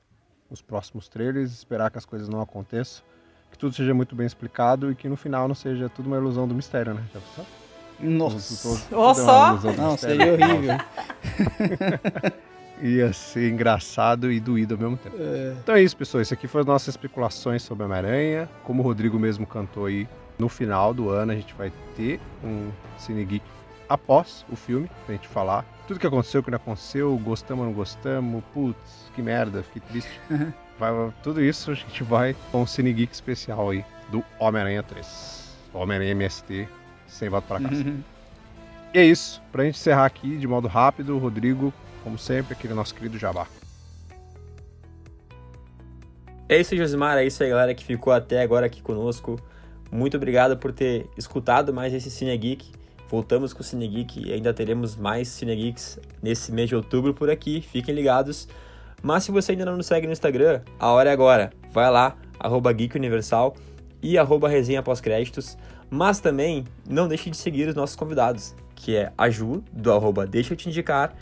os 0.50 0.62
próximos 0.62 1.08
trailers, 1.08 1.52
esperar 1.52 1.90
que 1.90 1.98
as 1.98 2.04
coisas 2.04 2.28
não 2.28 2.40
aconteçam, 2.40 3.02
que 3.50 3.58
tudo 3.58 3.74
seja 3.74 3.92
muito 3.92 4.14
bem 4.14 4.26
explicado 4.26 4.90
e 4.90 4.94
que 4.94 5.08
no 5.08 5.16
final 5.16 5.48
não 5.48 5.54
seja 5.54 5.88
tudo 5.88 6.06
uma 6.06 6.16
ilusão 6.16 6.46
do 6.46 6.54
mistério, 6.54 6.94
né? 6.94 7.02
Já 7.12 7.20
pensou? 7.20 7.46
Nossa. 7.98 8.78
Tudo 8.88 9.10
é 9.10 9.14
só. 9.14 9.52
Não, 9.72 9.92
mistério. 9.92 9.98
seria 9.98 10.32
horrível. 10.32 10.76
Ia 12.82 13.10
ser 13.12 13.50
engraçado 13.50 14.30
e 14.30 14.38
doído 14.38 14.74
ao 14.74 14.80
mesmo 14.80 14.96
tempo. 14.98 15.16
É. 15.18 15.54
Então 15.62 15.74
é 15.74 15.82
isso, 15.82 15.96
pessoal. 15.96 16.20
Isso 16.20 16.34
aqui 16.34 16.46
foram 16.46 16.60
as 16.60 16.66
nossas 16.66 16.88
especulações 16.88 17.62
sobre 17.62 17.84
Homem-Aranha. 17.84 18.48
Como 18.64 18.82
o 18.82 18.84
Rodrigo 18.84 19.18
mesmo 19.18 19.46
cantou 19.46 19.86
aí, 19.86 20.06
no 20.38 20.48
final 20.48 20.92
do 20.92 21.08
ano 21.08 21.32
a 21.32 21.34
gente 21.34 21.54
vai 21.54 21.72
ter 21.96 22.20
um 22.44 22.70
Cine 22.98 23.24
Geek 23.24 23.55
após 23.88 24.44
o 24.50 24.56
filme, 24.56 24.90
pra 25.04 25.14
gente 25.14 25.28
falar 25.28 25.64
tudo 25.86 26.00
que 26.00 26.06
aconteceu, 26.06 26.40
o 26.40 26.44
que 26.44 26.50
não 26.50 26.56
aconteceu, 26.56 27.16
gostamos 27.18 27.62
ou 27.62 27.70
não 27.70 27.76
gostamos, 27.76 28.42
putz, 28.52 29.10
que 29.14 29.22
merda, 29.22 29.62
fiquei 29.62 29.82
triste. 29.88 30.20
Vai, 30.78 30.90
tudo 31.22 31.42
isso 31.42 31.70
a 31.70 31.74
gente 31.74 32.04
vai 32.04 32.36
com 32.52 32.60
um 32.60 32.66
Cine 32.66 32.92
Geek 32.92 33.10
especial 33.10 33.70
aí 33.70 33.82
do 34.10 34.22
Homem-Aranha 34.38 34.82
3. 34.82 35.56
Homem-Aranha 35.72 36.10
MST, 36.10 36.68
sem 37.06 37.30
volta 37.30 37.46
pra 37.46 37.60
casa. 37.60 37.82
E 38.92 38.98
é 38.98 39.02
isso. 39.02 39.40
Pra 39.50 39.64
gente 39.64 39.76
encerrar 39.76 40.04
aqui 40.04 40.36
de 40.36 40.46
modo 40.46 40.68
rápido, 40.68 41.16
Rodrigo, 41.16 41.72
como 42.04 42.18
sempre, 42.18 42.52
aquele 42.52 42.74
nosso 42.74 42.94
querido 42.94 43.16
Jabá. 43.16 43.46
É 46.46 46.60
isso, 46.60 46.76
Josimar. 46.76 47.16
É 47.16 47.24
isso 47.24 47.42
aí, 47.42 47.48
galera, 47.48 47.74
que 47.74 47.84
ficou 47.84 48.12
até 48.12 48.42
agora 48.42 48.66
aqui 48.66 48.82
conosco. 48.82 49.40
Muito 49.90 50.18
obrigado 50.18 50.58
por 50.58 50.72
ter 50.72 51.08
escutado 51.16 51.72
mais 51.72 51.94
esse 51.94 52.10
Cine 52.10 52.36
Geek. 52.36 52.70
Voltamos 53.08 53.52
com 53.52 53.60
o 53.60 53.64
Cine 53.64 53.86
Geek 53.86 54.28
e 54.28 54.32
ainda 54.32 54.52
teremos 54.52 54.96
mais 54.96 55.28
Cine 55.28 55.54
Geeks 55.54 55.98
nesse 56.22 56.50
mês 56.50 56.68
de 56.68 56.74
outubro 56.74 57.14
por 57.14 57.30
aqui. 57.30 57.60
Fiquem 57.60 57.94
ligados. 57.94 58.48
Mas 59.02 59.24
se 59.24 59.30
você 59.30 59.52
ainda 59.52 59.64
não 59.64 59.76
nos 59.76 59.86
segue 59.86 60.06
no 60.06 60.12
Instagram, 60.12 60.62
a 60.78 60.90
hora 60.90 61.10
é 61.10 61.12
agora. 61.12 61.52
Vai 61.72 61.90
lá, 61.90 62.16
arroba 62.38 62.74
e 64.02 64.18
arroba 64.18 64.48
resenha 64.48 64.82
pós-créditos. 64.82 65.56
Mas 65.88 66.18
também 66.18 66.64
não 66.88 67.06
deixe 67.06 67.30
de 67.30 67.36
seguir 67.36 67.68
os 67.68 67.74
nossos 67.74 67.94
convidados, 67.94 68.54
que 68.74 68.96
é 68.96 69.12
a 69.16 69.30
Ju, 69.30 69.62
do 69.72 69.92
arroba 69.92 70.26
Deixa 70.26 70.52
Eu 70.52 70.56
Te 70.56 70.68
Indicar, 70.68 71.14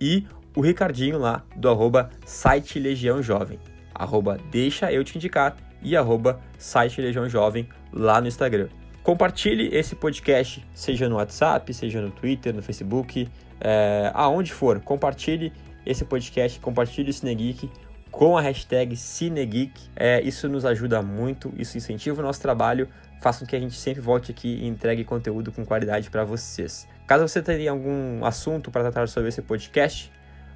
e 0.00 0.26
o 0.54 0.60
Ricardinho 0.60 1.18
lá, 1.18 1.44
do 1.56 1.68
arroba 1.68 2.10
site 2.24 2.78
Legião 2.78 3.22
Jovem. 3.22 3.58
Arroba 3.94 4.38
Deixa 4.50 4.92
Eu 4.92 5.02
Te 5.02 5.16
Indicar 5.18 5.56
e 5.82 5.96
arroba 5.96 6.40
site 6.58 7.00
Legião 7.00 7.28
Jovem 7.28 7.68
lá 7.92 8.20
no 8.20 8.28
Instagram. 8.28 8.68
Compartilhe 9.02 9.68
esse 9.74 9.96
podcast, 9.96 10.64
seja 10.72 11.08
no 11.08 11.16
WhatsApp, 11.16 11.74
seja 11.74 12.00
no 12.00 12.10
Twitter, 12.12 12.54
no 12.54 12.62
Facebook, 12.62 13.28
é, 13.60 14.12
aonde 14.14 14.52
for. 14.52 14.78
Compartilhe 14.80 15.52
esse 15.84 16.04
podcast, 16.04 16.60
compartilhe 16.60 17.10
o 17.10 17.12
Cinegeek 17.12 17.68
com 18.12 18.38
a 18.38 18.40
hashtag 18.40 18.96
Cinegeek. 18.96 19.72
É, 19.96 20.20
isso 20.20 20.48
nos 20.48 20.64
ajuda 20.64 21.02
muito, 21.02 21.52
isso 21.56 21.76
incentiva 21.76 22.20
o 22.20 22.24
nosso 22.24 22.40
trabalho, 22.40 22.88
faz 23.20 23.38
com 23.38 23.46
que 23.46 23.56
a 23.56 23.58
gente 23.58 23.74
sempre 23.74 24.00
volte 24.00 24.30
aqui 24.30 24.60
e 24.62 24.68
entregue 24.68 25.02
conteúdo 25.02 25.50
com 25.50 25.64
qualidade 25.64 26.08
para 26.08 26.22
vocês. 26.22 26.86
Caso 27.04 27.26
você 27.26 27.42
tenha 27.42 27.72
algum 27.72 28.24
assunto 28.24 28.70
para 28.70 28.82
tratar 28.82 29.08
sobre 29.08 29.30
esse 29.30 29.42
podcast, 29.42 30.12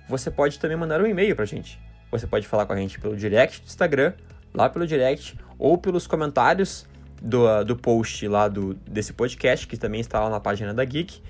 você 0.09 0.31
pode 0.31 0.61
também 0.61 0.77
mandar 0.77 1.01
um 1.01 1.07
e-mail 1.07 1.35
para 1.35 1.43
a 1.43 1.49
gente. 1.49 1.81
Você 2.13 2.29
pode 2.29 2.47
falar 2.47 2.65
com 2.65 2.75
a 2.75 2.77
gente 2.77 3.01
pelo 3.01 3.17
direct 3.17 3.61
do 3.61 3.67
Instagram, 3.67 4.13
lá 4.55 4.69
pelo 4.69 4.87
direct, 4.87 5.37
ou 5.59 5.77
pelos 5.77 6.07
comentários 6.07 6.87
do, 7.27 7.65
do 7.65 7.77
post 7.77 8.27
lá 8.29 8.47
do, 8.49 8.75
desse 8.75 9.13
podcast, 9.13 9.67
que 9.67 9.77
também 9.77 10.01
está 10.01 10.21
lá 10.21 10.31
na 10.31 10.41
página 10.41 10.73
da 10.73 10.83
Geek, 10.85 11.21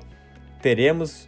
teremos 0.62 1.28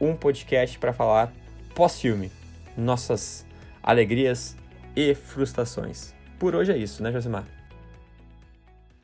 um 0.00 0.14
podcast 0.14 0.78
para 0.78 0.92
falar 0.92 1.32
pós-filme, 1.74 2.30
nossas 2.76 3.46
alegrias 3.82 4.56
e 4.96 5.14
frustrações. 5.14 6.14
Por 6.38 6.54
hoje 6.54 6.72
é 6.72 6.76
isso, 6.76 7.02
né, 7.02 7.12
Josimar? 7.12 7.44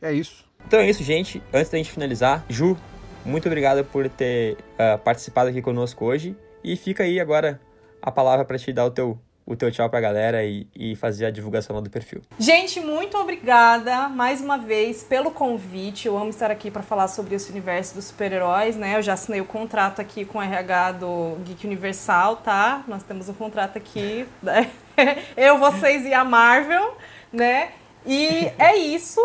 É 0.00 0.12
isso. 0.12 0.44
Então 0.66 0.80
é 0.80 0.88
isso, 0.88 1.02
gente. 1.02 1.42
Antes 1.52 1.70
da 1.70 1.78
gente 1.78 1.90
finalizar, 1.90 2.44
Ju, 2.48 2.76
muito 3.24 3.46
obrigado 3.46 3.84
por 3.84 4.08
ter 4.08 4.56
ah, 4.78 4.98
participado 4.98 5.50
aqui 5.50 5.62
conosco 5.62 6.04
hoje. 6.04 6.36
E 6.62 6.76
fica 6.76 7.04
aí 7.04 7.20
agora 7.20 7.60
a 8.02 8.10
palavra 8.10 8.44
para 8.44 8.58
te 8.58 8.72
dar 8.72 8.86
o 8.86 8.90
teu, 8.90 9.18
o 9.46 9.54
teu 9.54 9.70
tchau 9.70 9.88
pra 9.88 10.00
galera 10.00 10.44
e, 10.44 10.66
e 10.74 10.96
fazer 10.96 11.26
a 11.26 11.30
divulgação 11.30 11.76
lá 11.76 11.80
do 11.80 11.88
perfil. 11.88 12.20
Gente, 12.38 12.80
muito 12.80 13.16
obrigada 13.16 14.08
mais 14.08 14.40
uma 14.40 14.58
vez 14.58 15.04
pelo 15.04 15.30
convite. 15.30 16.08
Eu 16.08 16.18
amo 16.18 16.30
estar 16.30 16.50
aqui 16.50 16.70
para 16.70 16.82
falar 16.82 17.06
sobre 17.06 17.36
esse 17.36 17.50
universo 17.50 17.94
dos 17.94 18.06
super-heróis, 18.06 18.76
né? 18.76 18.96
Eu 18.96 19.02
já 19.02 19.12
assinei 19.12 19.40
o 19.40 19.44
contrato 19.44 20.00
aqui 20.00 20.24
com 20.24 20.38
o 20.38 20.42
RH 20.42 20.92
do 20.92 21.36
Geek 21.44 21.64
Universal, 21.64 22.36
tá? 22.36 22.82
Nós 22.88 23.04
temos 23.04 23.28
um 23.28 23.34
contrato 23.34 23.78
aqui, 23.78 24.26
né? 24.42 24.68
eu, 25.36 25.58
vocês 25.58 26.04
e 26.04 26.12
a 26.12 26.24
Marvel, 26.24 26.96
né? 27.32 27.70
E 28.04 28.50
é 28.58 28.76
isso. 28.76 29.20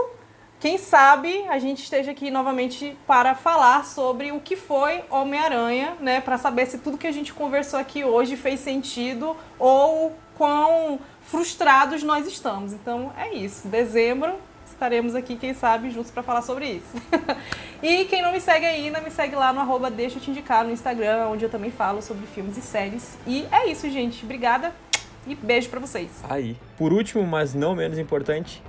Quem 0.62 0.78
sabe 0.78 1.44
a 1.50 1.58
gente 1.58 1.82
esteja 1.82 2.12
aqui 2.12 2.30
novamente 2.30 2.96
para 3.08 3.34
falar 3.34 3.84
sobre 3.84 4.32
o 4.32 4.40
que 4.40 4.56
foi 4.56 5.04
Homem-Aranha, 5.10 5.96
né? 6.00 6.22
Para 6.22 6.38
saber 6.38 6.68
se 6.68 6.78
tudo 6.78 7.00
que 7.00 7.08
a 7.08 7.12
gente 7.12 7.34
conversou 7.34 7.80
aqui 7.80 8.04
hoje 8.04 8.38
fez 8.38 8.60
sentido 8.60 9.36
ou 9.58 10.16
quão 10.38 11.00
frustrados 11.24 12.04
nós 12.04 12.28
estamos. 12.28 12.74
Então 12.74 13.12
é 13.18 13.34
isso. 13.34 13.68
Dezembro 13.68 14.36
estaremos 14.68 15.16
aqui, 15.16 15.36
quem 15.36 15.56
sabe, 15.56 15.90
juntos 15.90 16.12
para 16.12 16.22
falar 16.22 16.44
sobre 16.44 16.68
isso. 16.74 16.96
e 17.82 18.06
quem 18.06 18.22
não 18.22 18.32
me 18.32 18.40
segue 18.40 18.68
ainda, 18.68 19.02
me 19.02 19.10
segue 19.10 19.36
lá 19.36 19.52
no 19.52 19.62
arroba 19.62 19.90
Deixa 19.90 20.20
eu 20.20 20.22
te 20.22 20.30
indicar 20.30 20.64
no 20.64 20.72
Instagram, 20.72 21.28
onde 21.30 21.44
eu 21.44 21.50
também 21.50 21.72
falo 21.72 22.04
sobre 22.04 22.28
filmes 22.28 22.56
e 22.56 22.62
séries. 22.62 23.18
E 23.26 23.48
é 23.52 23.68
isso, 23.68 23.90
gente. 23.90 24.24
Obrigada 24.24 24.72
e 25.26 25.34
beijo 25.34 25.70
para 25.70 25.80
vocês. 25.80 26.12
Aí. 26.30 26.56
Por 26.78 26.94
último, 26.94 27.26
mas 27.26 27.56
não 27.56 27.76
menos 27.76 27.98
importante, 27.98 28.62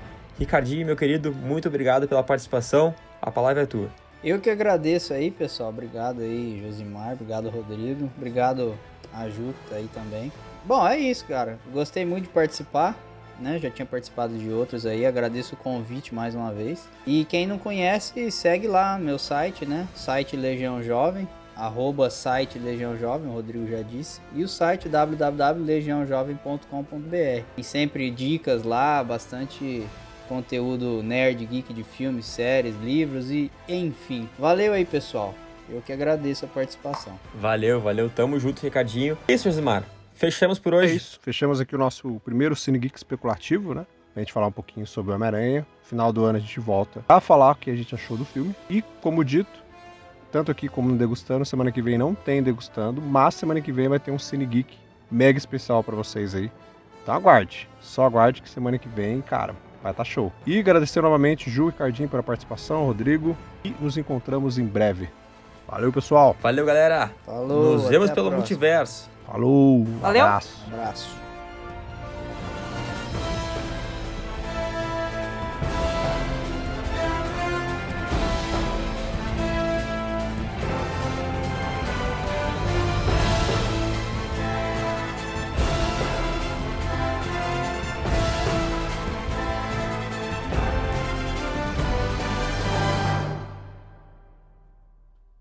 Ricardinho, 0.43 0.85
meu 0.85 0.97
querido, 0.97 1.33
muito 1.33 1.69
obrigado 1.69 2.09
pela 2.09 2.21
participação. 2.21 2.93
A 3.21 3.31
palavra 3.31 3.63
é 3.63 3.67
tua. 3.67 3.89
Eu 4.25 4.41
que 4.41 4.51
agradeço 4.51 5.15
aí, 5.15 5.31
pessoal. 5.31 5.69
Obrigado 5.69 6.21
aí, 6.21 6.61
Josimar. 6.61 7.13
Obrigado, 7.13 7.49
Rodrigo. 7.49 8.11
Obrigado 8.17 8.77
a 9.15 9.29
Ju, 9.29 9.55
que 9.63 9.71
tá 9.71 9.77
aí 9.77 9.89
também. 9.95 10.33
Bom, 10.65 10.85
é 10.85 10.99
isso, 10.99 11.25
cara. 11.27 11.61
Gostei 11.73 12.05
muito 12.05 12.25
de 12.25 12.31
participar. 12.31 12.99
Né? 13.39 13.61
Já 13.61 13.71
tinha 13.71 13.87
participado 13.87 14.37
de 14.37 14.51
outros 14.51 14.85
aí. 14.85 15.07
Agradeço 15.07 15.55
o 15.55 15.59
convite 15.59 16.13
mais 16.13 16.35
uma 16.35 16.53
vez. 16.53 16.89
E 17.07 17.25
quem 17.25 17.47
não 17.47 17.57
conhece, 17.57 18.29
segue 18.33 18.67
lá 18.67 18.99
meu 18.99 19.21
site, 19.21 19.65
né? 19.65 19.87
Site 19.95 20.37
Legião 20.37 20.83
Jovem. 20.83 21.29
Arroba 21.55 22.11
site 22.11 22.59
Legião 22.59 22.99
Jovem, 22.99 23.29
o 23.29 23.33
Rodrigo 23.33 23.69
já 23.69 23.83
disse. 23.83 24.21
E 24.35 24.43
o 24.43 24.49
site 24.49 24.89
www.legiãojovem.com.br. 24.89 27.45
Tem 27.55 27.63
sempre 27.63 28.11
dicas 28.11 28.65
lá, 28.65 29.05
bastante 29.05 29.87
conteúdo 30.37 31.03
nerd, 31.03 31.45
geek 31.45 31.75
de 31.75 31.85
filmes, 31.85 32.25
séries, 32.25 32.75
livros 32.83 33.31
e 33.31 33.51
enfim. 33.69 34.29
Valeu 34.39 34.73
aí, 34.73 34.85
pessoal. 34.85 35.35
Eu 35.69 35.81
que 35.83 35.93
agradeço 35.93 36.45
a 36.45 36.49
participação. 36.49 37.13
Valeu, 37.35 37.81
valeu. 37.81 38.09
Tamo 38.11 38.39
junto, 38.41 38.63
Ricardinho. 38.63 39.17
É 39.29 39.35
isso, 39.35 39.45
Josimar. 39.45 39.85
Fechamos 40.15 40.59
por 40.59 40.73
É 40.73 40.77
hoje. 40.77 40.97
isso. 40.97 41.21
Fechamos 41.23 41.61
aqui 41.61 41.75
o 41.75 41.79
nosso 41.79 42.21
primeiro 42.25 42.57
Cine 42.57 42.79
Geek 42.79 42.97
especulativo, 42.97 43.75
né? 43.75 43.87
pra 44.13 44.21
gente 44.23 44.33
falar 44.33 44.47
um 44.47 44.53
pouquinho 44.53 44.87
sobre 44.87 45.11
o 45.13 45.15
Homem-Aranha. 45.15 45.67
Final 45.83 46.13
do 46.13 46.25
ano 46.25 46.37
a 46.37 46.41
gente 46.41 46.61
volta 46.61 47.03
a 47.09 47.19
falar 47.21 47.53
o 47.53 47.55
que 47.55 47.71
a 47.71 47.75
gente 47.77 47.95
achou 47.95 48.17
do 48.17 48.25
filme. 48.25 48.55
E, 48.69 48.83
como 49.01 49.25
dito, 49.25 49.51
tanto 50.31 50.51
aqui 50.51 50.69
como 50.69 50.89
no 50.91 50.97
Degustando, 50.97 51.45
semana 51.47 51.73
que 51.73 51.81
vem 51.81 51.97
não 51.97 52.15
tem 52.15 52.43
Degustando, 52.43 53.01
mas 53.01 53.35
semana 53.35 53.61
que 53.61 53.73
vem 53.73 53.89
vai 53.89 53.99
ter 53.99 54.11
um 54.11 54.19
Cine 54.19 54.45
Geek 54.45 54.77
mega 55.11 55.39
especial 55.39 55.83
para 55.83 55.97
vocês 55.97 56.35
aí. 56.35 56.51
Então 57.03 57.15
aguarde, 57.15 57.69
só 57.81 58.05
aguarde 58.05 58.43
que 58.43 58.49
semana 58.51 58.77
que 58.79 58.89
vem, 58.89 59.21
cara, 59.23 59.57
vai 59.83 59.93
estar 59.93 60.05
tá 60.05 60.05
show. 60.05 60.33
E 60.47 60.59
agradecer 60.59 61.01
novamente 61.01 61.51
Ju 61.51 61.69
e 61.69 61.73
Cardinho 61.73 62.09
pela 62.09 62.23
participação, 62.23 62.87
Rodrigo, 62.87 63.37
e 63.65 63.75
nos 63.81 63.97
encontramos 63.97 64.59
em 64.59 64.65
breve. 64.65 65.09
Valeu, 65.67 65.93
pessoal. 65.93 66.37
Valeu, 66.41 66.67
galera. 66.67 67.11
Falou. 67.25 67.75
Nos 67.75 67.89
vemos 67.89 68.11
pelo 68.11 68.31
multiverso. 68.31 69.11
Falou. 69.27 69.85
Valeu. 70.01 70.23
Abraço. 70.23 70.65
Abraço. 70.71 71.22